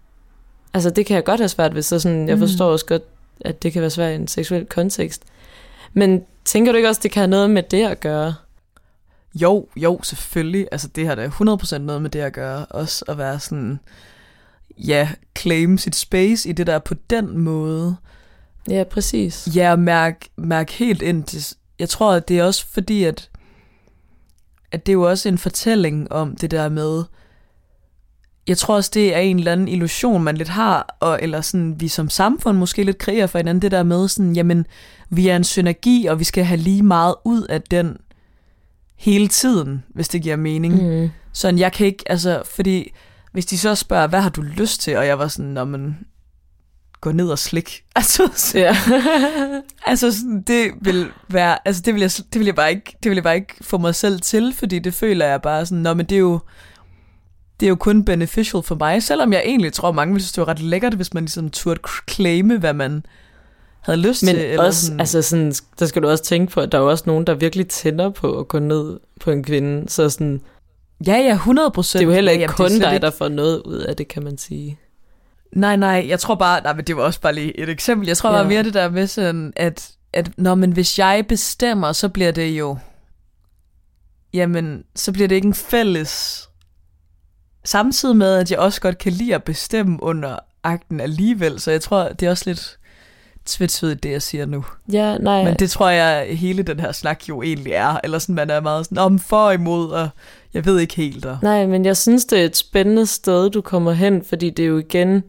altså 0.75 0.91
det 0.91 1.07
kan 1.07 1.15
jeg 1.15 1.25
godt 1.25 1.41
have 1.41 1.49
svært 1.49 1.75
ved, 1.75 1.83
så 1.83 1.99
sådan, 1.99 2.29
jeg 2.29 2.37
mm. 2.37 2.41
forstår 2.41 2.73
også 2.73 2.87
godt, 2.87 3.03
at 3.41 3.63
det 3.63 3.73
kan 3.73 3.83
være 3.83 3.91
svært 3.91 4.13
i 4.13 4.15
en 4.15 4.29
seksuel 4.29 4.67
kontekst. 4.67 5.23
Men 5.93 6.25
tænker 6.45 6.73
du 6.73 6.77
ikke 6.77 6.89
også, 6.89 7.01
det 7.03 7.11
kan 7.11 7.21
have 7.21 7.31
noget 7.31 7.51
med 7.51 7.63
det 7.63 7.87
at 7.87 8.01
gøre? 8.01 8.35
Jo, 9.35 9.69
jo, 9.77 10.01
selvfølgelig. 10.03 10.69
Altså 10.73 10.89
det 10.89 11.07
har 11.07 11.15
da 11.15 11.27
100% 11.27 11.79
noget 11.79 12.03
med 12.03 12.11
det 12.11 12.21
at 12.21 12.33
gøre. 12.33 12.67
Også 12.67 13.05
at 13.09 13.19
være 13.19 13.41
sådan, 13.41 13.81
ja, 14.79 15.09
claim 15.39 15.79
sit 15.79 15.97
space 15.97 16.49
i 16.49 16.53
det 16.53 16.67
der 16.67 16.79
på 16.79 16.95
den 17.11 17.39
måde. 17.39 17.97
Ja, 18.69 18.85
præcis. 18.91 19.49
Ja, 19.55 19.77
mærk, 19.77 20.27
mærk 20.37 20.71
helt 20.71 21.03
ind 21.03 21.25
til, 21.25 21.57
jeg 21.79 21.89
tror, 21.89 22.13
at 22.13 22.29
det 22.29 22.39
er 22.39 22.45
også 22.45 22.67
fordi, 22.67 23.05
at 23.05 23.31
at 24.73 24.87
det 24.87 24.93
er 24.93 24.95
jo 24.95 25.09
også 25.11 25.29
en 25.29 25.39
fortælling 25.39 26.13
om 26.13 26.37
det 26.37 26.51
der 26.51 26.69
med, 26.69 27.05
jeg 28.49 28.59
tror 28.59 28.75
også, 28.75 28.91
det 28.95 29.15
er 29.15 29.19
en 29.19 29.39
eller 29.39 29.53
anden 29.53 29.69
illusion, 29.69 30.23
man 30.23 30.37
lidt 30.37 30.49
har, 30.49 30.97
og, 31.01 31.19
eller 31.23 31.41
sådan, 31.41 31.81
vi 31.81 31.89
som 31.89 32.09
samfund 32.09 32.59
måske 32.59 32.85
lidt 32.85 32.99
kreerer 32.99 33.27
for 33.27 33.39
hinanden, 33.39 33.63
det 33.63 33.71
der 33.71 33.83
med 33.83 34.09
sådan, 34.09 34.37
jamen, 34.37 34.67
vi 35.11 35.29
er 35.29 35.37
en 35.37 35.45
synergi, 35.45 36.07
og 36.07 36.19
vi 36.19 36.25
skal 36.25 36.45
have 36.45 36.61
lige 36.61 36.83
meget 36.83 37.15
ud 37.25 37.43
af 37.43 37.63
den 37.63 37.97
hele 39.01 39.29
tiden, 39.29 39.85
hvis 39.95 40.09
det 40.09 40.23
giver 40.23 40.37
mening. 40.37 41.01
Mm. 41.03 41.11
Sådan, 41.33 41.59
jeg 41.59 41.73
kan 41.73 41.87
ikke, 41.87 42.05
altså, 42.07 42.43
fordi 42.55 42.93
hvis 43.33 43.47
de 43.47 43.59
så 43.59 43.75
spørger, 43.75 44.07
hvad 44.07 44.21
har 44.21 44.29
du 44.29 44.43
lyst 44.43 44.81
til, 44.81 44.97
og 44.97 45.07
jeg 45.07 45.19
var 45.19 45.29
sådan, 45.29 45.51
når 45.51 45.65
man 45.65 45.97
gå 47.01 47.13
ned 47.13 47.29
og 47.29 47.39
slik. 47.39 47.83
Altså, 47.97 48.53
ja. 48.55 48.77
altså 49.91 50.13
det 50.47 50.73
vil 50.81 51.09
være, 51.29 51.59
altså 51.65 51.83
det 51.83 51.95
vil 51.95 52.01
jeg, 52.01 52.11
det 52.33 52.39
vil 52.39 52.45
jeg 52.45 52.55
bare 52.55 52.71
ikke, 52.71 52.97
det 53.03 53.11
vil 53.11 53.17
jeg 53.17 53.25
bare 53.25 53.35
ikke 53.35 53.55
få 53.61 53.79
mig 53.79 53.95
selv 53.95 54.21
til, 54.21 54.55
fordi 54.55 54.79
det 54.79 54.95
føler 54.95 55.27
jeg 55.27 55.43
bare 55.43 55.67
sådan, 55.67 55.83
nå, 55.83 55.95
men 55.95 56.07
det 56.07 56.15
er 56.15 56.21
jo, 56.21 56.41
det 57.61 57.67
er 57.67 57.71
jo 57.71 57.77
kun 57.77 58.05
beneficial 58.05 58.63
for 58.63 58.75
mig, 58.75 59.03
selvom 59.03 59.33
jeg 59.33 59.43
egentlig 59.45 59.73
tror, 59.73 59.93
mange 59.93 60.15
ville 60.15 60.23
synes, 60.23 60.33
det 60.33 60.41
var 60.41 60.49
ret 60.49 60.61
lækkert, 60.61 60.95
hvis 60.95 61.15
man 61.15 61.23
ligesom 61.23 61.51
turde 61.51 61.81
claime, 62.11 62.59
hvad 62.59 62.75
man 62.75 63.03
havde 63.81 63.99
lyst 63.99 64.23
men 64.23 64.35
til. 64.35 64.51
Men 64.51 64.59
også, 64.59 64.87
sådan. 64.87 65.01
altså 65.01 65.23
sådan, 65.23 65.53
der 65.79 65.87
skal 65.87 66.03
du 66.03 66.09
også 66.09 66.25
tænke 66.25 66.53
på, 66.53 66.61
at 66.61 66.73
der 66.73 66.79
er 66.79 66.83
også 66.83 67.05
nogen, 67.07 67.27
der 67.27 67.35
virkelig 67.35 67.69
tænder 67.69 68.11
på 68.11 68.39
at 68.39 68.49
gå 68.49 68.59
ned 68.59 69.01
på 69.21 69.31
en 69.31 69.45
kvinde, 69.45 69.89
så 69.89 70.11
sådan... 70.11 70.41
Ja, 71.07 71.17
ja, 71.17 71.33
100 71.33 71.71
procent. 71.71 72.01
Det 72.01 72.05
er 72.05 72.09
jo 72.09 72.15
heller 72.15 72.33
ikke 72.33 72.43
ja, 72.43 72.53
kun 72.53 72.71
dig, 72.71 73.03
der 73.03 73.11
får 73.11 73.29
noget 73.29 73.63
ud 73.63 73.79
af 73.79 73.97
det, 73.97 74.09
kan 74.09 74.25
man 74.25 74.39
sige. 74.39 74.79
Nej, 75.53 75.77
nej, 75.77 76.05
jeg 76.09 76.21
tror 76.21 76.35
bare, 76.35 76.63
nej, 76.63 76.75
men 76.75 76.85
det 76.85 76.97
var 76.97 77.03
også 77.03 77.21
bare 77.21 77.35
lige 77.35 77.61
et 77.61 77.69
eksempel. 77.69 78.07
Jeg 78.07 78.17
tror 78.17 78.31
ja. 78.31 78.37
bare 78.37 78.49
mere 78.49 78.63
det 78.63 78.75
der 78.75 78.91
med 78.91 79.07
sådan, 79.07 79.53
at, 79.57 79.91
at 80.13 80.31
når 80.37 80.55
men 80.55 80.73
hvis 80.73 80.99
jeg 80.99 81.25
bestemmer, 81.29 81.93
så 81.93 82.09
bliver 82.09 82.31
det 82.31 82.51
jo, 82.51 82.79
jamen, 84.35 84.85
så 84.97 85.13
bliver 85.13 85.29
det 85.29 85.35
ikke 85.35 85.49
en 85.49 85.55
fælles, 85.55 86.49
samtidig 87.65 88.17
med, 88.17 88.35
at 88.35 88.51
jeg 88.51 88.59
også 88.59 88.81
godt 88.81 88.99
kan 88.99 89.13
lide 89.13 89.35
at 89.35 89.45
bestemme 89.45 90.03
under 90.03 90.39
akten 90.63 91.01
alligevel, 91.01 91.61
så 91.61 91.71
jeg 91.71 91.81
tror, 91.81 92.09
det 92.09 92.27
er 92.27 92.31
også 92.31 92.45
lidt 92.47 92.79
tvetydigt, 93.51 94.03
det 94.03 94.11
jeg 94.11 94.23
siger 94.23 94.47
nu. 94.47 94.65
Ja, 94.93 95.19
nej. 95.19 95.45
Men 95.45 95.55
det 95.55 95.71
tror 95.71 95.89
jeg, 95.89 96.27
hele 96.37 96.63
den 96.63 96.81
her 96.81 96.93
snak 96.93 97.29
jo 97.29 97.43
egentlig 97.43 97.73
er, 97.73 98.01
eller 98.05 98.19
sådan, 98.19 98.35
man 98.35 98.51
er 98.51 98.61
meget 98.61 98.85
sådan, 98.85 98.99
om 98.99 99.19
for 99.19 99.51
imod, 99.51 99.91
og 99.91 100.09
jeg 100.55 100.65
ved 100.67 100.79
ikke 100.79 100.95
helt. 100.95 101.27
Og... 101.27 101.39
Nej, 101.43 101.67
men 101.67 101.85
jeg 101.85 101.97
synes, 101.97 102.25
det 102.25 102.41
er 102.41 102.45
et 102.45 102.57
spændende 102.57 103.07
sted, 103.07 103.51
du 103.51 103.61
kommer 103.61 103.93
hen, 103.93 104.25
fordi 104.25 104.51
det 104.51 104.69
jo 104.69 104.79
igen, 104.79 105.23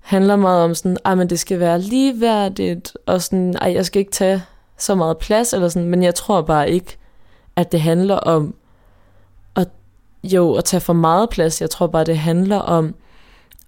handler 0.00 0.36
meget 0.36 0.64
om 0.64 0.74
sådan, 0.74 0.96
at 1.04 1.30
det 1.30 1.38
skal 1.38 1.60
være 1.60 1.80
ligeværdigt, 1.80 2.92
og 3.06 3.22
sådan, 3.22 3.54
ej, 3.60 3.72
jeg 3.72 3.86
skal 3.86 4.00
ikke 4.00 4.12
tage 4.12 4.42
så 4.78 4.94
meget 4.94 5.18
plads, 5.18 5.52
eller 5.52 5.68
sådan, 5.68 5.88
men 5.88 6.02
jeg 6.02 6.14
tror 6.14 6.42
bare 6.42 6.70
ikke, 6.70 6.96
at 7.56 7.72
det 7.72 7.80
handler 7.80 8.14
om 8.14 8.54
at, 9.56 9.68
jo, 10.24 10.54
at 10.54 10.64
tage 10.64 10.80
for 10.80 10.92
meget 10.92 11.30
plads. 11.30 11.60
Jeg 11.60 11.70
tror 11.70 11.86
bare, 11.86 12.04
det 12.04 12.18
handler 12.18 12.58
om 12.58 12.94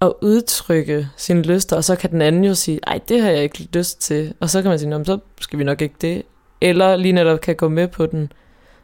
at 0.07 0.13
udtrykke 0.23 1.09
sine 1.17 1.43
lyster, 1.43 1.77
og 1.77 1.85
så 1.85 1.97
kan 1.97 2.11
den 2.11 2.23
anden 2.23 2.45
jo 2.45 2.55
sige, 2.55 2.81
ej, 2.87 3.01
det 3.09 3.23
har 3.23 3.31
jeg 3.31 3.43
ikke 3.43 3.69
lyst 3.73 4.01
til, 4.01 4.35
og 4.41 4.51
så 4.51 4.63
kan 4.63 4.69
man 4.69 4.79
sige, 4.79 5.05
så 5.05 5.19
skal 5.41 5.59
vi 5.59 5.65
nok 5.65 5.83
ikke 5.83 5.95
det, 6.01 6.23
eller 6.61 6.97
lige 6.97 7.13
netop 7.13 7.41
kan 7.41 7.57
gå 7.57 7.69
med 7.69 7.89
på 7.89 8.07
den. 8.07 8.33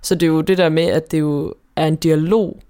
Så 0.02 0.14
det 0.14 0.22
er 0.22 0.30
jo 0.30 0.40
det 0.40 0.58
der 0.58 0.68
med, 0.68 0.86
at 0.86 1.10
det 1.10 1.20
jo 1.20 1.54
er 1.76 1.86
en 1.86 1.96
dialog, 1.96 2.60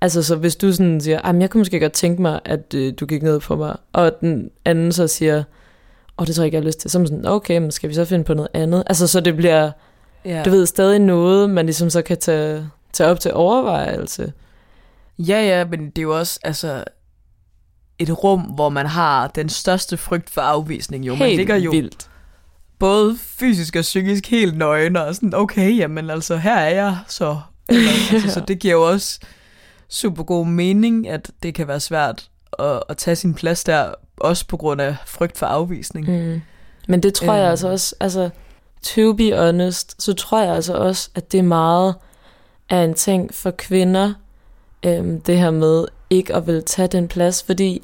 Altså, 0.00 0.22
så 0.22 0.36
hvis 0.36 0.56
du 0.56 0.72
sådan 0.72 1.00
siger, 1.00 1.36
jeg 1.40 1.50
kunne 1.50 1.58
måske 1.60 1.80
godt 1.80 1.92
tænke 1.92 2.22
mig, 2.22 2.40
at 2.44 2.74
øh, 2.74 2.92
du 3.00 3.06
gik 3.06 3.22
ned 3.22 3.40
på 3.40 3.56
mig, 3.56 3.76
og 3.92 4.20
den 4.20 4.50
anden 4.64 4.92
så 4.92 5.08
siger, 5.08 5.36
åh, 5.38 5.42
oh, 6.16 6.26
det 6.26 6.34
tror 6.34 6.42
jeg 6.42 6.46
ikke, 6.46 6.56
jeg 6.56 6.62
har 6.62 6.66
lyst 6.66 6.80
til, 6.80 6.90
så 6.90 6.98
er 6.98 7.00
man 7.00 7.06
sådan, 7.06 7.26
okay, 7.26 7.58
men 7.58 7.70
skal 7.70 7.88
vi 7.88 7.94
så 7.94 8.04
finde 8.04 8.24
på 8.24 8.34
noget 8.34 8.48
andet? 8.54 8.82
Altså, 8.86 9.06
så 9.06 9.20
det 9.20 9.36
bliver, 9.36 9.70
ja. 10.24 10.42
du 10.44 10.50
ved, 10.50 10.66
stadig 10.66 10.98
noget, 10.98 11.50
man 11.50 11.66
ligesom 11.66 11.90
så 11.90 12.02
kan 12.02 12.16
tage, 12.16 12.70
tage 12.92 13.10
op 13.10 13.20
til 13.20 13.34
overvejelse. 13.34 14.32
Ja, 15.18 15.42
ja, 15.42 15.64
men 15.64 15.90
det 15.90 15.98
er 15.98 16.02
jo 16.02 16.18
også, 16.18 16.40
altså, 16.42 16.84
et 18.00 18.24
rum, 18.24 18.40
hvor 18.40 18.68
man 18.68 18.86
har 18.86 19.26
den 19.26 19.48
største 19.48 19.96
frygt 19.96 20.30
for 20.30 20.40
afvisning. 20.40 21.06
Jo, 21.06 21.14
helt 21.14 21.28
man 21.28 21.36
ligger 21.36 21.56
jo 21.56 21.70
vildt. 21.70 22.10
både 22.78 23.18
fysisk 23.20 23.76
og 23.76 23.82
psykisk 23.82 24.26
helt 24.26 24.58
nøgen, 24.58 24.96
og 24.96 25.14
sådan, 25.14 25.34
okay, 25.34 25.78
jamen 25.78 26.10
altså, 26.10 26.36
her 26.36 26.56
er 26.56 26.74
jeg, 26.74 26.98
så. 27.08 27.38
Eller, 27.68 27.90
altså, 28.12 28.30
så 28.30 28.40
det 28.40 28.58
giver 28.58 28.74
jo 28.74 28.88
også 28.88 29.20
super 29.88 30.22
god 30.22 30.46
mening, 30.46 31.08
at 31.08 31.30
det 31.42 31.54
kan 31.54 31.68
være 31.68 31.80
svært 31.80 32.28
at, 32.58 32.82
at 32.88 32.96
tage 32.96 33.16
sin 33.16 33.34
plads 33.34 33.64
der, 33.64 33.94
også 34.16 34.46
på 34.46 34.56
grund 34.56 34.80
af 34.80 34.96
frygt 35.06 35.38
for 35.38 35.46
afvisning. 35.46 36.08
Mm. 36.08 36.40
Men 36.88 37.02
det 37.02 37.14
tror 37.14 37.32
øh. 37.32 37.38
jeg 37.38 37.50
altså 37.50 37.68
også, 37.68 37.94
altså 38.00 38.30
to 38.82 39.12
be 39.12 39.36
honest, 39.36 40.02
så 40.02 40.12
tror 40.12 40.42
jeg 40.42 40.54
altså 40.54 40.74
også, 40.74 41.10
at 41.14 41.32
det 41.32 41.38
er 41.38 41.42
meget 41.42 41.94
af 42.70 42.84
en 42.84 42.94
ting 42.94 43.34
for 43.34 43.50
kvinder, 43.50 44.12
øhm, 44.86 45.20
det 45.20 45.38
her 45.38 45.50
med 45.50 45.84
ikke 46.10 46.34
at 46.34 46.46
vil 46.46 46.64
tage 46.64 46.88
den 46.88 47.08
plads, 47.08 47.42
fordi 47.42 47.82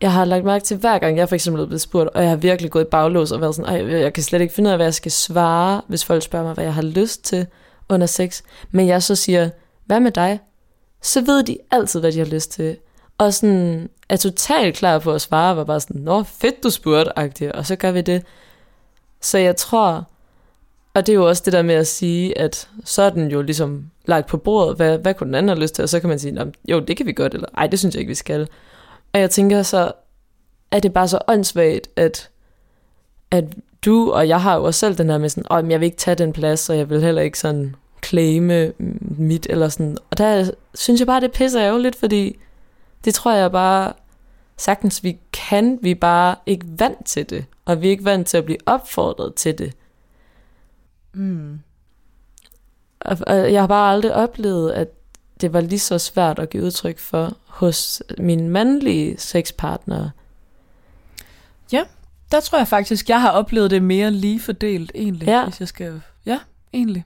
jeg 0.00 0.12
har 0.12 0.24
lagt 0.24 0.44
mærke 0.44 0.64
til, 0.64 0.76
hver 0.76 0.98
gang 0.98 1.16
jeg 1.16 1.28
for 1.28 1.34
eksempel 1.34 1.62
er 1.62 1.66
blevet 1.66 1.80
spurgt, 1.80 2.08
og 2.08 2.22
jeg 2.22 2.30
har 2.30 2.36
virkelig 2.36 2.70
gået 2.70 2.84
i 2.84 2.88
baglås 2.90 3.32
og 3.32 3.40
været 3.40 3.54
sådan, 3.54 3.86
Ej, 3.86 4.00
jeg 4.00 4.12
kan 4.12 4.22
slet 4.22 4.40
ikke 4.40 4.54
finde 4.54 4.68
ud 4.68 4.72
af, 4.72 4.78
hvad 4.78 4.86
jeg 4.86 4.94
skal 4.94 5.12
svare, 5.12 5.82
hvis 5.86 6.04
folk 6.04 6.22
spørger 6.22 6.44
mig, 6.44 6.54
hvad 6.54 6.64
jeg 6.64 6.74
har 6.74 6.82
lyst 6.82 7.24
til 7.24 7.46
under 7.88 8.06
sex. 8.06 8.42
Men 8.70 8.86
jeg 8.86 9.02
så 9.02 9.14
siger, 9.14 9.50
hvad 9.86 10.00
med 10.00 10.10
dig? 10.10 10.40
så 11.02 11.20
ved 11.20 11.42
de 11.42 11.58
altid, 11.70 12.00
hvad 12.00 12.12
de 12.12 12.18
har 12.18 12.26
lyst 12.26 12.50
til. 12.50 12.76
Og 13.18 13.34
sådan 13.34 13.88
er 14.08 14.16
totalt 14.16 14.76
klar 14.76 14.98
på 14.98 15.12
at 15.12 15.20
svare, 15.20 15.56
var 15.56 15.64
bare 15.64 15.80
sådan, 15.80 16.00
nå 16.00 16.22
fedt 16.22 16.62
du 16.62 16.70
spurgte, 16.70 17.18
agtigt, 17.18 17.52
og 17.52 17.66
så 17.66 17.76
gør 17.76 17.90
vi 17.90 18.00
det. 18.00 18.22
Så 19.20 19.38
jeg 19.38 19.56
tror, 19.56 20.08
og 20.94 21.06
det 21.06 21.12
er 21.12 21.16
jo 21.16 21.28
også 21.28 21.42
det 21.44 21.52
der 21.52 21.62
med 21.62 21.74
at 21.74 21.86
sige, 21.86 22.38
at 22.38 22.68
så 22.84 23.02
er 23.02 23.10
den 23.10 23.30
jo 23.30 23.42
ligesom 23.42 23.90
lagt 24.06 24.26
på 24.26 24.36
bordet, 24.36 24.76
hvad, 24.76 24.98
hvad 24.98 25.14
kunne 25.14 25.26
den 25.26 25.34
anden 25.34 25.48
have 25.48 25.60
lyst 25.60 25.74
til, 25.74 25.82
og 25.82 25.88
så 25.88 26.00
kan 26.00 26.08
man 26.08 26.18
sige, 26.18 26.52
jo 26.68 26.80
det 26.80 26.96
kan 26.96 27.06
vi 27.06 27.12
godt, 27.12 27.34
eller 27.34 27.48
ej 27.56 27.66
det 27.66 27.78
synes 27.78 27.94
jeg 27.94 28.00
ikke 28.00 28.08
vi 28.08 28.14
skal. 28.14 28.48
Og 29.12 29.20
jeg 29.20 29.30
tænker 29.30 29.62
så, 29.62 29.92
er 30.70 30.80
det 30.80 30.92
bare 30.92 31.08
så 31.08 31.18
åndssvagt, 31.28 31.88
at, 31.96 32.30
at 33.30 33.44
du 33.84 34.12
og 34.12 34.28
jeg 34.28 34.42
har 34.42 34.56
jo 34.56 34.64
også 34.64 34.80
selv 34.80 34.98
den 34.98 35.10
her 35.10 35.18
med 35.18 35.28
sådan, 35.28 35.52
oh, 35.52 35.70
jeg 35.70 35.80
vil 35.80 35.86
ikke 35.86 35.96
tage 35.96 36.14
den 36.14 36.32
plads, 36.32 36.70
og 36.70 36.78
jeg 36.78 36.90
vil 36.90 37.02
heller 37.02 37.22
ikke 37.22 37.38
sådan 37.38 37.76
claime 38.04 38.72
mit, 39.00 39.46
eller 39.50 39.68
sådan. 39.68 39.98
Og 40.10 40.18
der 40.18 40.50
synes 40.74 41.00
jeg 41.00 41.06
bare, 41.06 41.20
det 41.20 41.32
pisser 41.32 41.62
ærgerligt, 41.62 41.96
fordi 41.96 42.38
det 43.04 43.14
tror 43.14 43.32
jeg 43.32 43.52
bare 43.52 43.92
sagtens, 44.56 45.04
vi 45.04 45.18
kan, 45.32 45.78
vi 45.82 45.90
er 45.90 45.94
bare 45.94 46.36
ikke 46.46 46.66
vant 46.68 47.06
til 47.06 47.30
det, 47.30 47.44
og 47.64 47.82
vi 47.82 47.86
er 47.86 47.90
ikke 47.90 48.04
vant 48.04 48.26
til 48.26 48.36
at 48.36 48.44
blive 48.44 48.58
opfordret 48.66 49.34
til 49.34 49.58
det. 49.58 49.72
Mm. 51.12 51.60
Og, 53.00 53.16
og 53.26 53.52
jeg 53.52 53.62
har 53.62 53.66
bare 53.66 53.92
aldrig 53.92 54.14
oplevet, 54.14 54.72
at 54.72 54.88
det 55.40 55.52
var 55.52 55.60
lige 55.60 55.78
så 55.78 55.98
svært 55.98 56.38
at 56.38 56.50
give 56.50 56.64
udtryk 56.64 56.98
for 56.98 57.36
hos 57.58 58.02
mine 58.18 58.48
mandlige 58.48 59.18
sexpartnere. 59.18 60.10
Ja, 61.72 61.82
der 62.32 62.40
tror 62.40 62.58
jeg 62.58 62.68
faktisk, 62.68 63.08
jeg 63.08 63.20
har 63.20 63.30
oplevet 63.30 63.70
det 63.70 63.82
mere 63.82 64.10
lige 64.10 64.40
fordelt 64.40 64.92
egentlig, 64.94 65.26
ja. 65.26 65.44
hvis 65.44 65.60
jeg 65.60 65.68
skal... 65.68 66.00
Ja, 66.26 66.38
egentlig. 66.72 67.04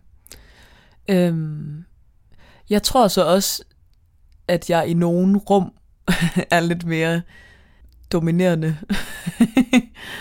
Øhm, 1.09 1.85
jeg 2.71 2.83
tror 2.83 3.09
så 3.09 3.25
også, 3.25 3.63
at 4.49 4.71
jeg 4.71 4.89
i 4.89 4.95
nogen 4.95 5.37
rum 5.37 5.73
er 6.51 6.61
lidt 6.61 6.87
mere 6.87 7.23
dominerende. 8.13 8.77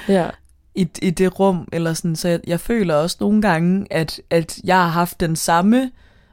ja. 0.08 0.30
I, 0.76 0.88
I 1.02 1.10
det 1.10 1.40
rum, 1.40 1.68
eller 1.72 1.94
sådan, 1.94 2.16
så 2.16 2.28
jeg, 2.28 2.40
jeg 2.48 2.60
føler 2.60 2.96
også 2.96 3.18
nogle 3.20 3.42
gange, 3.42 3.88
at, 3.94 4.22
at 4.30 4.60
jeg 4.64 4.76
har 4.76 4.88
haft 4.88 5.20
den 5.20 5.36
samme 5.36 5.92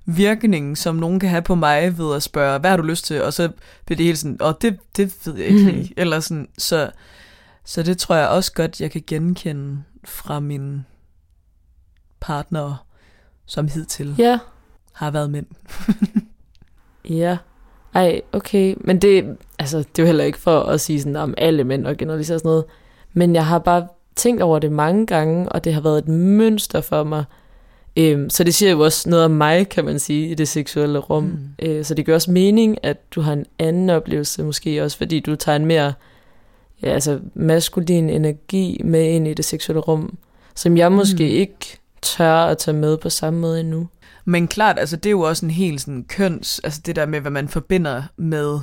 virkning, 0.08 0.78
som 0.78 0.96
nogen 0.96 1.20
kan 1.20 1.30
have 1.30 1.42
på 1.42 1.54
mig 1.54 1.98
ved 1.98 2.16
at 2.16 2.22
spørge, 2.22 2.58
hvad 2.58 2.70
har 2.70 2.76
du 2.76 2.82
lyst 2.82 3.04
til? 3.04 3.22
Og 3.22 3.32
så 3.32 3.50
bliver 3.86 3.96
det 3.96 4.06
helt 4.06 4.18
sådan, 4.18 4.38
åh, 4.42 4.52
det, 4.60 4.78
det 4.96 5.26
ved 5.26 5.36
jeg 5.36 5.46
ikke 5.46 5.72
mm. 5.72 5.88
Eller 5.96 6.20
sådan, 6.20 6.48
så, 6.58 6.90
så 7.64 7.82
det 7.82 7.98
tror 7.98 8.14
jeg 8.14 8.28
også 8.28 8.52
godt, 8.52 8.80
jeg 8.80 8.90
kan 8.90 9.02
genkende 9.06 9.82
fra 10.04 10.40
min 10.40 10.84
partner 12.20 12.84
som 13.46 13.68
hidtil 13.68 14.14
ja. 14.18 14.38
har 14.92 15.10
været 15.10 15.30
mænd. 15.30 15.46
ja. 17.20 17.38
Ej, 17.94 18.20
okay. 18.32 18.74
Men 18.80 18.98
det, 18.98 19.36
altså, 19.58 19.78
det 19.78 19.98
er 19.98 20.02
jo 20.02 20.06
heller 20.06 20.24
ikke 20.24 20.38
for 20.38 20.60
at 20.60 20.80
sige 20.80 21.00
sådan 21.00 21.16
om 21.16 21.34
alle 21.38 21.64
mænd 21.64 21.86
og 21.86 21.96
generalisere 21.96 22.38
sådan 22.38 22.48
noget. 22.48 22.64
Men 23.12 23.34
jeg 23.34 23.46
har 23.46 23.58
bare 23.58 23.88
tænkt 24.16 24.42
over 24.42 24.58
det 24.58 24.72
mange 24.72 25.06
gange, 25.06 25.48
og 25.48 25.64
det 25.64 25.74
har 25.74 25.80
været 25.80 25.98
et 25.98 26.08
mønster 26.08 26.80
for 26.80 27.04
mig. 27.04 27.24
Øhm, 27.98 28.30
så 28.30 28.44
det 28.44 28.54
siger 28.54 28.70
jo 28.70 28.80
også 28.80 29.10
noget 29.10 29.24
om 29.24 29.30
mig, 29.30 29.68
kan 29.68 29.84
man 29.84 29.98
sige, 29.98 30.28
i 30.28 30.34
det 30.34 30.48
seksuelle 30.48 30.98
rum. 30.98 31.24
Mm. 31.24 31.66
Øh, 31.66 31.84
så 31.84 31.94
det 31.94 32.06
gør 32.06 32.14
også 32.14 32.30
mening, 32.30 32.78
at 32.82 33.14
du 33.14 33.20
har 33.20 33.32
en 33.32 33.46
anden 33.58 33.90
oplevelse, 33.90 34.42
måske 34.42 34.84
også 34.84 34.96
fordi 34.96 35.20
du 35.20 35.36
tager 35.36 35.56
en 35.56 35.66
mere 35.66 35.92
ja, 36.82 36.88
altså 36.88 37.20
maskulin 37.34 38.10
energi 38.10 38.80
med 38.84 39.04
ind 39.04 39.28
i 39.28 39.34
det 39.34 39.44
seksuelle 39.44 39.80
rum, 39.80 40.18
som 40.54 40.76
jeg 40.76 40.92
måske 40.92 41.24
mm. 41.24 41.30
ikke 41.30 41.78
tør 42.02 42.34
at 42.34 42.58
tage 42.58 42.76
med 42.76 42.96
på 42.96 43.10
samme 43.10 43.40
måde 43.40 43.60
endnu. 43.60 43.88
Men 44.24 44.48
klart, 44.48 44.78
altså 44.78 44.96
det 44.96 45.06
er 45.06 45.10
jo 45.10 45.20
også 45.20 45.46
en 45.46 45.50
helt 45.50 45.80
sådan 45.80 46.04
køns, 46.08 46.60
altså 46.64 46.80
det 46.86 46.96
der 46.96 47.06
med, 47.06 47.20
hvad 47.20 47.30
man 47.30 47.48
forbinder 47.48 48.02
med, 48.16 48.58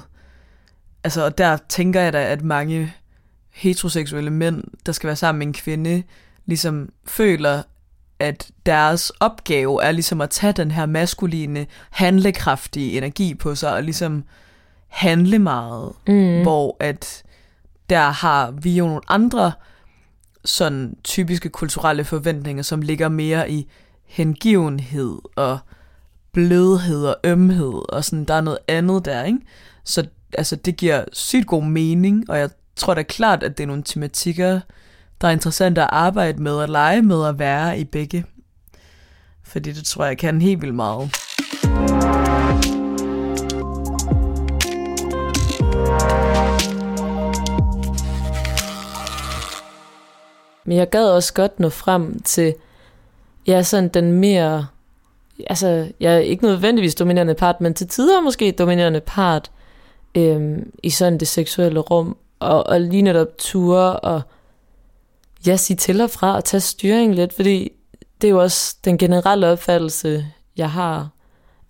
altså 1.03 1.25
og 1.25 1.37
der 1.37 1.57
tænker 1.69 2.01
jeg 2.01 2.13
da, 2.13 2.23
at 2.23 2.43
mange 2.43 2.93
heteroseksuelle 3.51 4.31
mænd, 4.31 4.63
der 4.85 4.91
skal 4.91 5.07
være 5.07 5.15
sammen 5.15 5.39
med 5.39 5.47
en 5.47 5.53
kvinde, 5.53 6.03
ligesom 6.45 6.89
føler, 7.05 7.61
at 8.19 8.51
deres 8.65 9.09
opgave 9.09 9.83
er 9.83 9.91
ligesom 9.91 10.21
at 10.21 10.29
tage 10.29 10.53
den 10.53 10.71
her 10.71 10.85
maskuline, 10.85 11.65
handlekraftige 11.89 12.97
energi 12.97 13.33
på 13.33 13.55
sig, 13.55 13.73
og 13.73 13.83
ligesom 13.83 14.23
handle 14.87 15.39
meget, 15.39 15.91
mm. 16.07 16.41
hvor 16.41 16.77
at 16.79 17.23
der 17.89 18.09
har 18.09 18.51
vi 18.51 18.77
jo 18.77 18.85
nogle 18.87 19.01
andre 19.07 19.51
sådan 20.45 20.95
typiske 21.03 21.49
kulturelle 21.49 22.03
forventninger, 22.03 22.63
som 22.63 22.81
ligger 22.81 23.09
mere 23.09 23.51
i 23.51 23.67
hengivenhed 24.05 25.17
og 25.35 25.59
blødhed 26.31 27.05
og 27.05 27.15
ømhed, 27.23 27.93
og 27.93 28.03
sådan, 28.05 28.25
der 28.25 28.33
er 28.33 28.41
noget 28.41 28.59
andet 28.67 29.05
der, 29.05 29.23
ikke? 29.23 29.39
Så 29.83 30.07
altså, 30.33 30.55
det 30.55 30.77
giver 30.77 31.03
sygt 31.13 31.47
god 31.47 31.63
mening, 31.63 32.29
og 32.29 32.39
jeg 32.39 32.49
tror 32.75 32.93
da 32.93 33.03
klart, 33.03 33.43
at 33.43 33.57
det 33.57 33.63
er 33.63 33.67
nogle 33.67 33.83
tematikker, 33.83 34.59
der 35.21 35.27
er 35.27 35.31
interessant 35.31 35.77
at 35.77 35.87
arbejde 35.91 36.43
med 36.43 36.51
og 36.51 36.69
lege 36.69 37.01
med 37.01 37.27
at 37.27 37.39
være 37.39 37.79
i 37.79 37.83
begge. 37.83 38.25
Fordi 39.43 39.71
det 39.71 39.85
tror 39.85 40.05
jeg 40.05 40.17
kan 40.17 40.41
helt 40.41 40.61
vildt 40.61 40.75
meget. 40.75 41.11
Men 50.65 50.77
jeg 50.77 50.89
gad 50.89 51.05
også 51.09 51.33
godt 51.33 51.59
nå 51.59 51.69
frem 51.69 52.19
til, 52.19 52.55
ja, 53.47 53.63
sådan 53.63 53.89
den 53.89 54.11
mere, 54.11 54.67
altså, 55.47 55.91
jeg 55.99 56.13
er 56.13 56.19
ikke 56.19 56.43
nødvendigvis 56.43 56.95
dominerende 56.95 57.35
part, 57.35 57.61
men 57.61 57.73
til 57.73 57.87
tider 57.87 58.21
måske 58.21 58.51
dominerende 58.51 59.01
part 59.01 59.51
øhm, 60.15 60.71
i 60.83 60.89
sådan 60.89 61.19
det 61.19 61.27
seksuelle 61.27 61.79
rum, 61.79 62.17
og, 62.39 62.67
og 62.67 62.81
lige 62.81 63.01
netop 63.01 63.27
ture 63.37 63.99
og 63.99 64.21
ja, 65.47 65.57
sige 65.57 65.77
til 65.77 66.01
og 66.01 66.09
fra 66.09 66.35
og 66.35 66.43
tage 66.43 66.61
styring 66.61 67.15
lidt, 67.15 67.33
fordi 67.33 67.71
det 68.21 68.27
er 68.27 68.31
jo 68.31 68.41
også 68.41 68.75
den 68.85 68.97
generelle 68.97 69.47
opfattelse, 69.47 70.25
jeg 70.57 70.71
har 70.71 71.09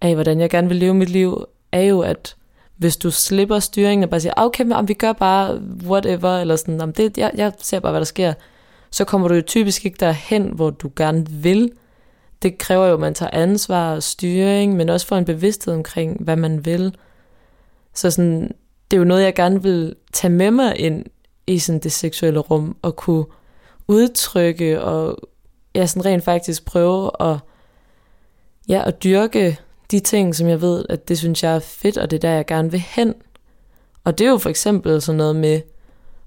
af, 0.01 0.13
hvordan 0.13 0.39
jeg 0.39 0.49
gerne 0.49 0.67
vil 0.67 0.77
leve 0.77 0.93
mit 0.93 1.09
liv, 1.09 1.45
er 1.71 1.81
jo, 1.81 2.01
at 2.01 2.35
hvis 2.77 2.97
du 2.97 3.11
slipper 3.11 3.59
styringen 3.59 4.03
og 4.03 4.09
bare 4.09 4.19
siger, 4.19 4.33
ah, 4.37 4.45
okay, 4.45 4.63
men 4.63 4.87
vi 4.87 4.93
gør 4.93 5.13
bare 5.13 5.61
whatever, 5.85 6.37
eller 6.37 6.55
sådan, 6.55 6.91
det, 6.91 7.17
jeg, 7.17 7.31
jeg 7.35 7.53
ser 7.59 7.79
bare, 7.79 7.91
hvad 7.91 7.99
der 7.99 8.05
sker, 8.05 8.33
så 8.91 9.05
kommer 9.05 9.27
du 9.27 9.33
jo 9.33 9.41
typisk 9.41 9.85
ikke 9.85 9.97
derhen, 9.99 10.51
hvor 10.55 10.69
du 10.69 10.91
gerne 10.95 11.29
vil. 11.29 11.71
Det 12.41 12.57
kræver 12.57 12.87
jo, 12.87 12.93
at 12.93 12.99
man 12.99 13.13
tager 13.13 13.29
ansvar 13.33 13.95
og 13.95 14.03
styring, 14.03 14.75
men 14.75 14.89
også 14.89 15.07
får 15.07 15.17
en 15.17 15.25
bevidsthed 15.25 15.73
omkring, 15.73 16.23
hvad 16.23 16.35
man 16.35 16.65
vil. 16.65 16.95
Så 17.93 18.11
sådan, 18.11 18.41
det 18.91 18.97
er 18.97 19.01
jo 19.01 19.03
noget, 19.03 19.23
jeg 19.23 19.35
gerne 19.35 19.63
vil 19.63 19.95
tage 20.13 20.31
med 20.31 20.51
mig 20.51 20.79
ind 20.79 21.05
i 21.47 21.59
sådan 21.59 21.79
det 21.79 21.91
seksuelle 21.91 22.39
rum, 22.39 22.77
og 22.81 22.95
kunne 22.95 23.25
udtrykke, 23.87 24.81
og 24.81 25.17
ja, 25.75 25.85
sådan 25.85 26.05
rent 26.05 26.23
faktisk 26.23 26.65
prøve 26.65 27.11
at, 27.19 27.37
ja, 28.69 28.83
at 28.85 29.03
dyrke 29.03 29.59
de 29.91 29.99
ting, 29.99 30.35
som 30.35 30.47
jeg 30.47 30.61
ved, 30.61 30.85
at 30.89 31.07
det 31.07 31.17
synes 31.17 31.43
jeg 31.43 31.55
er 31.55 31.59
fedt, 31.59 31.97
og 31.97 32.11
det 32.11 32.17
er 32.17 32.29
der, 32.29 32.35
jeg 32.35 32.45
gerne 32.45 32.71
vil 32.71 32.79
hen. 32.79 33.13
Og 34.03 34.17
det 34.17 34.27
er 34.27 34.31
jo 34.31 34.37
for 34.37 34.49
eksempel 34.49 35.01
sådan 35.01 35.17
noget 35.17 35.35
med 35.35 35.61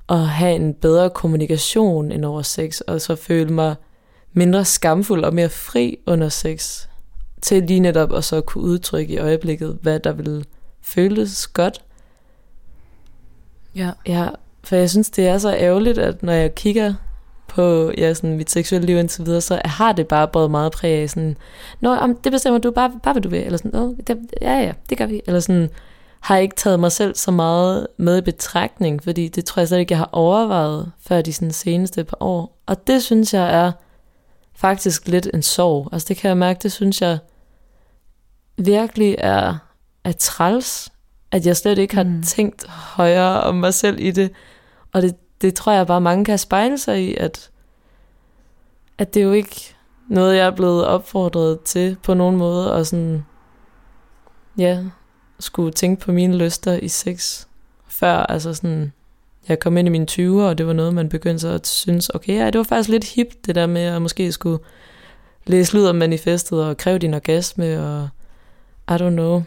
at 0.09 0.29
have 0.29 0.55
en 0.55 0.75
bedre 0.75 1.11
kommunikation 1.11 2.13
end 2.13 2.25
over 2.25 2.43
sex, 2.43 2.81
og 2.81 3.01
så 3.01 3.17
føle 3.17 3.53
mig 3.53 3.75
mindre 4.33 4.65
skamfuld 4.65 5.25
og 5.25 5.35
mere 5.35 5.49
fri 5.49 5.99
under 6.07 6.29
sex, 6.29 6.87
til 7.43 7.63
lige 7.63 7.81
netop 7.81 8.15
at 8.15 8.25
så 8.25 8.41
kunne 8.41 8.65
udtrykke 8.65 9.15
i 9.15 9.19
øjeblikket, 9.19 9.79
hvad 9.83 10.01
der 10.01 10.13
vil 10.13 10.47
føles 10.83 11.47
godt. 11.47 11.85
Ja. 13.75 13.91
Ja, 14.07 14.29
for 14.65 14.77
jeg 14.77 14.91
synes, 14.91 15.11
det 15.11 15.27
er 15.27 15.39
så 15.39 15.55
ærgerligt, 15.55 15.99
at 15.99 16.23
når 16.23 16.33
jeg 16.33 16.55
kigger 16.55 16.95
på 17.49 17.93
ja, 17.99 18.15
sådan 18.15 18.37
mit 18.37 18.51
seksuelle 18.51 18.87
liv 18.87 18.97
indtil 18.99 19.27
videre, 19.27 19.41
så 19.41 19.61
har 19.65 19.93
det 19.93 20.07
bare 20.07 20.29
både 20.29 20.49
meget 20.49 20.73
præg 20.73 21.03
af 21.03 21.11
sådan, 21.11 21.37
Nå, 21.81 21.95
om 21.95 22.17
det 22.17 22.33
bestemmer 22.33 22.59
du 22.59 22.71
bare, 22.71 22.93
bare 23.03 23.13
hvad 23.13 23.23
du 23.23 23.29
vil, 23.29 23.43
eller 23.43 23.59
sådan, 23.59 23.97
det, 24.07 24.19
ja, 24.41 24.59
ja, 24.59 24.73
det 24.91 24.99
gør 24.99 25.07
vi, 25.07 25.23
eller 25.27 25.41
sådan, 25.41 25.71
har 26.21 26.37
ikke 26.37 26.57
taget 26.57 26.81
mig 26.81 26.93
selv 26.93 27.15
så 27.15 27.31
meget 27.31 27.87
med 27.97 28.19
i 28.19 28.21
betragtning, 28.21 29.03
fordi 29.03 29.29
det 29.29 29.45
tror 29.45 29.61
jeg 29.61 29.69
slet 29.69 29.79
ikke, 29.79 29.93
jeg 29.93 29.99
har 29.99 30.11
overvejet 30.13 30.93
før 31.01 31.23
de 31.23 31.33
sådan 31.33 31.53
seneste 31.53 32.05
par 32.05 32.17
år. 32.21 32.63
Og 32.67 32.87
det 32.87 33.03
synes 33.03 33.35
jeg 33.35 33.55
er 33.55 33.73
faktisk 34.55 35.09
lidt 35.09 35.29
en 35.35 35.43
sorg. 35.43 35.89
Altså 35.93 36.07
det 36.09 36.17
kan 36.17 36.29
jeg 36.29 36.37
mærke, 36.37 36.61
det 36.63 36.73
synes 36.73 37.03
jeg 37.03 37.19
virkelig 38.57 39.17
er, 39.19 39.55
er 40.05 40.13
træls, 40.13 40.89
at 41.33 41.47
jeg 41.47 41.57
slet 41.57 41.79
ikke 41.79 41.95
har 41.95 42.05
mm. 42.05 42.23
tænkt 42.23 42.67
højere 42.69 43.41
om 43.41 43.55
mig 43.55 43.75
selv 43.75 44.01
i 44.01 44.11
det. 44.11 44.31
Og 44.93 45.03
det, 45.03 45.15
det 45.41 45.55
tror 45.55 45.73
jeg 45.73 45.87
bare 45.87 46.01
mange 46.01 46.25
kan 46.25 46.39
spejle 46.39 46.79
sig 46.79 47.03
i, 47.03 47.15
at, 47.15 47.51
at 48.99 49.15
det 49.15 49.21
er 49.21 49.25
jo 49.25 49.33
ikke 49.33 49.75
noget, 50.09 50.37
jeg 50.37 50.47
er 50.47 50.51
blevet 50.51 50.87
opfordret 50.87 51.61
til 51.61 51.97
på 52.03 52.15
nogen 52.15 52.37
måde, 52.37 52.73
og 52.73 52.87
sådan, 52.87 53.25
ja, 54.59 54.85
skulle 55.41 55.73
tænke 55.73 56.05
på 56.05 56.13
mine 56.13 56.37
lyster 56.37 56.73
i 56.73 56.89
sex 56.89 57.47
før, 57.89 58.17
altså 58.17 58.55
sådan, 58.55 58.93
jeg 59.49 59.59
kom 59.59 59.77
ind 59.77 59.89
i 59.89 59.91
mine 59.91 60.07
20'er, 60.11 60.49
og 60.49 60.59
det 60.59 60.67
var 60.67 60.73
noget, 60.73 60.95
man 60.95 61.09
begyndte 61.09 61.39
så 61.39 61.49
at 61.49 61.67
synes, 61.67 62.09
okay, 62.15 62.37
ja, 62.37 62.47
det 62.47 62.59
var 62.59 62.65
faktisk 62.65 62.89
lidt 62.89 63.05
hip, 63.05 63.29
det 63.47 63.55
der 63.55 63.67
med 63.67 63.83
at 63.83 64.03
måske 64.03 64.33
skulle 64.33 64.59
læse 65.47 65.77
lyd 65.77 65.87
om 65.87 65.97
manifestet 65.97 66.65
og 66.65 66.77
kræve 66.77 66.99
din 66.99 67.15
orgasme, 67.15 67.83
og 67.87 68.09
I 68.91 69.03
don't 69.03 69.11
know. 69.11 69.43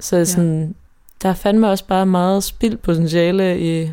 Så 0.00 0.16
ja. 0.16 0.24
sådan, 0.24 0.74
der 1.22 1.34
fandt 1.34 1.60
mig 1.60 1.70
også 1.70 1.84
bare 1.86 2.06
meget 2.06 2.44
spildt 2.44 2.82
potentiale 2.82 3.60
i 3.60 3.90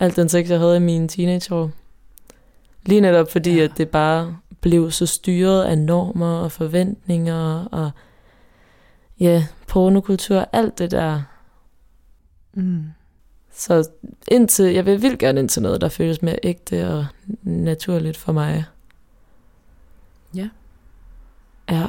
alt 0.00 0.16
den 0.16 0.28
sex, 0.28 0.48
jeg 0.48 0.58
havde 0.58 0.76
i 0.76 0.80
mine 0.80 1.08
teenageår. 1.08 1.70
Lige 2.86 3.00
netop 3.00 3.30
fordi, 3.30 3.56
ja. 3.56 3.64
at 3.64 3.72
det 3.76 3.88
bare 3.88 4.36
blev 4.60 4.90
så 4.90 5.06
styret 5.06 5.64
af 5.64 5.78
normer 5.78 6.38
og 6.38 6.52
forventninger 6.52 7.64
og 7.64 7.90
ja, 9.20 9.46
pornokultur, 9.66 10.48
alt 10.52 10.78
det 10.78 10.90
der. 10.90 11.22
Mm. 12.54 12.84
Så 13.52 13.88
indtil, 14.28 14.64
jeg 14.64 14.86
vil 14.86 15.02
vildt 15.02 15.18
gerne 15.18 15.40
ind 15.40 15.48
til 15.48 15.62
noget, 15.62 15.80
der 15.80 15.88
føles 15.88 16.22
mere 16.22 16.38
ægte 16.42 16.88
og 16.88 17.06
naturligt 17.42 18.16
for 18.16 18.32
mig. 18.32 18.64
Ja. 20.34 20.48
Ja. 21.70 21.86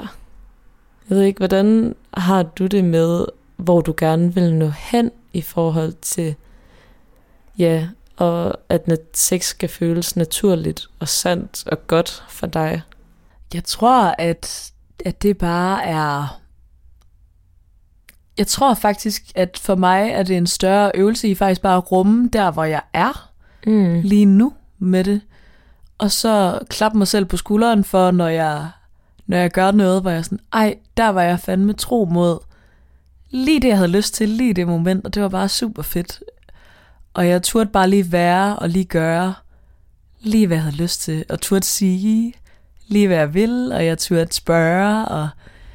Jeg 1.09 1.17
ved 1.17 1.21
ikke, 1.21 1.37
hvordan 1.37 1.95
har 2.13 2.43
du 2.43 2.67
det 2.67 2.83
med, 2.83 3.25
hvor 3.55 3.81
du 3.81 3.93
gerne 3.97 4.33
vil 4.33 4.55
nå 4.55 4.67
hen 4.67 5.11
i 5.33 5.41
forhold 5.41 5.93
til, 6.01 6.35
ja, 7.57 7.87
og 8.17 8.59
at 8.69 8.99
sex 9.13 9.43
skal 9.45 9.69
føles 9.69 10.15
naturligt 10.15 10.87
og 10.99 11.07
sandt 11.07 11.67
og 11.67 11.87
godt 11.87 12.23
for 12.29 12.47
dig? 12.47 12.81
Jeg 13.53 13.63
tror, 13.63 14.15
at, 14.17 14.71
at 15.05 15.23
det 15.23 15.37
bare 15.37 15.83
er 15.83 16.41
jeg 18.37 18.47
tror 18.47 18.73
faktisk, 18.73 19.31
at 19.35 19.59
for 19.61 19.75
mig 19.75 20.09
er 20.09 20.23
det 20.23 20.37
en 20.37 20.47
større 20.47 20.91
øvelse 20.95 21.27
i 21.27 21.35
faktisk 21.35 21.61
bare 21.61 21.77
at 21.77 21.91
rumme 21.91 22.29
der, 22.33 22.51
hvor 22.51 22.63
jeg 22.63 22.81
er 22.93 23.31
mm. 23.67 24.01
lige 24.01 24.25
nu 24.25 24.53
med 24.79 25.03
det. 25.03 25.21
Og 25.97 26.11
så 26.11 26.59
klappe 26.69 26.97
mig 26.97 27.07
selv 27.07 27.25
på 27.25 27.37
skulderen 27.37 27.83
for, 27.83 28.11
når 28.11 28.27
jeg, 28.27 28.67
når 29.27 29.37
jeg 29.37 29.51
gør 29.51 29.71
noget, 29.71 30.01
hvor 30.01 30.09
jeg 30.09 30.17
er 30.17 30.21
sådan, 30.21 30.39
ej, 30.53 30.77
der 30.97 31.09
var 31.09 31.21
jeg 31.21 31.39
fandme 31.39 31.73
tro 31.73 32.07
mod 32.11 32.39
lige 33.29 33.61
det, 33.61 33.67
jeg 33.67 33.77
havde 33.77 33.91
lyst 33.91 34.13
til, 34.13 34.29
lige 34.29 34.53
det 34.53 34.67
moment, 34.67 35.05
og 35.05 35.13
det 35.13 35.23
var 35.23 35.29
bare 35.29 35.49
super 35.49 35.81
fedt. 35.81 36.23
Og 37.13 37.27
jeg 37.27 37.43
turde 37.43 37.69
bare 37.69 37.89
lige 37.89 38.11
være 38.11 38.55
og 38.55 38.69
lige 38.69 38.85
gøre 38.85 39.33
lige, 40.19 40.47
hvad 40.47 40.57
jeg 40.57 40.63
havde 40.63 40.75
lyst 40.75 41.01
til, 41.01 41.25
og 41.29 41.41
turde 41.41 41.65
sige 41.65 42.33
lige, 42.87 43.07
hvad 43.07 43.17
jeg 43.17 43.33
vil, 43.33 43.71
og 43.71 43.85
jeg 43.85 43.97
turde 43.97 44.33
spørge, 44.33 45.05
og 45.05 45.29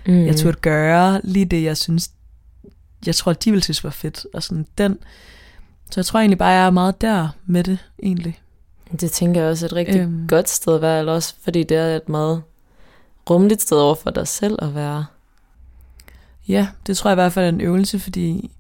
mm. 0.07 0.27
jeg 0.27 0.37
turde 0.37 0.59
gøre 0.61 1.21
lige 1.25 1.45
det, 1.45 1.63
jeg 1.63 1.77
synes, 1.77 2.11
jeg 3.07 3.15
tror, 3.15 3.33
de 3.33 3.51
ville 3.51 3.65
synes 3.65 3.85
var 3.85 3.91
fedt. 3.91 4.27
Og 4.35 4.43
sådan 4.43 4.67
den. 4.79 4.99
Så 5.91 6.01
jeg 6.01 6.07
tror 6.07 6.21
egentlig 6.21 6.39
bare, 6.39 6.49
jeg 6.49 6.67
er 6.67 6.71
meget 6.71 7.01
der 7.01 7.29
med 7.47 7.65
det, 7.65 7.79
egentlig. 8.03 8.41
Det 9.01 9.11
tænker 9.11 9.41
jeg 9.41 9.51
også 9.51 9.67
er 9.67 9.69
et 9.69 9.73
rigtig 9.77 10.01
øhm. 10.01 10.29
godt 10.29 10.49
sted 10.49 10.75
at 10.75 10.83
være, 10.83 10.99
eller 10.99 11.13
også 11.13 11.35
fordi 11.43 11.63
det 11.63 11.77
er 11.77 11.97
et 11.97 12.09
meget 12.09 12.43
rummeligt 13.31 13.63
sted 13.63 13.79
over 13.79 13.95
for 13.95 14.11
dig 14.11 14.29
selv 14.29 14.59
at 14.63 14.75
være. 14.75 15.07
Ja, 16.49 16.69
det 16.87 16.97
tror 16.97 17.11
jeg 17.11 17.15
i 17.15 17.21
hvert 17.21 17.33
fald 17.33 17.45
er 17.45 17.49
en 17.49 17.61
øvelse, 17.61 17.99
fordi 17.99 18.51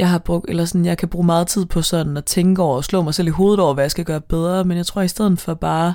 jeg 0.00 0.10
har 0.10 0.18
brugt, 0.18 0.50
eller 0.50 0.64
sådan, 0.64 0.84
jeg 0.84 0.98
kan 0.98 1.08
bruge 1.08 1.26
meget 1.26 1.46
tid 1.46 1.66
på 1.66 1.82
sådan 1.82 2.16
at 2.16 2.24
tænke 2.24 2.62
over 2.62 2.76
og 2.76 2.84
slå 2.84 3.02
mig 3.02 3.14
selv 3.14 3.28
i 3.28 3.30
hovedet 3.30 3.60
over, 3.60 3.74
hvad 3.74 3.84
jeg 3.84 3.90
skal 3.90 4.04
gøre 4.04 4.20
bedre, 4.20 4.64
men 4.64 4.76
jeg 4.76 4.86
tror 4.86 5.02
i 5.02 5.08
stedet 5.08 5.40
for 5.40 5.54
bare 5.54 5.94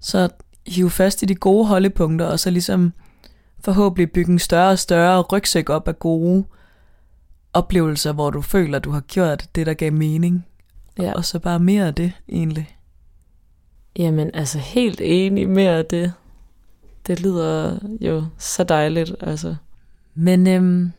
så 0.00 0.28
hive 0.66 0.90
fast 0.90 1.22
i 1.22 1.26
de 1.26 1.34
gode 1.34 1.66
holdepunkter, 1.66 2.26
og 2.26 2.40
så 2.40 2.50
ligesom 2.50 2.92
forhåbentlig 3.60 4.12
bygge 4.12 4.32
en 4.32 4.38
større 4.38 4.70
og 4.70 4.78
større 4.78 5.20
rygsæk 5.20 5.70
op 5.70 5.88
af 5.88 5.98
gode 5.98 6.44
oplevelser, 7.52 8.12
hvor 8.12 8.30
du 8.30 8.42
føler, 8.42 8.76
at 8.78 8.84
du 8.84 8.90
har 8.90 9.00
gjort 9.00 9.48
det, 9.54 9.66
der 9.66 9.74
gav 9.74 9.92
mening. 9.92 10.46
Ja. 10.98 11.12
Og 11.12 11.24
så 11.24 11.38
bare 11.38 11.58
mere 11.58 11.86
af 11.86 11.94
det, 11.94 12.12
egentlig. 12.28 12.76
Jamen, 13.98 14.30
altså 14.34 14.58
helt 14.58 15.00
enig 15.04 15.48
mere 15.48 15.78
af 15.78 15.84
det. 15.84 16.12
Det 17.06 17.20
lyder 17.20 17.78
jo 18.00 18.24
så 18.38 18.64
dejligt, 18.64 19.14
altså. 19.20 19.56
Men 20.14 20.46
øhm, 20.46 20.92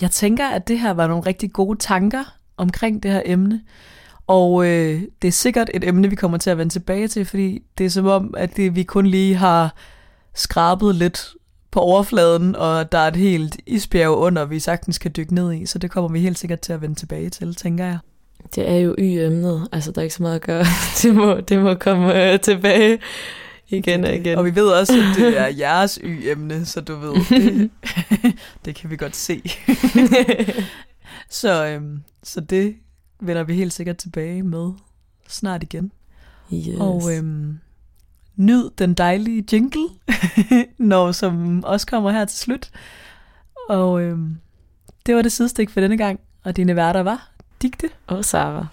jeg 0.00 0.10
tænker, 0.10 0.48
at 0.48 0.68
det 0.68 0.78
her 0.78 0.90
var 0.90 1.06
nogle 1.06 1.22
rigtig 1.26 1.52
gode 1.52 1.78
tanker 1.78 2.24
omkring 2.56 3.02
det 3.02 3.10
her 3.10 3.22
emne. 3.24 3.60
Og 4.26 4.66
øh, 4.66 5.02
det 5.22 5.28
er 5.28 5.32
sikkert 5.32 5.70
et 5.74 5.88
emne, 5.88 6.10
vi 6.10 6.16
kommer 6.16 6.38
til 6.38 6.50
at 6.50 6.58
vende 6.58 6.72
tilbage 6.72 7.08
til, 7.08 7.24
fordi 7.24 7.62
det 7.78 7.86
er 7.86 7.90
som 7.90 8.06
om, 8.06 8.34
at 8.36 8.56
det, 8.56 8.76
vi 8.76 8.82
kun 8.82 9.06
lige 9.06 9.34
har 9.34 9.74
skrabet 10.34 10.94
lidt 10.94 11.34
på 11.70 11.80
overfladen, 11.80 12.56
og 12.56 12.92
der 12.92 12.98
er 12.98 13.08
et 13.08 13.16
helt 13.16 13.56
isbjerg 13.66 14.10
under, 14.10 14.44
vi 14.44 14.58
sagtens 14.58 14.98
kan 14.98 15.12
dykke 15.16 15.34
ned 15.34 15.52
i, 15.52 15.66
så 15.66 15.78
det 15.78 15.90
kommer 15.90 16.10
vi 16.10 16.20
helt 16.20 16.38
sikkert 16.38 16.60
til 16.60 16.72
at 16.72 16.80
vende 16.80 16.94
tilbage 16.94 17.30
til, 17.30 17.54
tænker 17.54 17.84
jeg. 17.84 17.98
Det 18.54 18.70
er 18.70 18.76
jo 18.76 18.94
y-emnet, 18.98 19.68
altså 19.72 19.92
der 19.92 19.98
er 19.98 20.02
ikke 20.02 20.14
så 20.14 20.22
meget 20.22 20.34
at 20.34 20.42
gøre. 20.42 20.64
Det 21.02 21.14
må, 21.14 21.40
det 21.40 21.62
må 21.62 21.74
komme 21.74 22.32
øh, 22.32 22.40
tilbage 22.40 22.98
igen 23.72 24.04
og 24.04 24.14
igen. 24.14 24.38
Og 24.38 24.44
vi 24.44 24.54
ved 24.54 24.68
også, 24.68 24.92
at 24.92 25.16
det 25.16 25.38
er 25.38 25.46
jeres 25.46 25.98
y-emne, 26.02 26.64
så 26.64 26.80
du 26.80 26.96
ved, 26.96 27.14
det, 27.30 27.70
det 28.64 28.74
kan 28.74 28.90
vi 28.90 28.96
godt 28.96 29.16
se. 29.16 29.42
så, 31.40 31.66
øhm, 31.66 32.02
så 32.22 32.40
det 32.40 32.74
vender 33.20 33.42
vi 33.42 33.54
helt 33.54 33.72
sikkert 33.72 33.96
tilbage 33.96 34.42
med 34.42 34.72
snart 35.28 35.62
igen. 35.62 35.92
Yes. 36.54 36.80
Og 36.80 37.16
øhm, 37.16 37.58
nyd 38.36 38.70
den 38.78 38.94
dejlige 38.94 39.44
jingle, 39.52 39.88
når 40.78 41.12
som 41.12 41.64
også 41.64 41.86
kommer 41.86 42.10
her 42.10 42.24
til 42.24 42.38
slut. 42.38 42.70
Og 43.68 44.02
øhm, 44.02 44.36
det 45.06 45.16
var 45.16 45.22
det 45.22 45.32
sidestik 45.32 45.70
for 45.70 45.80
denne 45.80 45.96
gang, 45.96 46.20
og 46.44 46.56
dine 46.56 46.76
værter 46.76 47.00
var 47.00 47.30
Digte 47.62 47.88
og 48.06 48.24
Sara. 48.24 48.66